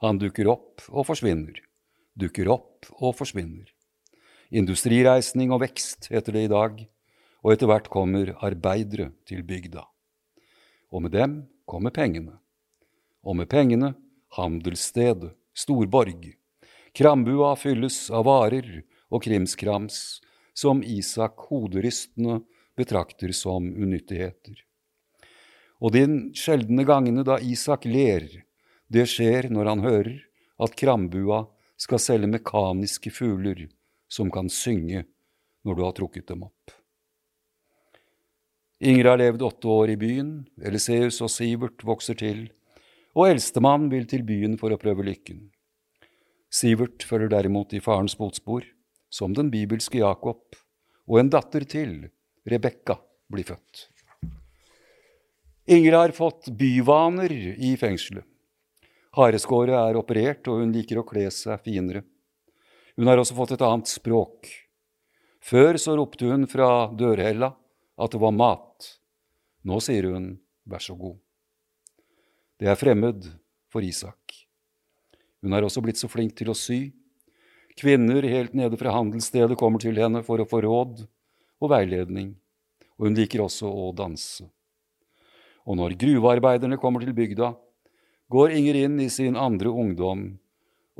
Han 0.00 0.20
dukker 0.22 0.48
opp 0.48 0.86
og 0.88 1.08
forsvinner. 1.08 1.58
Dukker 2.14 2.48
opp 2.54 2.86
og 3.00 3.16
forsvinner. 3.18 3.66
Industrireisning 4.54 5.50
og 5.50 5.64
vekst 5.66 6.12
heter 6.14 6.38
det 6.38 6.46
i 6.46 6.52
dag, 6.54 6.84
og 7.42 7.54
etter 7.54 7.70
hvert 7.70 7.90
kommer 7.90 8.36
arbeidere 8.38 9.10
til 9.26 9.42
bygda 9.46 9.90
og 10.90 11.02
med 11.02 11.14
dem 11.14 11.46
kommer 11.66 11.90
pengene. 11.90 12.38
Og 13.22 13.36
med 13.36 13.48
pengene 13.50 13.94
handelsstedet, 14.36 15.34
storborg. 15.54 16.34
Krambua 16.96 17.54
fylles 17.56 18.08
av 18.10 18.26
varer 18.26 18.82
og 19.10 19.22
krimskrams 19.24 20.20
som 20.56 20.82
Isak 20.82 21.46
hoderystende 21.50 22.40
betrakter 22.78 23.32
som 23.36 23.68
unyttigheter. 23.70 24.58
Og 25.80 25.94
de 25.94 26.04
sjeldne 26.36 26.84
gangene 26.84 27.24
da 27.24 27.38
Isak 27.40 27.86
ler, 27.88 28.26
det 28.90 29.06
skjer 29.08 29.48
når 29.52 29.70
han 29.70 29.84
hører 29.84 30.16
at 30.60 30.76
Krambua 30.76 31.44
skal 31.80 32.02
selge 32.02 32.28
mekaniske 32.28 33.12
fugler 33.14 33.68
som 34.10 34.28
kan 34.34 34.50
synge 34.52 35.06
når 35.64 35.76
du 35.78 35.82
har 35.86 35.96
trukket 35.96 36.28
dem 36.28 36.44
opp. 36.48 36.74
Inger 38.80 39.10
har 39.12 39.20
levd 39.20 39.42
åtte 39.44 39.68
år 39.68 39.92
i 39.92 39.96
byen, 40.00 40.32
Eliseus 40.64 41.20
og 41.20 41.28
Sivert 41.32 41.84
vokser 41.84 42.16
til, 42.16 42.46
og 43.12 43.28
eldstemann 43.28 43.90
vil 43.92 44.06
til 44.08 44.24
byen 44.24 44.56
for 44.60 44.72
å 44.72 44.80
prøve 44.80 45.04
lykken. 45.04 45.50
Sivert 46.50 47.04
følger 47.06 47.30
derimot 47.30 47.72
i 47.72 47.80
farens 47.82 48.16
fotspor, 48.18 48.64
som 49.10 49.34
den 49.34 49.52
bibelske 49.52 50.00
Jakob, 50.02 50.56
og 51.06 51.20
en 51.20 51.30
datter 51.30 51.62
til, 51.66 52.10
Rebekka, 52.46 52.96
blir 53.30 53.46
født. 53.46 53.86
Inger 55.70 55.94
har 55.94 56.14
fått 56.16 56.48
byvaner 56.58 57.30
i 57.30 57.76
fengselet. 57.78 58.26
Hareskåret 59.14 59.74
er 59.74 59.98
operert, 59.98 60.46
og 60.50 60.62
hun 60.62 60.74
liker 60.74 60.98
å 60.98 61.06
kle 61.06 61.28
seg 61.34 61.62
finere. 61.62 62.02
Hun 62.98 63.10
har 63.10 63.18
også 63.22 63.36
fått 63.38 63.54
et 63.54 63.64
annet 63.66 63.90
språk. 63.90 64.50
Før 65.42 65.78
så 65.80 65.94
ropte 65.98 66.26
hun 66.30 66.46
fra 66.50 66.90
dørhella 66.90 67.52
at 68.00 68.14
det 68.14 68.22
var 68.22 68.34
mat. 68.34 68.90
Nå 69.66 69.78
sier 69.84 70.10
hun 70.10 70.32
vær 70.66 70.82
så 70.82 70.98
god. 70.98 71.18
Det 72.60 72.70
er 72.70 72.78
fremmed 72.78 73.30
for 73.72 73.86
Isak. 73.86 74.49
Hun 75.40 75.56
er 75.56 75.64
også 75.64 75.82
blitt 75.84 76.00
så 76.00 76.08
flink 76.10 76.34
til 76.36 76.52
å 76.52 76.56
sy. 76.56 76.90
Kvinner 77.78 78.26
helt 78.28 78.54
nede 78.56 78.76
fra 78.80 78.92
handelsstedet 78.92 79.56
kommer 79.58 79.80
til 79.80 79.96
henne 80.00 80.22
for 80.26 80.42
å 80.42 80.48
få 80.48 80.60
råd 80.66 81.04
og 81.60 81.72
veiledning, 81.72 82.34
og 82.98 83.08
hun 83.08 83.16
liker 83.16 83.44
også 83.44 83.68
å 83.68 83.90
danse. 83.96 84.44
Og 85.68 85.76
når 85.78 85.96
gruvearbeiderne 86.00 86.80
kommer 86.80 87.04
til 87.04 87.16
bygda, 87.16 87.52
går 88.30 88.56
Inger 88.56 88.78
inn 88.84 89.00
i 89.02 89.08
sin 89.10 89.36
andre 89.36 89.72
ungdom, 89.72 90.26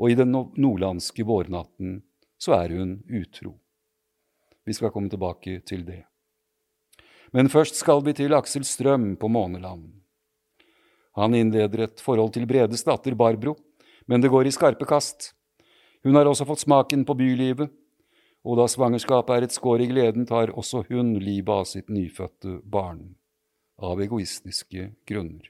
og 0.01 0.11
i 0.11 0.17
den 0.17 0.33
nordlandske 0.33 1.25
vårnatten 1.27 1.99
så 2.41 2.55
er 2.57 2.73
hun 2.77 2.95
utro. 3.07 3.53
Vi 4.65 4.73
skal 4.73 4.91
komme 4.93 5.09
tilbake 5.09 5.59
til 5.65 5.85
det. 5.85 6.03
Men 7.31 7.49
først 7.49 7.77
skal 7.79 8.01
vi 8.05 8.13
til 8.17 8.33
Aksel 8.35 8.65
Strøm 8.67 9.13
på 9.17 9.29
Måneland. 9.31 9.87
Han 11.15 11.35
innleder 11.35 11.85
et 11.85 12.01
forhold 12.03 12.33
til 12.35 12.47
Bredes 12.47 12.83
datter 12.87 13.15
Barbro, 13.15 13.55
men 14.11 14.19
det 14.19 14.27
går 14.27 14.49
i 14.49 14.51
skarpe 14.51 14.83
kast. 14.83 15.29
Hun 16.03 16.17
har 16.19 16.27
også 16.27 16.43
fått 16.49 16.65
smaken 16.65 17.05
på 17.07 17.15
bylivet, 17.15 17.71
og 18.43 18.57
da 18.59 18.65
svangerskapet 18.67 19.37
er 19.37 19.45
et 19.45 19.55
skår 19.55 19.85
i 19.85 19.87
gleden, 19.91 20.25
tar 20.27 20.51
også 20.57 20.81
hun 20.89 21.13
livet 21.21 21.53
av 21.53 21.69
sitt 21.69 21.87
nyfødte 21.93 22.57
barn, 22.67 23.13
av 23.79 24.01
egoistiske 24.03 24.89
grunner. 25.07 25.47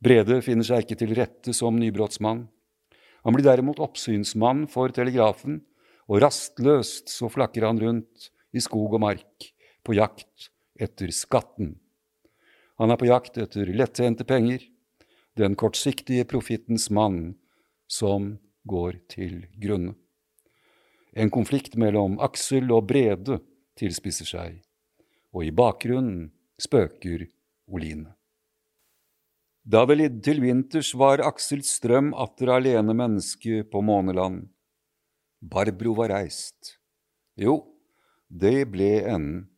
Brede 0.00 0.40
finner 0.46 0.64
seg 0.64 0.86
ikke 0.86 0.96
til 1.02 1.12
rette 1.18 1.52
som 1.52 1.76
nybrottsmann. 1.76 2.46
Han 3.26 3.36
blir 3.36 3.44
derimot 3.44 3.82
oppsynsmann 3.84 4.64
for 4.72 4.94
telegrafen, 4.96 5.60
og 6.08 6.22
rastløst 6.24 7.12
så 7.12 7.28
flakker 7.28 7.68
han 7.68 7.82
rundt 7.82 8.30
i 8.56 8.64
skog 8.64 8.96
og 8.96 9.04
mark, 9.04 9.50
på 9.84 9.98
jakt 9.98 10.48
etter 10.80 11.12
skatten. 11.12 11.74
Han 12.80 12.94
er 12.94 12.96
på 12.96 13.10
jakt 13.10 13.36
etter 13.42 13.68
lettjente 13.76 14.24
penger, 14.24 14.64
den 15.38 15.56
kortsiktige 15.56 16.24
profittens 16.24 16.88
mann 16.90 17.34
som 17.90 18.36
går 18.68 19.00
til 19.10 19.44
grunne. 19.60 19.94
En 21.12 21.30
konflikt 21.30 21.74
mellom 21.74 22.18
Aksel 22.22 22.70
og 22.70 22.86
Brede 22.90 23.40
tilspisser 23.78 24.28
seg, 24.28 24.60
og 25.34 25.46
i 25.46 25.50
bakgrunnen 25.50 26.30
spøker 26.60 27.26
Oline. 27.70 28.14
Da 29.70 29.84
vi 29.86 29.98
lidde 29.98 30.22
til 30.24 30.40
vinters, 30.42 30.94
var 30.96 31.20
Aksel 31.22 31.62
Strøm 31.66 32.14
atter 32.16 32.54
alene 32.56 32.94
menneske 32.96 33.62
på 33.70 33.82
måneland. 33.84 34.48
Barbro 35.40 35.92
var 35.98 36.14
reist. 36.14 36.76
Jo, 37.36 37.60
det 38.28 38.70
ble 38.72 39.00
enden. 39.04 39.49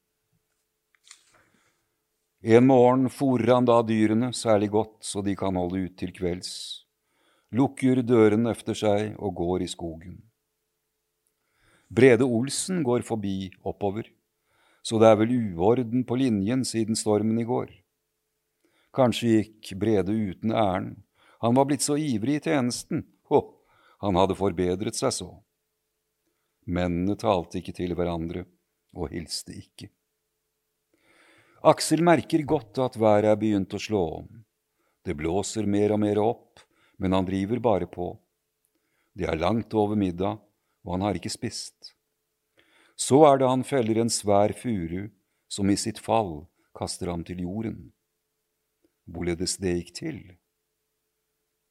En 2.45 2.67
morgen 2.67 3.07
fôrer 3.07 3.53
han 3.55 3.67
da 3.69 3.77
dyrene 3.87 4.33
særlig 4.35 4.73
godt 4.75 5.05
så 5.07 5.21
de 5.23 5.37
kan 5.39 5.55
holde 5.55 5.85
ut 5.85 5.93
til 5.95 6.11
kvelds, 6.11 6.49
lukker 7.55 8.01
dørene 8.03 8.51
efter 8.51 8.75
seg 8.75 9.13
og 9.23 9.37
går 9.39 9.63
i 9.63 9.69
skogen. 9.71 10.17
Brede 11.87 12.27
Olsen 12.27 12.83
går 12.83 13.07
forbi 13.07 13.53
oppover, 13.63 14.11
så 14.83 14.99
det 14.99 15.13
er 15.13 15.21
vel 15.23 15.37
uorden 15.37 16.03
på 16.03 16.19
linjen 16.19 16.67
siden 16.67 16.99
stormen 16.99 17.39
i 17.39 17.47
går. 17.47 17.71
Kanskje 18.91 19.37
gikk 19.37 19.77
Brede 19.79 20.11
uten 20.11 20.51
ærend, 20.51 20.99
han 21.39 21.55
var 21.55 21.71
blitt 21.71 21.87
så 21.87 21.95
ivrig 21.95 22.41
i 22.41 22.45
tjenesten, 22.51 23.07
hå, 23.31 23.45
han 24.03 24.19
hadde 24.19 24.35
forbedret 24.35 24.99
seg 24.99 25.15
så. 25.15 25.31
Mennene 26.67 27.15
talte 27.15 27.63
ikke 27.63 27.79
til 27.79 27.95
hverandre 27.95 28.49
og 28.99 29.15
hilste 29.15 29.55
ikke. 29.55 29.95
Aksel 31.63 32.01
merker 32.03 32.43
godt 32.43 32.81
at 32.83 32.97
været 32.99 33.29
er 33.31 33.37
begynt 33.39 33.75
å 33.77 33.79
slå 33.79 34.03
om. 34.17 34.27
Det 35.07 35.15
blåser 35.15 35.67
mer 35.71 35.93
og 35.95 36.01
mer 36.03 36.19
opp, 36.19 36.59
men 36.99 37.15
han 37.15 37.27
driver 37.29 37.61
bare 37.63 37.87
på. 37.87 38.09
Det 39.15 39.29
er 39.31 39.39
langt 39.39 39.75
over 39.79 39.95
middag, 39.95 40.41
og 40.83 40.97
han 40.97 41.07
har 41.07 41.19
ikke 41.21 41.31
spist. 41.31 41.95
Så 42.99 43.23
er 43.29 43.39
det 43.39 43.51
han 43.51 43.63
feller 43.63 44.03
en 44.03 44.11
svær 44.11 44.57
furu 44.59 45.07
som 45.47 45.71
i 45.71 45.79
sitt 45.79 46.03
fall 46.03 46.49
kaster 46.75 47.13
ham 47.13 47.23
til 47.23 47.45
jorden. 47.47 47.93
Hvorledes 49.07 49.55
det 49.63 49.77
gikk 49.79 49.95
til? 50.01 50.21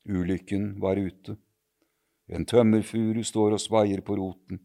Ulykken 0.07 0.77
var 0.79 0.95
ute. 0.95 1.35
En 2.31 2.47
tømmerfuru 2.47 3.25
står 3.27 3.59
og 3.59 3.65
svaier 3.67 3.99
på 4.07 4.15
roten. 4.15 4.63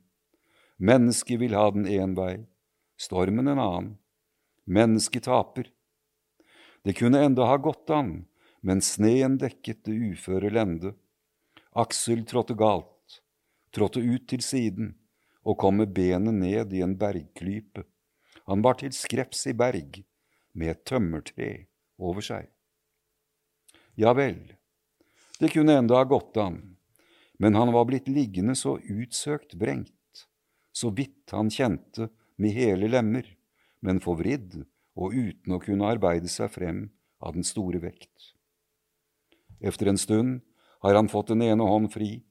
Mennesket 0.79 1.43
vil 1.43 1.59
ha 1.59 1.67
den 1.75 1.91
én 1.91 2.15
vei, 2.15 2.47
stormen 2.95 3.51
en 3.51 3.59
annen. 3.59 3.95
Mennesket 4.67 5.23
taper. 5.23 5.71
Det 6.83 6.93
kunne 6.93 7.21
enda 7.25 7.45
ha 7.45 7.57
gått 7.57 7.91
an, 7.91 8.27
men 8.61 8.81
sneen 8.83 9.39
dekket 9.39 9.85
det 9.87 9.95
uføre 9.95 10.51
lende. 10.51 10.91
Aksel 11.71 12.25
trådte 12.27 12.57
galt, 12.59 13.21
trådte 13.71 14.03
ut 14.03 14.27
til 14.27 14.43
siden 14.43 14.97
og 15.47 15.59
kom 15.63 15.79
med 15.79 15.93
benet 15.95 16.35
ned 16.35 16.75
i 16.75 16.83
en 16.83 16.97
bergklype. 16.99 17.85
Han 18.51 18.63
var 18.67 18.81
til 18.81 18.91
skreps 18.95 19.47
i 19.47 19.55
berg, 19.55 20.03
med 20.53 20.73
et 20.73 20.83
tømmertre 20.89 21.51
over 22.03 22.27
seg. 22.27 22.51
Ja 23.95 24.17
vel, 24.19 24.57
det 25.39 25.53
kunne 25.55 25.79
enda 25.79 26.01
ha 26.01 26.11
gått 26.11 26.37
an, 26.43 26.59
men 27.39 27.55
han 27.55 27.71
var 27.71 27.87
blitt 27.87 28.11
liggende 28.11 28.57
så 28.59 28.81
utsøkt 28.83 29.55
vrengt, 29.61 30.27
så 30.75 30.91
vidt 30.91 31.31
han 31.31 31.55
kjente 31.55 32.11
med 32.37 32.57
hele 32.57 32.91
lemmer 32.91 33.36
men 33.85 34.01
forvridd 34.03 34.63
og 34.97 35.15
uten 35.15 35.57
å 35.57 35.61
kunne 35.63 35.89
arbeide 35.91 36.31
seg 36.33 36.51
frem 36.53 36.87
av 37.21 37.37
den 37.37 37.45
store 37.47 37.81
vekt. 37.83 38.33
Efter 39.61 39.91
en 39.91 40.01
stund 40.01 40.41
har 40.85 40.97
han 40.97 41.09
fått 41.09 41.33
den 41.33 41.45
ene 41.45 41.65
hånd 41.65 41.91
fri, 41.93 42.23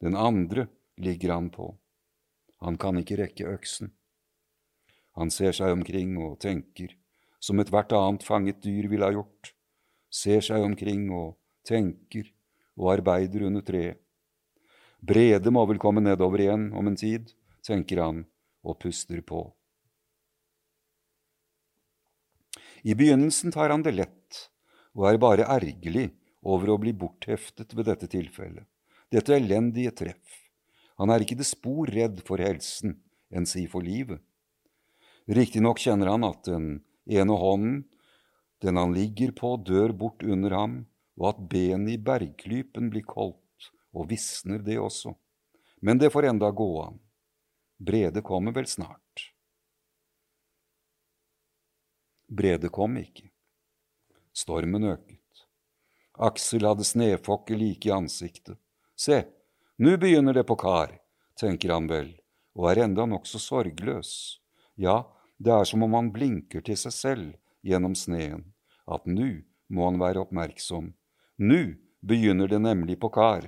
den 0.00 0.16
andre 0.16 0.68
ligger 0.96 1.34
han 1.34 1.50
på. 1.50 1.72
Han 2.64 2.78
kan 2.78 2.98
ikke 3.00 3.18
rekke 3.20 3.48
øksen. 3.52 3.92
Han 5.18 5.30
ser 5.34 5.54
seg 5.56 5.74
omkring 5.74 6.16
og 6.22 6.38
tenker, 6.42 6.94
som 7.40 7.58
ethvert 7.58 7.92
annet 7.94 8.26
fanget 8.26 8.60
dyr 8.62 8.88
ville 8.90 9.06
ha 9.06 9.14
gjort, 9.14 9.52
ser 10.10 10.42
seg 10.44 10.62
omkring 10.62 11.08
og 11.14 11.36
tenker 11.66 12.30
og 12.78 12.92
arbeider 12.94 13.46
under 13.48 13.64
treet. 13.66 13.98
Brede 14.98 15.50
må 15.54 15.62
vel 15.70 15.78
komme 15.78 16.02
nedover 16.02 16.42
igjen 16.42 16.72
om 16.74 16.88
en 16.90 16.98
tid, 16.98 17.30
tenker 17.62 18.00
han 18.02 18.24
og 18.66 18.80
puster 18.82 19.20
på. 19.22 19.44
I 22.88 22.94
begynnelsen 22.94 23.52
tar 23.52 23.68
han 23.68 23.82
det 23.84 23.92
lett, 23.92 24.36
og 24.96 25.10
er 25.10 25.18
bare 25.20 25.44
ergerlig 25.44 26.06
over 26.40 26.70
å 26.72 26.78
bli 26.80 26.94
bortheftet 26.96 27.74
ved 27.76 27.84
dette 27.90 28.08
tilfellet, 28.08 28.64
dette 29.12 29.34
elendige 29.36 29.92
treff. 29.98 30.38
Han 30.96 31.12
er 31.12 31.20
ikke 31.20 31.36
det 31.36 31.46
spor 31.50 31.90
redd 31.92 32.22
for 32.24 32.40
helsen, 32.40 32.96
enn 33.28 33.44
si 33.46 33.66
for 33.68 33.84
livet. 33.84 34.22
Riktignok 35.28 35.82
kjenner 35.82 36.14
han 36.14 36.24
at 36.24 36.48
den 36.48 36.70
ene 37.04 37.36
hånden, 37.36 37.82
den 38.64 38.80
han 38.80 38.96
ligger 38.96 39.36
på, 39.36 39.52
dør 39.68 39.92
bort 39.92 40.24
under 40.24 40.56
ham, 40.56 40.78
og 41.20 41.34
at 41.34 41.44
benet 41.52 41.92
i 41.92 42.00
bergklypen 42.00 42.88
blir 42.94 43.04
koldt, 43.04 43.68
og 43.92 44.08
visner 44.08 44.64
det 44.64 44.78
også. 44.80 45.12
Men 45.84 46.00
det 46.00 46.08
får 46.14 46.32
enda 46.32 46.48
gå 46.56 46.70
an. 46.86 46.96
Brede 47.78 48.24
kommer 48.24 48.56
vel 48.56 48.66
snart. 48.66 49.28
Brede 52.28 52.68
kom 52.68 52.96
ikke. 53.00 53.30
Stormen 54.36 54.84
øket. 54.84 55.44
Aksel 56.18 56.66
hadde 56.68 56.84
snøfokke 56.84 57.56
like 57.56 57.88
i 57.88 57.92
ansiktet. 57.94 58.58
Se, 58.98 59.22
nå 59.78 59.94
begynner 59.96 60.34
det 60.36 60.44
på 60.48 60.56
kar, 60.58 60.92
tenker 61.38 61.72
han 61.72 61.86
vel, 61.88 62.10
og 62.58 62.68
er 62.70 62.82
enda 62.84 63.06
nokså 63.08 63.40
sorgløs. 63.40 64.10
Ja, 64.76 65.06
det 65.38 65.54
er 65.54 65.68
som 65.70 65.86
om 65.86 65.94
han 65.94 66.10
blinker 66.12 66.64
til 66.66 66.76
seg 66.76 66.94
selv 66.94 67.28
gjennom 67.64 67.94
sneen, 67.96 68.42
at 68.90 69.06
nu 69.06 69.44
må 69.70 69.86
han 69.86 70.00
være 70.02 70.26
oppmerksom. 70.26 70.92
Nu 71.38 71.78
begynner 72.04 72.50
det 72.50 72.60
nemlig 72.60 72.98
på 73.00 73.08
kar. 73.14 73.46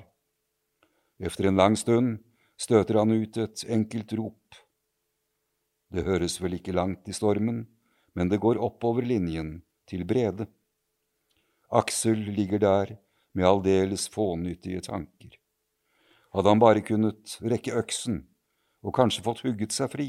Efter 1.18 1.51
en 1.51 1.61
lang 1.61 1.76
stund 1.76 2.22
støter 2.57 3.03
han 3.03 3.12
ut 3.12 3.37
et 3.37 3.64
enkelt 3.68 4.14
rop. 4.16 4.57
Det 5.91 6.07
høres 6.07 6.39
vel 6.41 6.57
ikke 6.57 6.76
langt 6.76 7.09
i 7.11 7.16
stormen, 7.16 7.66
men 8.15 8.31
det 8.31 8.41
går 8.43 8.61
oppover 8.61 9.07
linjen, 9.07 9.61
til 9.91 10.05
Brede. 10.07 10.47
Aksel 11.71 12.19
ligger 12.31 12.63
der 12.63 12.97
med 13.35 13.47
aldeles 13.47 14.09
fånyttige 14.11 14.83
tanker. 14.87 15.35
Hadde 16.31 16.49
han 16.53 16.63
bare 16.63 16.83
kunnet 16.87 17.39
rekke 17.43 17.75
øksen 17.79 18.21
og 18.87 18.95
kanskje 18.97 19.25
fått 19.27 19.43
hugget 19.45 19.75
seg 19.75 19.91
fri, 19.93 20.09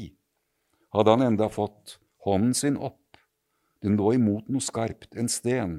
hadde 0.94 1.16
han 1.16 1.24
enda 1.26 1.48
fått 1.52 1.98
hånden 2.24 2.54
sin 2.54 2.78
opp, 2.78 3.18
den 3.82 3.98
lå 3.98 4.14
imot 4.16 4.48
noe 4.52 4.62
skarpt, 4.62 5.10
en 5.18 5.28
sten, 5.28 5.76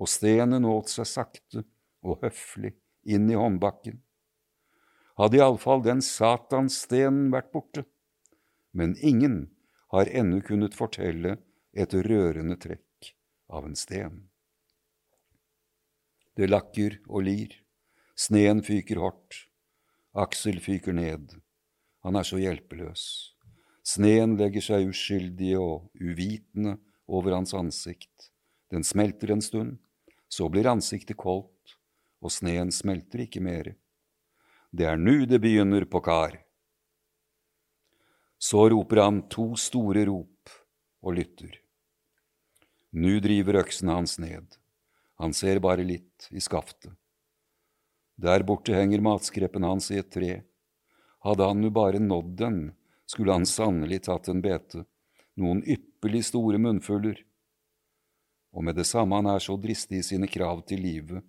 og 0.00 0.10
stenen 0.10 0.64
åt 0.66 0.90
seg 0.90 1.06
sakte 1.06 1.64
og 2.04 2.24
høflig 2.24 2.74
inn 3.04 3.28
i 3.30 3.38
håndbakken. 3.38 4.00
Hadde 5.20 5.38
iallfall 5.38 5.84
den 5.84 6.00
satansstenen 6.02 7.28
vært 7.34 7.52
borte, 7.52 7.84
men 8.74 8.96
ingen 8.98 9.44
har 9.94 10.10
ennå 10.10 10.40
kunnet 10.42 10.74
fortelle 10.74 11.36
et 11.74 11.94
rørende 12.06 12.56
trekk 12.60 13.14
av 13.50 13.66
en 13.66 13.74
sten. 13.76 14.22
Det 16.34 16.46
lakker 16.50 17.00
og 17.08 17.26
lir, 17.26 17.54
sneen 18.14 18.62
fyker 18.66 19.02
hardt, 19.02 19.44
Aksel 20.14 20.60
fyker 20.62 20.94
ned, 20.94 21.32
han 22.06 22.14
er 22.14 22.26
så 22.26 22.38
hjelpeløs. 22.38 23.02
Sneen 23.84 24.36
legger 24.38 24.62
seg 24.62 24.86
uskyldig 24.86 25.56
og 25.58 25.88
uvitende 25.98 26.76
over 27.10 27.34
hans 27.34 27.54
ansikt. 27.58 28.30
Den 28.70 28.86
smelter 28.86 29.34
en 29.34 29.42
stund, 29.42 29.80
så 30.30 30.46
blir 30.48 30.70
ansiktet 30.70 31.18
koldt, 31.18 31.74
og 32.22 32.30
sneen 32.30 32.70
smelter 32.72 33.24
ikke 33.26 33.42
mere. 33.42 33.74
Det 34.70 34.86
er 34.86 34.96
nu 34.96 35.26
det 35.26 35.42
begynner 35.42 35.84
på 35.90 36.00
kar. 36.06 36.38
Så 38.38 38.68
roper 38.70 39.02
han 39.02 39.22
to 39.32 39.50
store 39.58 40.06
rop 40.06 40.54
og 41.02 41.18
lytter. 41.18 41.63
Nu 42.94 43.18
driver 43.20 43.56
øksen 43.58 43.88
hans 43.90 44.20
ned. 44.22 44.44
Han 45.18 45.32
ser 45.34 45.58
bare 45.58 45.82
litt 45.82 46.28
i 46.30 46.38
skaftet. 46.40 46.92
Der 48.14 48.44
borte 48.46 48.70
henger 48.76 49.02
matskreppen 49.02 49.66
hans 49.66 49.90
i 49.90 49.98
et 49.98 50.12
tre. 50.14 50.44
Hadde 51.26 51.48
han 51.48 51.58
nu 51.58 51.72
bare 51.74 51.98
nådd 51.98 52.36
den, 52.38 52.60
skulle 53.10 53.34
han 53.34 53.46
sannelig 53.50 54.04
tatt 54.06 54.30
en 54.30 54.44
bete, 54.44 54.84
noen 55.34 55.64
ypperlig 55.66 56.22
store 56.30 56.60
munnfuller. 56.62 57.18
Og 58.54 58.62
med 58.62 58.78
det 58.78 58.86
samme 58.86 59.18
han 59.18 59.26
er 59.32 59.42
så 59.42 59.58
dristig 59.58 60.04
i 60.04 60.06
sine 60.12 60.30
krav 60.30 60.62
til 60.70 60.86
livet, 60.86 61.26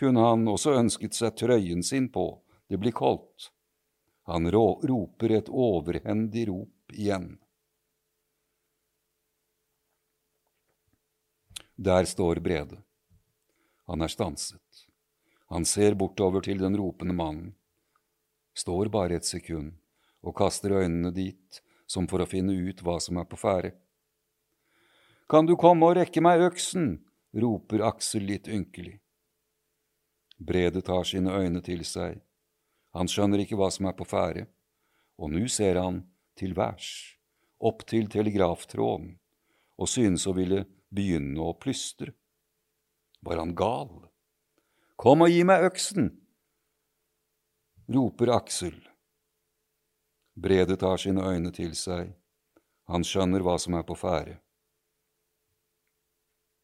kunne 0.00 0.24
han 0.24 0.48
også 0.48 0.78
ønsket 0.80 1.12
seg 1.12 1.36
trøyen 1.36 1.84
sin 1.84 2.08
på, 2.08 2.40
det 2.72 2.80
blir 2.80 2.96
koldt. 2.96 3.50
Han 4.32 4.48
roper 4.48 5.36
et 5.36 5.52
overhendig 5.52 6.48
rop 6.48 6.96
igjen. 6.96 7.34
Der 11.76 12.04
står 12.04 12.40
Brede. 12.40 12.82
Han 13.86 14.02
er 14.02 14.08
stanset. 14.08 14.86
Han 15.48 15.64
ser 15.64 15.94
bortover 15.94 16.40
til 16.44 16.58
den 16.60 16.76
ropende 16.76 17.14
mannen. 17.14 17.54
Står 18.54 18.88
bare 18.92 19.16
et 19.16 19.24
sekund 19.24 19.72
og 20.22 20.36
kaster 20.36 20.76
øynene 20.76 21.10
dit, 21.10 21.62
som 21.86 22.06
for 22.08 22.22
å 22.22 22.28
finne 22.28 22.52
ut 22.52 22.82
hva 22.84 22.98
som 23.00 23.16
er 23.16 23.24
på 23.28 23.38
ferde. 23.40 23.72
Kan 25.28 25.48
du 25.48 25.56
komme 25.56 25.88
og 25.88 25.96
rekke 25.96 26.20
meg 26.20 26.44
øksen? 26.44 27.00
roper 27.32 27.80
Aksel 27.88 28.26
litt 28.28 28.48
ynkelig. 28.52 28.98
Brede 30.36 30.82
tar 30.84 31.08
sine 31.08 31.32
øyne 31.32 31.62
til 31.64 31.84
seg. 31.88 32.20
Han 32.92 33.08
skjønner 33.08 33.40
ikke 33.40 33.56
hva 33.56 33.70
som 33.72 33.88
er 33.88 33.96
på 33.96 34.04
ferde, 34.04 34.44
og 35.16 35.32
nå 35.32 35.46
ser 35.48 35.80
han 35.80 36.02
til 36.36 36.52
værs, 36.52 37.16
opp 37.56 37.86
til 37.88 38.10
telegraftråden, 38.12 39.16
og 39.80 39.88
synes 39.88 40.26
å 40.28 40.36
ville 40.36 40.66
begynne 40.92 41.40
å 41.40 41.54
plystre. 41.56 42.12
Var 43.22 43.40
han 43.40 43.54
gal? 43.56 43.90
Kom 45.00 45.24
og 45.24 45.32
gi 45.32 45.42
meg 45.48 45.64
øksen! 45.70 46.12
roper 47.92 48.30
Aksel. 48.32 48.88
Brede 50.34 50.76
tar 50.76 50.96
sine 50.96 51.24
øyne 51.28 51.52
til 51.52 51.74
seg. 51.76 52.14
Han 52.88 53.04
skjønner 53.04 53.44
hva 53.44 53.58
som 53.60 53.76
er 53.76 53.84
på 53.86 53.96
ferde. 53.98 54.38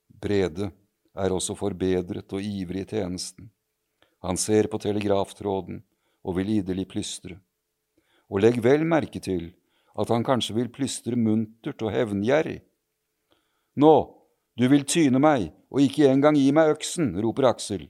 Brede 0.09 0.71
er 1.15 1.35
også 1.35 1.55
forbedret 1.59 2.33
og 2.33 2.43
ivrig 2.43 2.87
i 2.87 2.91
tjenesten. 2.95 3.51
Han 4.25 4.37
ser 4.41 4.67
på 4.71 4.81
telegraftråden 4.83 5.83
og 6.25 6.39
vil 6.39 6.57
idelig 6.59 6.89
plystre. 6.91 7.39
Og 8.29 8.43
legg 8.43 8.59
vel 8.65 8.85
merke 8.89 9.21
til 9.23 9.53
at 9.99 10.11
han 10.11 10.25
kanskje 10.27 10.57
vil 10.57 10.73
plystre 10.73 11.17
muntert 11.17 11.83
og 11.83 11.93
hevngjerrig. 11.95 12.61
Nå, 13.79 13.95
du 14.59 14.67
vil 14.67 14.83
tyne 14.83 15.21
meg 15.23 15.53
og 15.71 15.85
ikke 15.85 16.09
engang 16.11 16.35
gi 16.35 16.49
meg 16.55 16.73
øksen, 16.73 17.13
roper 17.23 17.53
Aksel. 17.53 17.85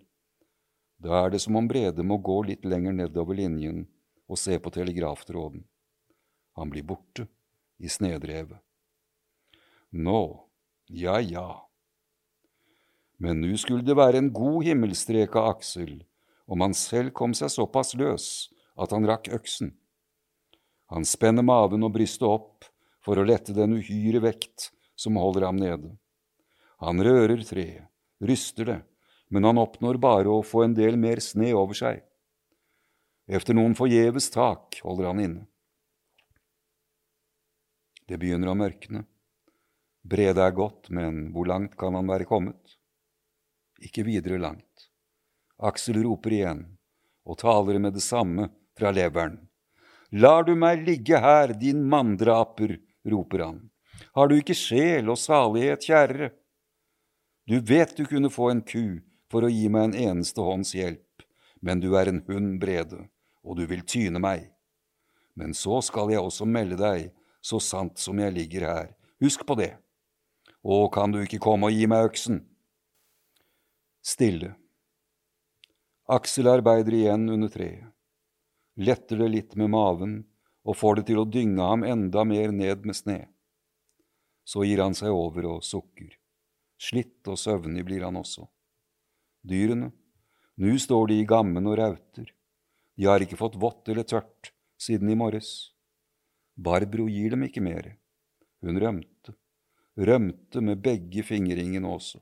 Da 1.01 1.23
er 1.23 1.33
det 1.33 1.41
som 1.41 1.57
om 1.57 1.69
Brede 1.71 2.05
må 2.05 2.19
gå 2.21 2.43
litt 2.45 2.67
lenger 2.69 2.93
nedover 2.93 3.39
linjen 3.39 3.87
og 4.29 4.37
se 4.37 4.59
på 4.61 4.73
telegraftråden. 4.75 5.63
Han 6.59 6.73
blir 6.73 6.85
borte 6.85 7.25
i 7.81 7.89
snedrevet. 7.89 8.59
Nå, 9.95 10.21
ja 10.93 11.17
ja. 11.23 11.49
Men 13.17 13.41
nå 13.41 13.57
skulle 13.57 13.87
det 13.87 13.97
være 13.97 14.21
en 14.21 14.33
god 14.35 14.67
himmelstrek 14.67 15.39
av 15.39 15.55
Aksel 15.55 16.03
om 16.49 16.61
han 16.65 16.77
selv 16.77 17.15
kom 17.17 17.33
seg 17.37 17.53
såpass 17.55 17.95
løs 17.97 18.27
at 18.77 18.93
han 18.93 19.09
rakk 19.09 19.31
øksen. 19.39 19.73
Han 20.93 21.09
spenner 21.09 21.45
maven 21.45 21.85
og 21.85 21.95
brystet 21.97 22.29
opp 22.29 22.69
for 23.05 23.17
å 23.17 23.25
lette 23.25 23.57
den 23.57 23.79
uhyre 23.79 24.21
vekt 24.25 24.71
som 24.99 25.17
holder 25.21 25.49
ham 25.49 25.57
nede. 25.61 25.95
Han 26.85 27.03
rører 27.03 27.43
treet, 27.47 27.89
ryster 28.23 28.69
det, 28.69 28.79
men 29.35 29.45
han 29.45 29.61
oppnår 29.61 29.99
bare 30.03 30.31
å 30.31 30.45
få 30.47 30.65
en 30.65 30.77
del 30.79 30.99
mer 31.01 31.21
sne 31.25 31.51
over 31.59 31.77
seg. 31.79 32.03
Efter 33.29 33.57
noen 33.57 33.77
forgjeves 33.77 34.31
tak 34.33 34.81
holder 34.85 35.11
han 35.11 35.23
inne. 35.25 35.45
Det 38.09 38.17
begynner 38.17 38.55
å 38.55 38.57
mørkne. 38.57 39.05
Brede 40.09 40.41
er 40.41 40.55
godt, 40.57 40.89
men 40.95 41.27
hvor 41.35 41.51
langt 41.51 41.75
kan 41.77 41.99
han 41.99 42.09
være 42.09 42.29
kommet? 42.31 42.79
ikke 43.83 44.05
videre 44.07 44.39
langt. 44.39 44.89
Aksel 45.59 46.03
roper 46.05 46.35
igjen, 46.35 46.63
og 47.27 47.41
taler 47.43 47.79
med 47.83 47.97
det 47.99 48.05
samme 48.05 48.49
fra 48.79 48.93
leveren. 48.95 49.39
Lar 50.15 50.47
du 50.47 50.55
meg 50.57 50.85
ligge 50.87 51.19
her, 51.21 51.53
din 51.53 51.83
manndraper, 51.89 52.79
roper 53.05 53.45
han. 53.45 53.59
Har 54.15 54.31
du 54.31 54.39
ikke 54.39 54.57
sjel 54.57 55.11
og 55.11 55.19
salighet, 55.21 55.85
kjære? 55.85 56.31
Du 57.49 57.61
vet 57.61 57.97
du 57.97 58.05
kunne 58.05 58.29
få 58.29 58.51
en 58.51 58.61
ku 58.61 59.01
for 59.33 59.47
å 59.47 59.49
gi 59.49 59.71
meg 59.73 59.87
en 59.87 59.95
eneste 59.97 60.45
hånds 60.45 60.75
hjelp, 60.77 61.23
men 61.65 61.81
du 61.81 61.95
er 61.97 62.11
en 62.11 62.21
hund, 62.27 62.59
Brede, 62.61 63.07
og 63.41 63.57
du 63.57 63.63
vil 63.71 63.87
tyne 63.89 64.21
meg. 64.21 64.51
Men 65.33 65.55
så 65.57 65.79
skal 65.81 66.13
jeg 66.13 66.21
også 66.21 66.45
melde 66.45 66.77
deg, 66.77 67.07
så 67.41 67.57
sant 67.57 67.97
som 67.97 68.21
jeg 68.21 68.35
ligger 68.37 68.67
her, 68.69 68.93
husk 69.25 69.47
på 69.49 69.57
det. 69.57 69.71
Å, 70.61 70.91
kan 70.93 71.15
du 71.15 71.23
ikke 71.23 71.41
komme 71.41 71.71
og 71.71 71.73
gi 71.73 71.89
meg 71.89 72.11
øksen? 72.11 72.43
Stille. 74.05 74.53
Aksel 76.05 76.53
arbeider 76.53 77.01
igjen 77.01 77.31
under 77.33 77.49
treet. 77.49 77.89
Letter 78.77 79.25
det 79.25 79.33
litt 79.33 79.57
med 79.57 79.73
maven 79.73 80.21
og 80.69 80.77
får 80.77 81.01
det 81.01 81.09
til 81.09 81.25
å 81.25 81.29
dynge 81.33 81.65
ham 81.65 81.81
enda 81.97 82.29
mer 82.29 82.53
ned 82.53 82.85
med 82.85 83.01
sne. 83.01 83.21
Så 84.45 84.69
gir 84.69 84.85
han 84.85 84.93
seg 84.97 85.17
over 85.17 85.55
og 85.57 85.65
sukker. 85.65 86.13
Slitt 86.79 87.27
og 87.27 87.39
søvnig 87.39 87.85
blir 87.87 88.05
han 88.07 88.17
også. 88.19 88.47
Dyrene, 89.43 89.91
nå 90.59 90.75
står 90.79 91.11
de 91.11 91.19
i 91.21 91.27
gammen 91.27 91.67
og 91.67 91.79
rauter. 91.79 92.31
De 92.99 93.07
har 93.07 93.23
ikke 93.23 93.39
fått 93.39 93.59
vått 93.59 93.91
eller 93.91 94.07
tørt 94.07 94.53
siden 94.79 95.11
i 95.11 95.19
morges. 95.19 95.73
Barbro 96.59 97.07
gir 97.11 97.35
dem 97.35 97.45
ikke 97.47 97.63
mere. 97.63 97.97
Hun 98.63 98.79
rømte, 98.83 99.35
rømte 99.99 100.63
med 100.63 100.83
begge 100.83 101.23
fingeringene 101.27 101.87
også. 101.87 102.19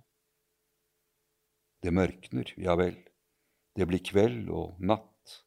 Det 1.81 1.93
mørkner, 1.97 2.53
ja 2.61 2.77
vel. 2.77 2.97
Det 3.77 3.87
blir 3.89 4.05
kveld 4.05 4.49
og 4.53 4.81
natt. 4.81 5.41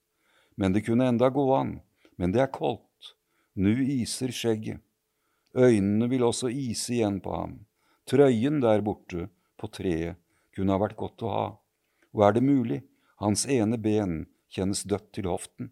Men 0.58 0.74
det 0.74 0.86
kunne 0.86 1.08
enda 1.10 1.30
gå 1.34 1.46
an. 1.56 1.80
Men 2.18 2.34
det 2.34 2.42
er 2.44 2.54
koldt. 2.54 3.14
Nu 3.60 3.74
iser 3.74 4.34
skjegget. 4.34 4.82
Øynene 5.58 6.10
vil 6.10 6.24
også 6.24 6.50
ise 6.54 6.94
igjen 6.94 7.18
på 7.22 7.34
ham. 7.34 7.56
Trøyen 8.10 8.58
der 8.64 8.82
borte 8.82 9.28
på 9.62 9.68
treet 9.70 10.18
kunne 10.56 10.74
ha 10.74 10.82
vært 10.82 10.98
godt 10.98 11.22
å 11.22 11.34
ha. 11.34 11.48
Og 12.16 12.24
er 12.26 12.34
det 12.34 12.42
mulig, 12.42 12.80
hans 13.22 13.44
ene 13.46 13.78
ben 13.78 14.24
kjennes 14.50 14.82
dødt 14.90 15.12
til 15.14 15.30
hoften. 15.30 15.70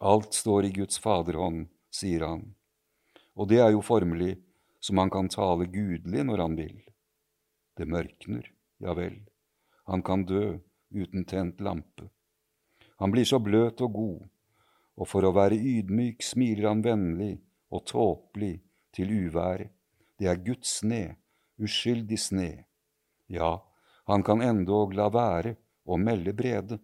Alt 0.00 0.32
står 0.32 0.70
i 0.70 0.72
Guds 0.78 0.96
faderhånd, 1.02 1.66
sier 1.92 2.24
han, 2.24 2.46
og 3.36 3.50
det 3.52 3.60
er 3.60 3.74
jo 3.74 3.84
formelig 3.84 4.38
som 4.80 4.98
han 4.98 5.12
kan 5.12 5.28
tale 5.30 5.68
gudelig 5.68 6.24
når 6.24 6.42
han 6.46 6.56
vil. 6.56 6.80
Det 7.76 7.86
mørkner. 7.86 8.48
Ja 8.82 8.96
vel, 8.98 9.20
han 9.86 10.02
kan 10.02 10.24
dø 10.26 10.56
uten 10.90 11.28
tent 11.28 11.60
lampe. 11.60 12.08
Han 12.96 13.12
blir 13.12 13.28
så 13.28 13.38
bløt 13.38 13.84
og 13.84 13.92
god, 13.94 14.24
og 14.96 15.08
for 15.12 15.28
å 15.28 15.36
være 15.36 15.60
ydmyk 15.60 16.24
smiler 16.24 16.70
han 16.70 16.82
vennlig 16.82 17.36
og 17.70 17.84
tåpelig 17.92 18.56
til 18.96 19.12
uværet. 19.28 19.70
Det 20.22 20.28
er 20.30 20.38
Guds 20.38 20.76
sne, 20.78 21.16
uskyldig 21.58 22.16
sne. 22.22 22.48
Ja, 23.26 23.56
han 24.06 24.22
kan 24.22 24.38
endog 24.38 24.92
la 24.94 25.08
være 25.10 25.56
å 25.82 25.96
melde 25.98 26.30
Brede. 26.38 26.76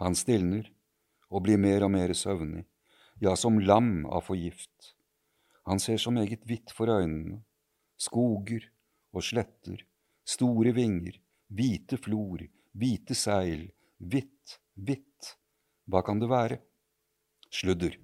Han 0.00 0.16
stilner 0.18 0.66
og 1.30 1.44
blir 1.46 1.60
mer 1.62 1.84
og 1.86 1.92
mer 1.94 2.10
søvnig, 2.10 2.64
ja, 3.22 3.36
som 3.38 3.60
lam 3.62 4.02
av 4.10 4.24
forgift. 4.26 4.96
Han 5.70 5.78
ser 5.78 6.00
så 6.02 6.10
meget 6.10 6.42
hvitt 6.48 6.74
for 6.74 6.90
øynene, 6.90 7.38
skoger, 7.94 8.66
og 9.14 9.22
sletter, 9.28 9.84
store 10.26 10.72
vinger, 10.74 11.20
hvite 11.54 12.00
flor, 12.02 12.42
hvite 12.74 13.14
seil, 13.14 13.62
hvitt, 14.02 14.58
hvitt, 14.74 15.30
hva 15.86 16.02
kan 16.02 16.18
det 16.18 16.32
være? 16.34 16.58
Sludder, 17.46 17.94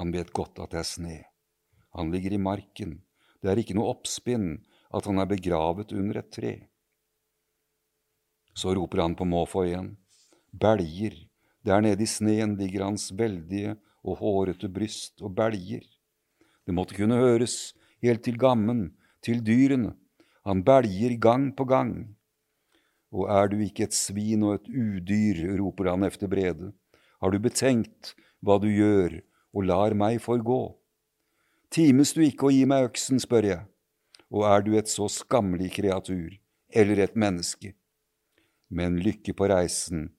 han 0.00 0.16
vet 0.16 0.32
godt 0.32 0.64
at 0.64 0.72
det 0.72 0.80
er 0.80 0.88
sne. 0.88 1.18
Han 1.96 2.12
ligger 2.12 2.34
i 2.36 2.40
marken, 2.40 3.00
det 3.42 3.50
er 3.50 3.60
ikke 3.60 3.76
noe 3.76 3.92
oppspinn 3.92 4.62
at 4.92 5.08
han 5.08 5.20
er 5.20 5.28
begravet 5.28 5.92
under 5.96 6.20
et 6.20 6.30
tre. 6.32 6.52
Så 8.54 8.74
roper 8.76 9.02
han 9.04 9.16
på 9.16 9.26
måfå 9.28 9.64
igjen. 9.66 9.94
Belger, 10.52 11.16
der 11.64 11.80
nede 11.84 12.04
i 12.04 12.08
sneen 12.08 12.56
ligger 12.58 12.86
hans 12.88 13.08
veldige 13.16 13.76
og 14.04 14.20
hårete 14.20 14.68
bryst 14.72 15.22
og 15.24 15.34
belger. 15.36 15.84
Det 16.66 16.74
måtte 16.76 16.96
kunne 16.96 17.18
høres 17.18 17.72
helt 18.04 18.24
til 18.26 18.38
gammen, 18.38 18.90
til 19.22 19.40
dyrene, 19.44 19.94
han 20.44 20.64
belger 20.66 21.16
gang 21.22 21.52
på 21.56 21.64
gang. 21.70 21.94
Og 23.14 23.28
er 23.30 23.48
du 23.52 23.60
ikke 23.62 23.86
et 23.86 23.94
svin 23.94 24.42
og 24.42 24.56
et 24.56 24.68
udyr, 24.68 25.44
roper 25.60 25.92
han 25.92 26.06
efter 26.08 26.30
Brede, 26.30 26.72
har 27.22 27.30
du 27.30 27.38
betenkt 27.38 28.16
hva 28.42 28.58
du 28.58 28.66
gjør, 28.66 29.20
og 29.54 29.66
lar 29.68 29.94
meg 29.94 30.18
forgå? 30.24 30.74
Times 31.72 32.10
du 32.12 32.20
ikke 32.20 32.50
å 32.50 32.52
gi 32.52 32.66
meg 32.68 32.84
øksen, 32.90 33.16
spør 33.22 33.46
jeg, 33.48 33.62
og 34.28 34.42
er 34.44 34.64
du 34.64 34.74
et 34.76 34.90
så 34.92 35.06
skammelig 35.08 35.70
kreatur, 35.78 36.34
eller 36.68 36.98
et 37.00 37.14
menneske? 37.16 37.70
Men 38.68 38.98
lykke 39.00 39.32
på 39.32 39.48
reisen 39.48 40.10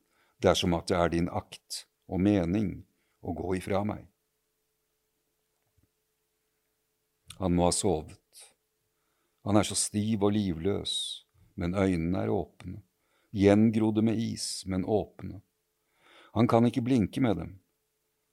dersom 0.42 0.74
at 0.74 0.88
det 0.90 0.98
er 0.98 1.12
din 1.14 1.28
akt 1.30 1.84
og 2.10 2.24
mening 2.26 2.72
å 3.22 3.36
gå 3.38 3.52
ifra 3.60 3.84
meg. 3.86 4.08
Han 7.38 7.54
må 7.54 7.68
ha 7.68 7.76
sovet. 7.76 8.42
Han 9.46 9.60
er 9.60 9.68
så 9.70 9.78
stiv 9.78 10.26
og 10.26 10.34
livløs, 10.34 10.96
men 11.54 11.78
øynene 11.78 12.24
er 12.24 12.34
åpne, 12.34 12.80
gjengrodde 13.30 14.02
med 14.02 14.18
is, 14.18 14.64
men 14.66 14.88
åpne. 14.90 15.44
Han 16.34 16.50
kan 16.50 16.66
ikke 16.66 16.82
blinke 16.82 17.22
med 17.22 17.38
dem. 17.38 17.54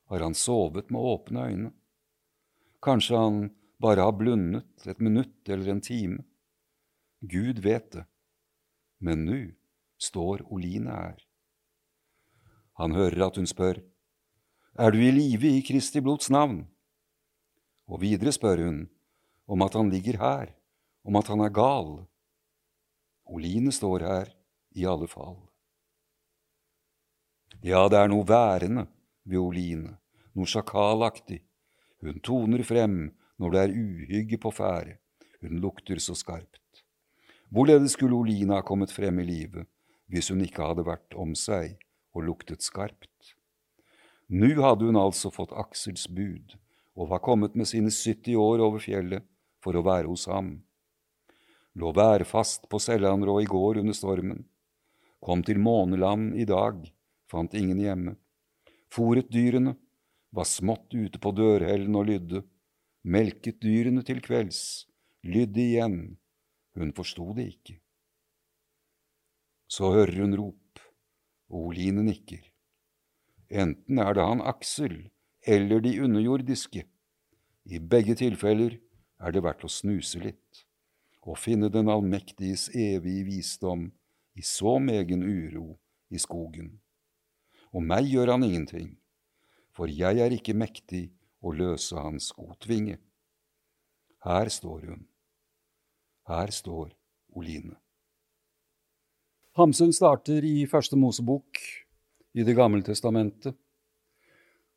Har 0.08 0.24
han 0.24 0.32
sovet 0.32 0.88
med 0.88 1.04
åpne 1.04 1.46
øyne? 1.50 1.72
Kanskje 2.80 3.16
han 3.16 3.40
bare 3.80 4.04
har 4.06 4.16
blundet 4.16 4.86
et 4.88 5.00
minutt 5.00 5.48
eller 5.48 5.68
en 5.74 5.82
time. 5.84 6.22
Gud 7.20 7.60
vet 7.60 7.90
det, 7.92 8.06
men 9.04 9.26
nå 9.28 9.40
står 10.00 10.46
Oline 10.48 10.94
her. 10.94 11.18
Han 12.80 12.96
hører 12.96 13.26
at 13.26 13.36
hun 13.36 13.48
spør, 13.48 13.82
Er 14.78 14.90
du 14.90 14.98
i 15.02 15.10
live 15.12 15.48
i 15.58 15.60
Kristi 15.66 16.00
blods 16.00 16.30
navn? 16.30 16.62
Og 17.90 18.00
videre 18.00 18.32
spør 18.32 18.64
hun 18.64 18.88
om 19.50 19.62
at 19.62 19.74
han 19.74 19.90
ligger 19.90 20.16
her, 20.16 20.54
om 21.04 21.16
at 21.16 21.28
han 21.28 21.40
er 21.44 21.52
gal. 21.52 22.06
Oline 23.26 23.72
står 23.72 24.06
her 24.06 24.32
i 24.72 24.86
alle 24.86 25.08
fall. 25.10 25.36
Ja, 27.60 27.88
det 27.92 27.98
er 27.98 28.08
noe 28.08 28.24
værende 28.24 28.86
ved 29.28 29.42
Oline, 29.42 29.98
noe 30.32 30.48
sjakalaktig. 30.48 31.42
Hun 32.00 32.20
toner 32.24 32.62
frem 32.64 33.10
når 33.40 33.52
det 33.52 33.60
er 33.60 33.74
uhygge 33.76 34.38
på 34.40 34.52
ferde, 34.52 34.96
hun 35.40 35.60
lukter 35.60 36.00
så 36.00 36.14
skarpt. 36.16 36.84
Hvorledes 37.50 37.96
skulle 37.96 38.16
Olina 38.16 38.60
ha 38.60 38.64
kommet 38.66 38.92
frem 38.94 39.20
i 39.20 39.26
livet 39.26 39.68
hvis 40.10 40.30
hun 40.32 40.42
ikke 40.44 40.64
hadde 40.66 40.86
vært 40.86 41.16
om 41.18 41.34
seg 41.38 41.76
og 42.14 42.26
luktet 42.28 42.64
skarpt? 42.64 43.34
Nå 44.30 44.52
hadde 44.62 44.86
hun 44.86 44.98
altså 45.00 45.32
fått 45.34 45.54
Aksels 45.58 46.06
bud 46.06 46.54
og 46.94 47.10
var 47.10 47.22
kommet 47.24 47.56
med 47.58 47.68
sine 47.68 47.90
70 47.90 48.36
år 48.38 48.62
over 48.62 48.82
fjellet 48.82 49.26
for 49.64 49.76
å 49.76 49.84
være 49.84 50.08
hos 50.10 50.28
ham. 50.30 50.60
Lå 51.74 51.92
værfast 51.94 52.68
på 52.70 52.80
Sellanrå 52.82 53.40
i 53.42 53.48
går 53.50 53.80
under 53.82 53.96
stormen. 53.96 54.44
Kom 55.20 55.42
til 55.46 55.60
Måneland 55.60 56.36
i 56.38 56.46
dag, 56.48 56.80
fant 57.30 57.54
ingen 57.54 57.78
hjemme. 57.82 58.16
Fòret 58.90 59.28
dyrene, 59.30 59.76
var 60.34 60.46
smått 60.48 60.94
ute 60.94 61.18
på 61.22 61.32
dørhellen 61.34 61.96
og 61.98 62.08
lydde. 62.10 62.42
Melket 63.02 63.60
dyrene 63.62 64.04
til 64.06 64.20
kvelds, 64.22 64.86
lydde 65.24 65.62
igjen. 65.62 66.00
Hun 66.76 66.92
forsto 66.94 67.32
det 67.36 67.48
ikke. 67.54 67.78
Så 69.70 69.90
hører 69.94 70.22
hun 70.22 70.36
rop, 70.38 70.82
og 71.50 71.70
Oline 71.70 72.04
nikker. 72.06 72.42
Enten 73.50 73.98
er 73.98 74.14
det 74.14 74.26
han 74.26 74.42
Aksel 74.46 75.10
eller 75.46 75.80
de 75.82 75.96
underjordiske. 76.04 76.84
I 77.64 77.78
begge 77.78 78.14
tilfeller 78.18 78.76
er 79.20 79.34
det 79.34 79.42
verdt 79.44 79.64
å 79.66 79.70
snuse 79.70 80.20
litt 80.22 80.66
og 81.20 81.36
finne 81.38 81.68
den 81.72 81.90
allmektiges 81.92 82.70
evige 82.72 83.26
visdom 83.26 83.90
i 84.38 84.44
så 84.46 84.78
megen 84.80 85.22
uro 85.22 85.74
i 86.10 86.18
skogen. 86.18 86.78
Og 87.74 87.84
meg 87.84 88.08
gjør 88.08 88.32
han 88.34 88.46
ingenting, 88.46 88.94
for 89.80 89.88
jeg 89.88 90.20
er 90.20 90.34
ikke 90.36 90.52
mektig 90.52 91.06
å 91.40 91.54
løse 91.56 91.96
hans 91.96 92.26
skotvinge. 92.34 92.98
Her 94.20 94.50
står 94.52 94.82
hun. 94.90 95.06
Her 96.28 96.52
står 96.52 96.90
Oline. 97.32 97.78
Hamsun 99.56 99.94
starter 99.96 100.44
i 100.44 100.66
Første 100.68 101.00
Mosebok 101.00 101.62
i 102.36 102.44
Det 102.44 102.58
gamle 102.58 102.84
testamentet, 102.84 103.56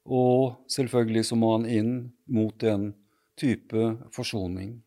og 0.08 0.64
selvfølgelig 0.72 1.26
så 1.28 1.36
må 1.36 1.52
han 1.58 1.68
inn 1.68 1.94
mot 2.32 2.64
en 2.64 2.94
type 3.36 3.92
forsoning. 4.16 4.78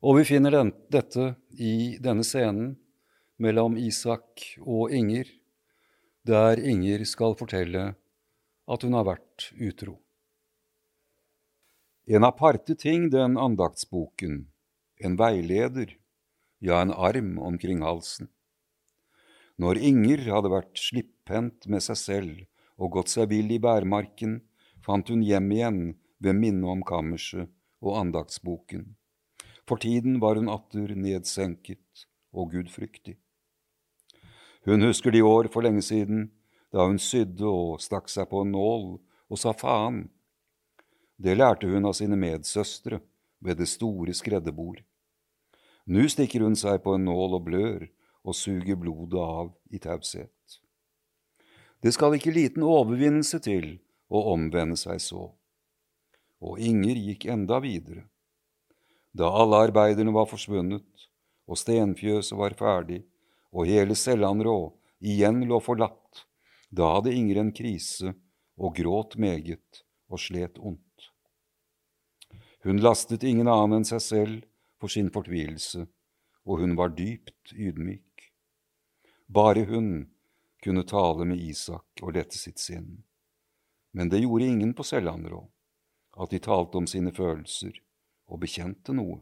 Og 0.00 0.22
vi 0.22 0.28
finner 0.32 0.56
den, 0.62 0.72
dette 0.88 1.34
i 1.60 2.00
denne 2.00 2.24
scenen 2.24 2.78
mellom 3.36 3.76
Isak 3.76 4.48
og 4.64 4.96
Inger, 4.96 5.28
der 6.24 6.56
Inger 6.56 7.04
skal 7.04 7.36
fortelle 7.36 7.90
at 8.68 8.84
hun 8.84 8.96
har 8.98 9.06
vært 9.08 9.48
utro. 9.56 9.96
En 12.08 12.24
aparte 12.24 12.76
ting, 12.76 13.08
den 13.12 13.36
andaktsboken, 13.40 14.46
en 15.04 15.16
veileder, 15.20 15.94
ja, 16.64 16.80
en 16.80 16.92
arm 16.92 17.36
omkring 17.38 17.82
halsen. 17.84 18.30
Når 19.58 19.80
Inger 19.90 20.22
hadde 20.30 20.52
vært 20.52 20.78
slipphendt 20.78 21.66
med 21.66 21.84
seg 21.84 21.98
selv 22.00 22.44
og 22.78 22.94
gått 22.96 23.12
seg 23.12 23.28
vill 23.32 23.50
i 23.52 23.60
bærmarken, 23.60 24.38
fant 24.84 25.10
hun 25.10 25.24
hjem 25.26 25.50
igjen 25.52 25.80
ved 26.22 26.38
minnet 26.38 26.70
om 26.70 26.84
kammerset 26.86 27.50
og 27.82 27.98
andaktsboken. 28.00 28.94
For 29.68 29.80
tiden 29.82 30.16
var 30.22 30.38
hun 30.40 30.48
atter 30.48 30.94
nedsenket 30.96 32.06
og 32.32 32.54
gudfryktig. 32.54 33.18
Hun 34.64 34.84
husker 34.86 35.12
de 35.12 35.20
år 35.24 35.50
for 35.52 35.64
lenge 35.66 35.84
siden 35.84 36.30
da 36.72 36.84
hun 36.86 36.98
sydde 37.00 37.46
og 37.48 37.80
stakk 37.82 38.10
seg 38.12 38.28
på 38.30 38.42
en 38.44 38.52
nål 38.52 38.86
og 39.28 39.40
sa 39.40 39.54
faen. 39.56 40.06
Det 41.18 41.36
lærte 41.36 41.68
hun 41.70 41.88
av 41.88 41.96
sine 41.98 42.18
medsøstre 42.20 43.00
ved 43.44 43.58
det 43.60 43.68
store 43.70 44.14
skredderbord. 44.14 44.82
Nå 45.88 46.04
stikker 46.12 46.44
hun 46.44 46.56
seg 46.58 46.82
på 46.84 46.94
en 46.96 47.06
nål 47.08 47.38
og 47.38 47.46
blør 47.48 47.86
og 48.28 48.36
suger 48.36 48.76
blodet 48.76 49.22
av 49.22 49.52
i 49.72 49.80
taushet. 49.80 50.32
Det 51.80 51.94
skal 51.94 52.16
ikke 52.16 52.34
liten 52.34 52.64
overvinnelse 52.66 53.38
til 53.42 53.78
å 54.10 54.24
omvende 54.34 54.76
seg 54.76 55.00
så. 55.02 55.28
Og 56.42 56.58
Inger 56.62 56.98
gikk 56.98 57.28
enda 57.30 57.60
videre. 57.62 58.04
Da 59.14 59.30
alle 59.30 59.62
arbeiderne 59.68 60.12
var 60.14 60.28
forsvunnet, 60.30 60.86
og 61.48 61.58
stenfjøset 61.58 62.36
var 62.38 62.54
ferdig, 62.58 63.00
og 63.54 63.66
hele 63.70 63.96
Sellanrå 63.96 64.74
igjen 65.00 65.40
lå 65.48 65.60
forlatt, 65.64 65.97
da 66.68 66.94
hadde 66.94 67.14
Inger 67.14 67.40
en 67.40 67.52
krise 67.52 68.12
og 68.58 68.76
gråt 68.76 69.16
meget 69.16 69.82
og 70.08 70.20
slet 70.20 70.58
ondt. 70.58 70.84
Hun 72.64 72.82
lastet 72.82 73.24
ingen 73.24 73.48
annen 73.48 73.80
enn 73.80 73.88
seg 73.88 74.02
selv 74.02 74.46
for 74.80 74.92
sin 74.92 75.10
fortvilelse, 75.14 75.86
og 76.44 76.62
hun 76.62 76.74
var 76.78 76.92
dypt 76.96 77.54
ydmyk. 77.54 78.32
Bare 79.28 79.64
hun 79.68 80.08
kunne 80.64 80.84
tale 80.88 81.24
med 81.28 81.40
Isak 81.40 82.02
og 82.02 82.16
lette 82.16 82.38
sitt 82.38 82.58
sinn. 82.58 83.04
Men 83.92 84.10
det 84.10 84.24
gjorde 84.24 84.50
ingen 84.50 84.74
på 84.74 84.84
Sellandrå, 84.84 85.44
at 86.18 86.34
de 86.34 86.42
talte 86.42 86.80
om 86.80 86.86
sine 86.90 87.12
følelser 87.14 87.78
og 88.28 88.42
bekjente 88.42 88.92
noe. 88.96 89.20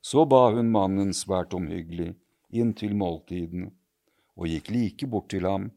Så 0.00 0.24
ba 0.30 0.48
hun 0.54 0.70
mannen 0.70 1.10
svært 1.16 1.56
omhyggelig 1.56 2.12
inn 2.54 2.74
til 2.78 2.94
måltidene, 2.96 3.72
og 4.38 4.46
gikk 4.46 4.70
like 4.70 5.08
bort 5.10 5.32
til 5.32 5.48
ham 5.48 5.70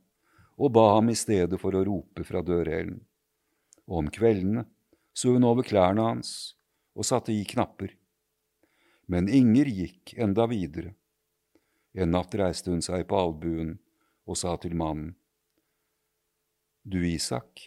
og 0.61 0.73
ba 0.75 0.83
ham 0.95 1.09
i 1.09 1.17
stedet 1.17 1.57
for 1.61 1.73
å 1.73 1.83
rope 1.87 2.23
fra 2.27 2.43
dørhælen. 2.45 2.99
Og 3.89 4.03
om 4.03 4.09
kveldene 4.13 4.67
så 5.13 5.33
hun 5.33 5.47
over 5.47 5.65
klærne 5.65 6.05
hans 6.05 6.53
og 6.93 7.07
satte 7.07 7.33
i 7.33 7.43
knapper. 7.47 7.95
Men 9.09 9.29
Inger 9.31 9.67
gikk 9.67 10.13
enda 10.21 10.45
videre. 10.47 10.93
En 11.97 12.13
natt 12.13 12.35
reiste 12.39 12.71
hun 12.71 12.83
seg 12.85 13.07
på 13.09 13.17
albuen 13.19 13.73
og 14.29 14.37
sa 14.39 14.53
til 14.61 14.77
mannen, 14.77 15.15
Du, 16.81 16.97
Isak. 17.05 17.59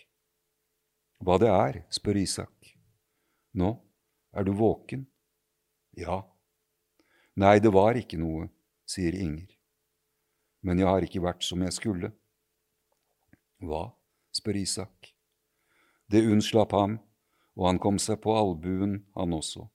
Hva 1.23 1.37
det 1.39 1.51
er, 1.51 1.77
spør 1.93 2.17
Isak. 2.19 2.73
Nå, 3.55 3.69
er 4.35 4.43
du 4.43 4.51
våken? 4.59 5.05
Ja. 5.95 6.25
Nei, 7.39 7.61
det 7.63 7.71
var 7.71 7.95
ikke 7.95 8.19
noe, 8.19 8.49
sier 8.91 9.15
Inger. 9.15 9.53
Men 10.67 10.83
jeg 10.83 10.91
har 10.91 11.07
ikke 11.07 11.23
vært 11.23 11.47
som 11.47 11.63
jeg 11.63 11.77
skulle. 11.77 12.11
Hva? 13.69 13.89
spør 14.35 14.59
Isak. 14.61 15.15
Det 16.11 16.25
unnslapp 16.27 16.73
ham, 16.75 16.99
og 17.57 17.67
han 17.69 17.79
kom 17.83 18.01
seg 18.03 18.21
på 18.23 18.35
albuen, 18.37 19.05
han 19.15 19.35
også. 19.37 19.69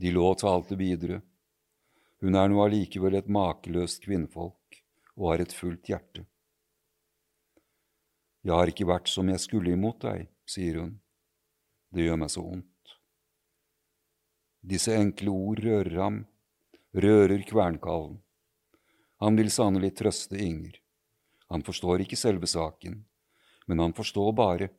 De 0.00 0.10
lå 0.12 0.24
og 0.32 0.40
talte 0.40 0.76
videre. 0.80 1.20
Hun 2.20 2.36
er 2.36 2.50
nå 2.50 2.60
allikevel 2.64 3.16
et 3.18 3.30
makeløst 3.32 4.02
kvinnfolk 4.04 4.80
og 5.16 5.30
har 5.30 5.44
et 5.44 5.54
fullt 5.56 5.88
hjerte. 5.88 6.26
Jeg 8.40 8.56
har 8.56 8.72
ikke 8.72 8.88
vært 8.88 9.08
som 9.12 9.28
jeg 9.28 9.40
skulle 9.42 9.74
imot 9.76 10.00
deg, 10.04 10.28
sier 10.48 10.80
hun. 10.80 10.94
Det 11.92 12.06
gjør 12.06 12.20
meg 12.22 12.32
så 12.32 12.44
vondt. 12.44 12.94
Disse 14.60 14.96
enkle 14.96 15.32
ord 15.32 15.60
rører 15.64 15.96
ham, 16.00 16.20
rører 16.92 17.44
kvernkallen. 17.48 18.20
Han 19.20 19.36
vil 19.36 19.52
sannelig 19.52 19.94
trøste 20.00 20.40
Inger. 20.40 20.78
Han 21.50 21.64
forstår 21.66 22.04
ikke 22.04 22.18
selve 22.18 22.46
saken, 22.46 23.02
men 23.66 23.82
han 23.82 23.94
forstår 23.96 24.32
bare 24.38 24.70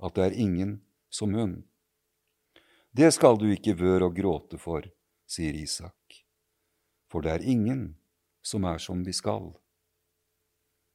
at 0.00 0.16
det 0.16 0.24
er 0.24 0.38
ingen 0.46 0.78
som 1.12 1.34
hun. 1.36 1.62
Det 2.94 3.10
skal 3.14 3.38
du 3.40 3.48
ikke 3.52 3.76
vør 3.76 4.08
og 4.08 4.16
gråte 4.16 4.58
for, 4.60 4.86
sier 5.26 5.56
Isak, 5.58 6.22
for 7.10 7.24
det 7.24 7.32
er 7.34 7.48
ingen 7.54 7.96
som 8.44 8.64
er 8.68 8.80
som 8.80 9.02
de 9.04 9.12
skal. 9.12 9.52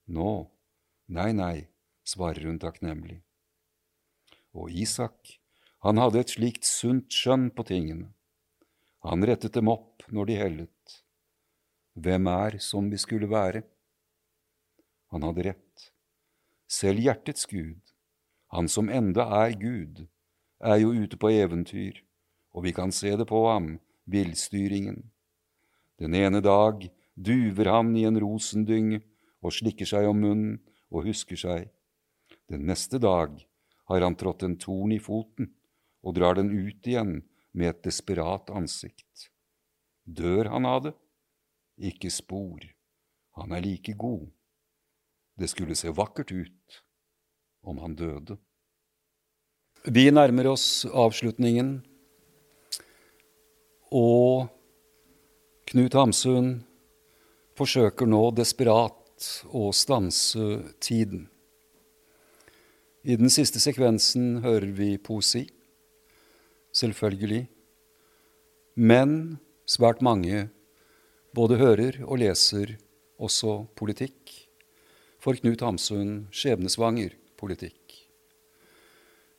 Nå, 0.09 0.32
nei, 1.13 1.32
nei, 1.38 1.67
svarer 2.07 2.47
hun 2.49 2.57
takknemlig. 2.61 3.19
Og 4.57 4.71
Isak, 4.73 5.38
han 5.86 6.01
hadde 6.01 6.23
et 6.23 6.34
slikt 6.34 6.65
sunt 6.65 7.13
skjønn 7.13 7.49
på 7.55 7.65
tingene. 7.69 8.09
Han 9.05 9.23
rettet 9.23 9.55
dem 9.55 9.69
opp 9.71 10.03
når 10.11 10.32
de 10.32 10.39
hellet. 10.39 10.95
Hvem 11.99 12.27
er 12.32 12.57
som 12.63 12.89
vi 12.91 12.97
skulle 12.99 13.30
være? 13.30 13.63
Han 15.14 15.26
hadde 15.26 15.47
rett. 15.51 15.89
Selv 16.70 17.01
hjertets 17.01 17.47
Gud, 17.49 17.82
han 18.53 18.70
som 18.70 18.89
enda 18.93 19.26
er 19.43 19.55
Gud, 19.57 20.05
er 20.60 20.82
jo 20.82 20.93
ute 20.93 21.18
på 21.18 21.32
eventyr, 21.34 22.01
og 22.53 22.66
vi 22.68 22.74
kan 22.76 22.93
se 22.93 23.16
det 23.18 23.26
på 23.30 23.41
ham, 23.47 23.78
villstyringen. 24.10 25.03
Den 25.99 26.16
ene 26.16 26.41
dag 26.41 26.86
duver 27.16 27.72
han 27.74 27.95
i 27.97 28.05
en 28.07 28.20
rosendynge 28.22 29.01
og 29.41 29.53
slikker 29.55 29.88
seg 29.89 30.07
om 30.10 30.22
munnen 30.22 30.57
og 30.89 31.07
husker 31.10 31.39
seg. 31.39 31.70
Den 32.49 32.66
neste 32.70 32.99
dag 33.01 33.36
har 33.89 34.05
han 34.05 34.18
trådt 34.18 34.45
en 34.45 34.57
torn 34.62 34.93
i 34.93 35.01
foten 35.01 35.51
og 36.05 36.16
drar 36.18 36.38
den 36.39 36.51
ut 36.53 36.88
igjen 36.88 37.20
med 37.51 37.74
et 37.74 37.84
desperat 37.86 38.49
ansikt. 38.53 39.30
Dør 40.05 40.49
han 40.53 40.66
av 40.66 40.84
det? 40.88 40.95
Ikke 41.78 42.12
spor. 42.12 42.64
Han 43.38 43.53
er 43.55 43.64
like 43.64 43.93
god. 43.97 44.28
Det 45.39 45.47
skulle 45.47 45.75
se 45.75 45.91
vakkert 45.95 46.31
ut 46.31 46.79
om 47.63 47.77
han 47.79 47.95
døde. 47.95 48.35
Vi 49.87 50.09
nærmer 50.11 50.49
oss 50.51 50.83
avslutningen, 50.91 51.77
og 53.95 54.49
Knut 55.69 55.95
Hamsun 55.95 56.49
forsøker 57.57 58.09
nå 58.09 58.19
desperat 58.35 59.29
å 59.55 59.69
stanse 59.75 60.59
tiden. 60.83 61.27
I 63.07 63.15
den 63.15 63.31
siste 63.31 63.61
sekvensen 63.63 64.41
hører 64.43 64.73
vi 64.75 64.91
poesi, 64.99 65.45
selvfølgelig, 66.75 67.45
men 68.75 69.39
svært 69.69 70.03
mange 70.03 70.49
både 71.35 71.61
hører 71.61 72.03
og 72.03 72.19
leser 72.19 72.75
også 73.19 73.61
politikk. 73.79 74.49
For 75.20 75.36
Knut 75.36 75.59
Hamsun 75.59 76.30
skjebnesvanger 76.32 77.11
politikk. 77.36 77.95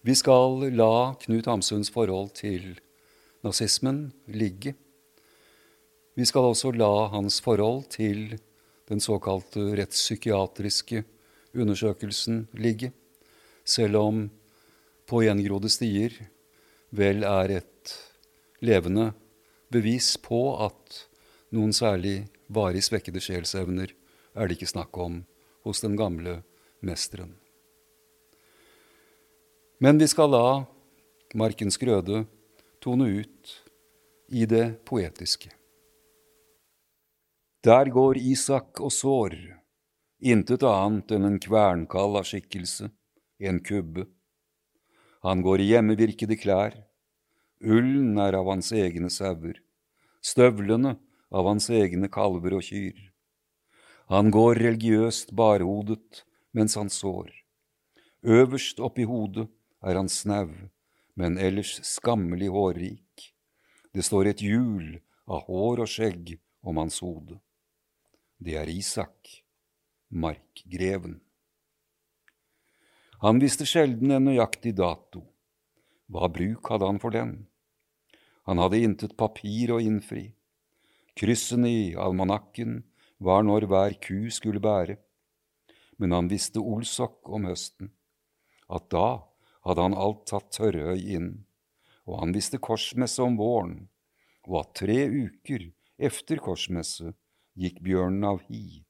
Vi 0.05 0.13
skal 0.13 0.67
la 0.77 1.15
Knut 1.23 1.47
Hamsuns 1.49 1.89
forhold 1.89 2.35
til 2.37 2.75
nazismen 3.41 4.11
ligge. 4.29 4.75
Vi 6.13 6.27
skal 6.29 6.51
også 6.51 6.75
la 6.77 7.09
hans 7.15 7.41
forhold 7.41 7.87
til 7.97 8.37
den 8.93 9.01
såkalte 9.01 9.71
rettspsykiatriske 9.81 11.01
undersøkelsen 11.57 12.45
ligge, 12.53 12.93
selv 13.65 13.97
om 13.97 14.29
På 15.09 15.25
gjengrodde 15.25 15.73
stier 15.73 16.13
vel 16.95 17.25
er 17.25 17.57
et 17.57 17.97
levende 18.61 19.09
bevis 19.73 20.13
på 20.21 20.45
at 20.61 21.01
noen 21.51 21.73
særlig 21.73 22.29
varig 22.47 22.85
svekkede 22.85 23.25
sjelsevner 23.25 23.91
er 24.37 24.47
det 24.47 24.61
ikke 24.61 24.71
snakk 24.71 24.95
om 25.03 25.23
hos 25.65 25.81
den 25.81 25.97
gamle 25.97 26.41
mesteren. 26.81 27.35
Men 29.81 29.99
vi 29.99 30.09
skal 30.09 30.31
la 30.33 30.47
Markens 31.35 31.79
grøde 31.81 32.25
tone 32.83 33.07
ut 33.21 33.57
i 34.29 34.47
det 34.47 34.85
poetiske. 34.85 35.51
Der 37.65 37.91
går 37.93 38.17
Isak 38.17 38.81
og 38.81 38.93
sår, 38.93 39.35
intet 40.21 40.65
annet 40.65 41.13
enn 41.13 41.27
en 41.29 41.41
kvernkall 41.43 42.17
av 42.21 42.29
skikkelse, 42.29 42.89
en 43.41 43.61
kubbe. 43.65 44.07
Han 45.25 45.43
går 45.45 45.61
i 45.61 45.69
hjemmevirkede 45.75 46.39
klær, 46.41 46.77
ullen 47.61 48.17
er 48.21 48.39
av 48.39 48.49
hans 48.49 48.73
egne 48.73 49.13
sauer, 49.13 49.61
støvlene 50.25 50.97
av 51.29 51.49
hans 51.53 51.69
egne 51.69 52.09
kalver 52.09 52.57
og 52.57 52.65
kyr. 52.65 53.10
Han 54.11 54.33
går 54.35 54.59
religiøst 54.59 55.31
barhodet 55.39 56.25
mens 56.51 56.75
han 56.75 56.89
sår. 56.91 57.31
Øverst 58.27 58.81
oppi 58.83 59.05
hodet 59.07 59.47
er 59.87 59.95
han 59.95 60.11
snau, 60.11 60.51
men 61.15 61.39
ellers 61.39 61.77
skammelig 61.87 62.49
hårrik. 62.51 63.31
Det 63.95 64.03
står 64.03 64.33
et 64.33 64.43
hjul 64.43 64.99
av 65.31 65.47
hår 65.47 65.85
og 65.87 65.93
skjegg 65.95 66.35
om 66.67 66.83
hans 66.83 66.99
hode. 67.07 67.39
Det 68.43 68.59
er 68.59 68.75
Isak, 68.75 69.31
markgreven. 70.11 71.21
Han 73.23 73.39
visste 73.39 73.69
sjelden 73.69 74.11
en 74.11 74.27
nøyaktig 74.27 74.75
dato. 74.75 75.23
Hva 76.11 76.27
bruk 76.35 76.67
hadde 76.73 76.89
han 76.91 76.99
for 76.99 77.15
den? 77.15 77.35
Han 78.49 78.59
hadde 78.59 78.83
intet 78.83 79.15
papir 79.15 79.71
å 79.71 79.79
innfri. 79.79 80.33
Kryssene 81.15 81.71
i 81.71 81.83
almanakken 81.95 82.81
var 83.21 83.45
når 83.45 83.69
hver 83.69 83.97
ku 84.01 84.31
skulle 84.33 84.63
bære, 84.65 84.97
men 86.01 86.17
han 86.17 86.31
visste 86.33 86.61
olsokk 86.61 87.29
om 87.29 87.45
høsten, 87.51 87.93
at 88.73 88.89
da 88.93 89.21
hadde 89.69 89.85
han 89.85 89.97
alt 89.97 90.25
tatt 90.31 90.49
tørrhøy 90.57 91.03
inn, 91.17 91.31
og 92.09 92.23
han 92.23 92.33
visste 92.35 92.61
korsmesse 92.63 93.21
om 93.23 93.37
våren, 93.37 93.89
og 94.49 94.63
at 94.63 94.75
tre 94.81 95.03
uker 95.09 95.69
efter 96.01 96.41
korsmesse 96.41 97.13
gikk 97.61 97.83
bjørnen 97.85 98.25
av 98.25 98.41
hi, 98.49 98.81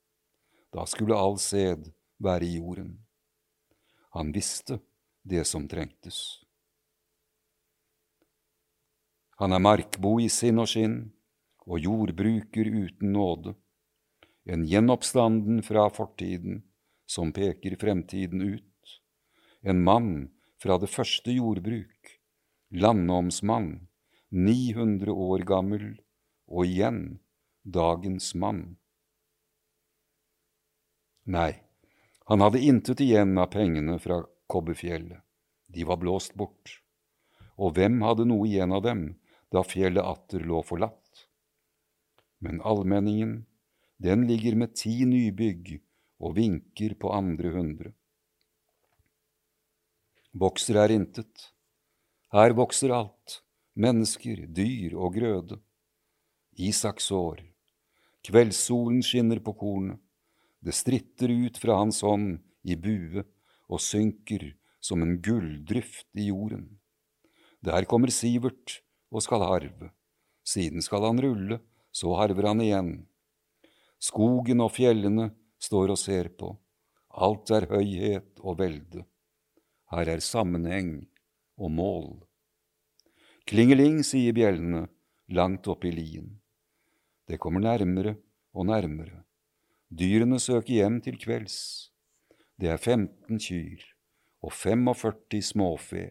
da 0.70 0.86
skulle 0.86 1.18
all 1.18 1.40
sæd 1.42 1.90
være 2.22 2.46
i 2.46 2.60
jorden. 2.60 2.92
Han 4.14 4.30
visste 4.34 4.78
det 5.26 5.42
som 5.48 5.66
trengtes. 5.68 6.40
Han 9.40 9.56
er 9.56 9.62
markbo 9.62 10.18
i 10.20 10.28
sinn 10.30 10.60
og 10.62 10.68
skinn, 10.70 11.00
og 11.66 11.80
jordbruker 11.82 12.66
uten 12.70 13.12
nåde, 13.14 13.54
en 14.44 14.64
gjenoppstanden 14.66 15.62
fra 15.62 15.90
fortiden 15.90 16.62
som 17.06 17.32
peker 17.32 17.76
fremtiden 17.80 18.42
ut, 18.42 19.00
en 19.60 19.82
mann 19.84 20.12
fra 20.62 20.78
det 20.78 20.90
første 20.92 21.32
jordbruk, 21.32 22.16
landomsmann, 22.70 23.88
900 24.30 25.12
år 25.12 25.44
gammel, 25.48 25.86
og 26.50 26.66
igjen 26.66 27.18
dagens 27.62 28.32
mann. 28.34 28.76
Nei, 31.30 31.52
han 32.30 32.42
hadde 32.42 32.62
intet 32.62 33.02
igjen 33.04 33.36
av 33.38 33.50
pengene 33.54 33.98
fra 34.02 34.22
Kobbefjellet, 34.50 35.20
de 35.70 35.86
var 35.86 36.00
blåst 36.02 36.34
bort, 36.34 36.80
og 37.60 37.76
hvem 37.76 38.00
hadde 38.02 38.26
noe 38.26 38.48
igjen 38.48 38.72
av 38.74 38.86
dem 38.86 39.04
da 39.50 39.62
fjellet 39.66 40.06
atter 40.06 40.42
lå 40.46 40.62
forlatt? 40.66 41.00
men 42.40 42.60
allmenningen, 42.64 43.44
den 44.00 44.24
ligger 44.28 44.56
med 44.56 44.74
ti 44.78 45.04
nybygg 45.04 45.76
og 46.20 46.36
vinker 46.38 46.94
på 47.00 47.12
andre 47.12 47.52
hundre. 47.52 47.92
Vokser 50.32 50.78
er 50.80 50.94
intet. 50.94 51.50
Her 52.32 52.54
vokser 52.56 52.94
alt, 52.94 53.40
mennesker, 53.74 54.46
dyr 54.46 54.94
og 54.96 55.16
grøde. 55.18 55.58
Isaks 56.56 57.10
år. 57.12 57.42
Kveldssolen 58.24 59.02
skinner 59.04 59.40
på 59.42 59.56
kornet. 59.58 59.98
Det 60.60 60.76
stritter 60.76 61.32
ut 61.32 61.56
fra 61.56 61.78
hans 61.80 62.02
hånd 62.04 62.36
i 62.68 62.76
bue 62.76 63.24
og 63.70 63.80
synker 63.80 64.50
som 64.80 65.00
en 65.02 65.16
gulldryft 65.24 66.08
i 66.16 66.28
jorden. 66.28 66.66
Der 67.64 67.84
kommer 67.88 68.12
Sivert 68.12 68.80
og 69.10 69.24
skal 69.24 69.44
harve. 69.44 69.90
Siden 70.44 70.84
skal 70.84 71.04
han 71.08 71.20
rulle 71.20 71.60
så 71.92 72.12
harver 72.18 72.46
han 72.50 72.62
igjen. 72.62 72.90
Skogen 74.00 74.62
og 74.64 74.72
fjellene 74.72 75.28
står 75.60 75.92
og 75.92 75.98
ser 76.00 76.30
på. 76.40 76.54
Alt 77.20 77.50
er 77.52 77.66
høyhet 77.68 78.40
og 78.40 78.56
velde. 78.62 79.04
Her 79.92 80.08
er 80.08 80.22
sammenheng 80.24 80.94
og 81.60 81.72
mål. 81.74 82.06
Klingeling, 83.50 83.98
sier 84.06 84.32
bjellene, 84.32 84.86
langt 85.28 85.68
oppe 85.68 85.90
i 85.90 85.92
lien. 85.92 86.30
Det 87.28 87.36
kommer 87.42 87.60
nærmere 87.60 88.14
og 88.56 88.70
nærmere. 88.70 89.24
Dyrene 89.90 90.38
søker 90.40 90.72
hjem 90.78 91.00
til 91.04 91.18
kvelds. 91.20 91.90
Det 92.56 92.70
er 92.72 92.78
15 92.78 93.36
kyr 93.36 93.84
og 94.40 94.54
45 94.54 95.42
småfe. 95.44 96.06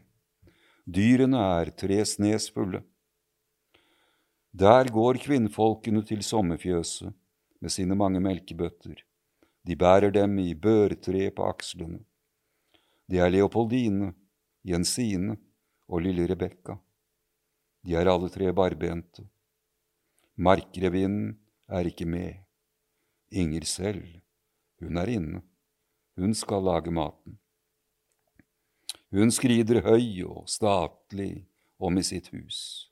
Dyrene 0.85 1.41
er 1.61 1.71
tre 1.73 2.03
snes 2.05 2.51
fulle. 2.53 2.83
Der 4.53 4.91
går 4.93 5.21
kvinnfolkene 5.23 6.03
til 6.05 6.21
sommerfjøset 6.25 7.15
med 7.59 7.73
sine 7.73 7.95
mange 7.95 8.21
melkebøtter. 8.23 9.01
De 9.67 9.75
bærer 9.75 10.13
dem 10.15 10.37
i 10.39 10.53
børtre 10.55 11.29
på 11.35 11.45
akslene. 11.49 11.99
Det 13.09 13.19
er 13.19 13.31
Leopoldine, 13.33 14.13
Jensine 14.65 15.35
og 15.87 16.03
lille 16.05 16.27
Rebekka. 16.29 16.77
De 17.85 17.95
er 17.95 18.09
alle 18.11 18.29
tre 18.29 18.51
barbente. 18.53 19.25
Markrevinnen 20.35 21.37
er 21.67 21.89
ikke 21.89 22.05
med. 22.05 22.45
Inger 23.31 23.65
selv, 23.65 24.05
hun 24.79 24.97
er 24.97 25.11
inne. 25.11 25.41
Hun 26.17 26.33
skal 26.33 26.63
lage 26.65 26.91
maten. 26.91 27.37
Hun 29.11 29.31
skrider 29.33 29.81
høy 29.85 30.23
og 30.25 30.45
statlig 30.49 31.47
om 31.79 31.97
i 31.97 32.05
sitt 32.05 32.29
hus 32.33 32.89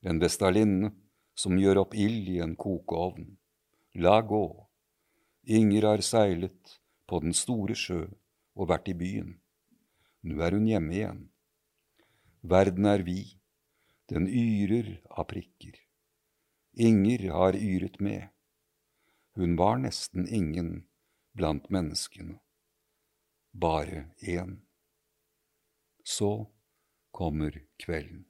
en 0.00 0.20
vestalinne 0.22 0.92
som 1.38 1.58
gjør 1.58 1.82
opp 1.84 1.94
ild 1.98 2.28
i 2.30 2.38
en 2.44 2.54
kokeovn. 2.58 3.26
La 3.94 4.20
gå. 4.22 4.68
Inger 5.48 5.82
har 5.82 6.02
seilet 6.04 6.78
på 7.08 7.20
den 7.24 7.32
store 7.32 7.74
sjø 7.78 8.04
og 8.58 8.68
vært 8.68 8.90
i 8.92 8.94
byen. 8.98 9.38
Nå 10.28 10.42
er 10.44 10.56
hun 10.56 10.66
hjemme 10.68 10.94
igjen. 10.94 11.22
Verden 12.42 12.86
er 12.86 13.02
vid, 13.06 13.38
den 14.12 14.28
yrer 14.28 14.98
av 15.08 15.28
prikker. 15.32 15.78
Inger 16.78 17.24
har 17.32 17.56
yret 17.56 17.98
med. 18.00 18.28
Hun 19.38 19.56
var 19.56 19.78
nesten 19.80 20.28
ingen 20.28 20.88
blant 21.34 21.68
menneskene, 21.70 22.38
bare 23.52 24.08
én. 24.20 24.58
Så 26.04 26.50
kommer 27.14 27.64
kvelden. 27.78 28.26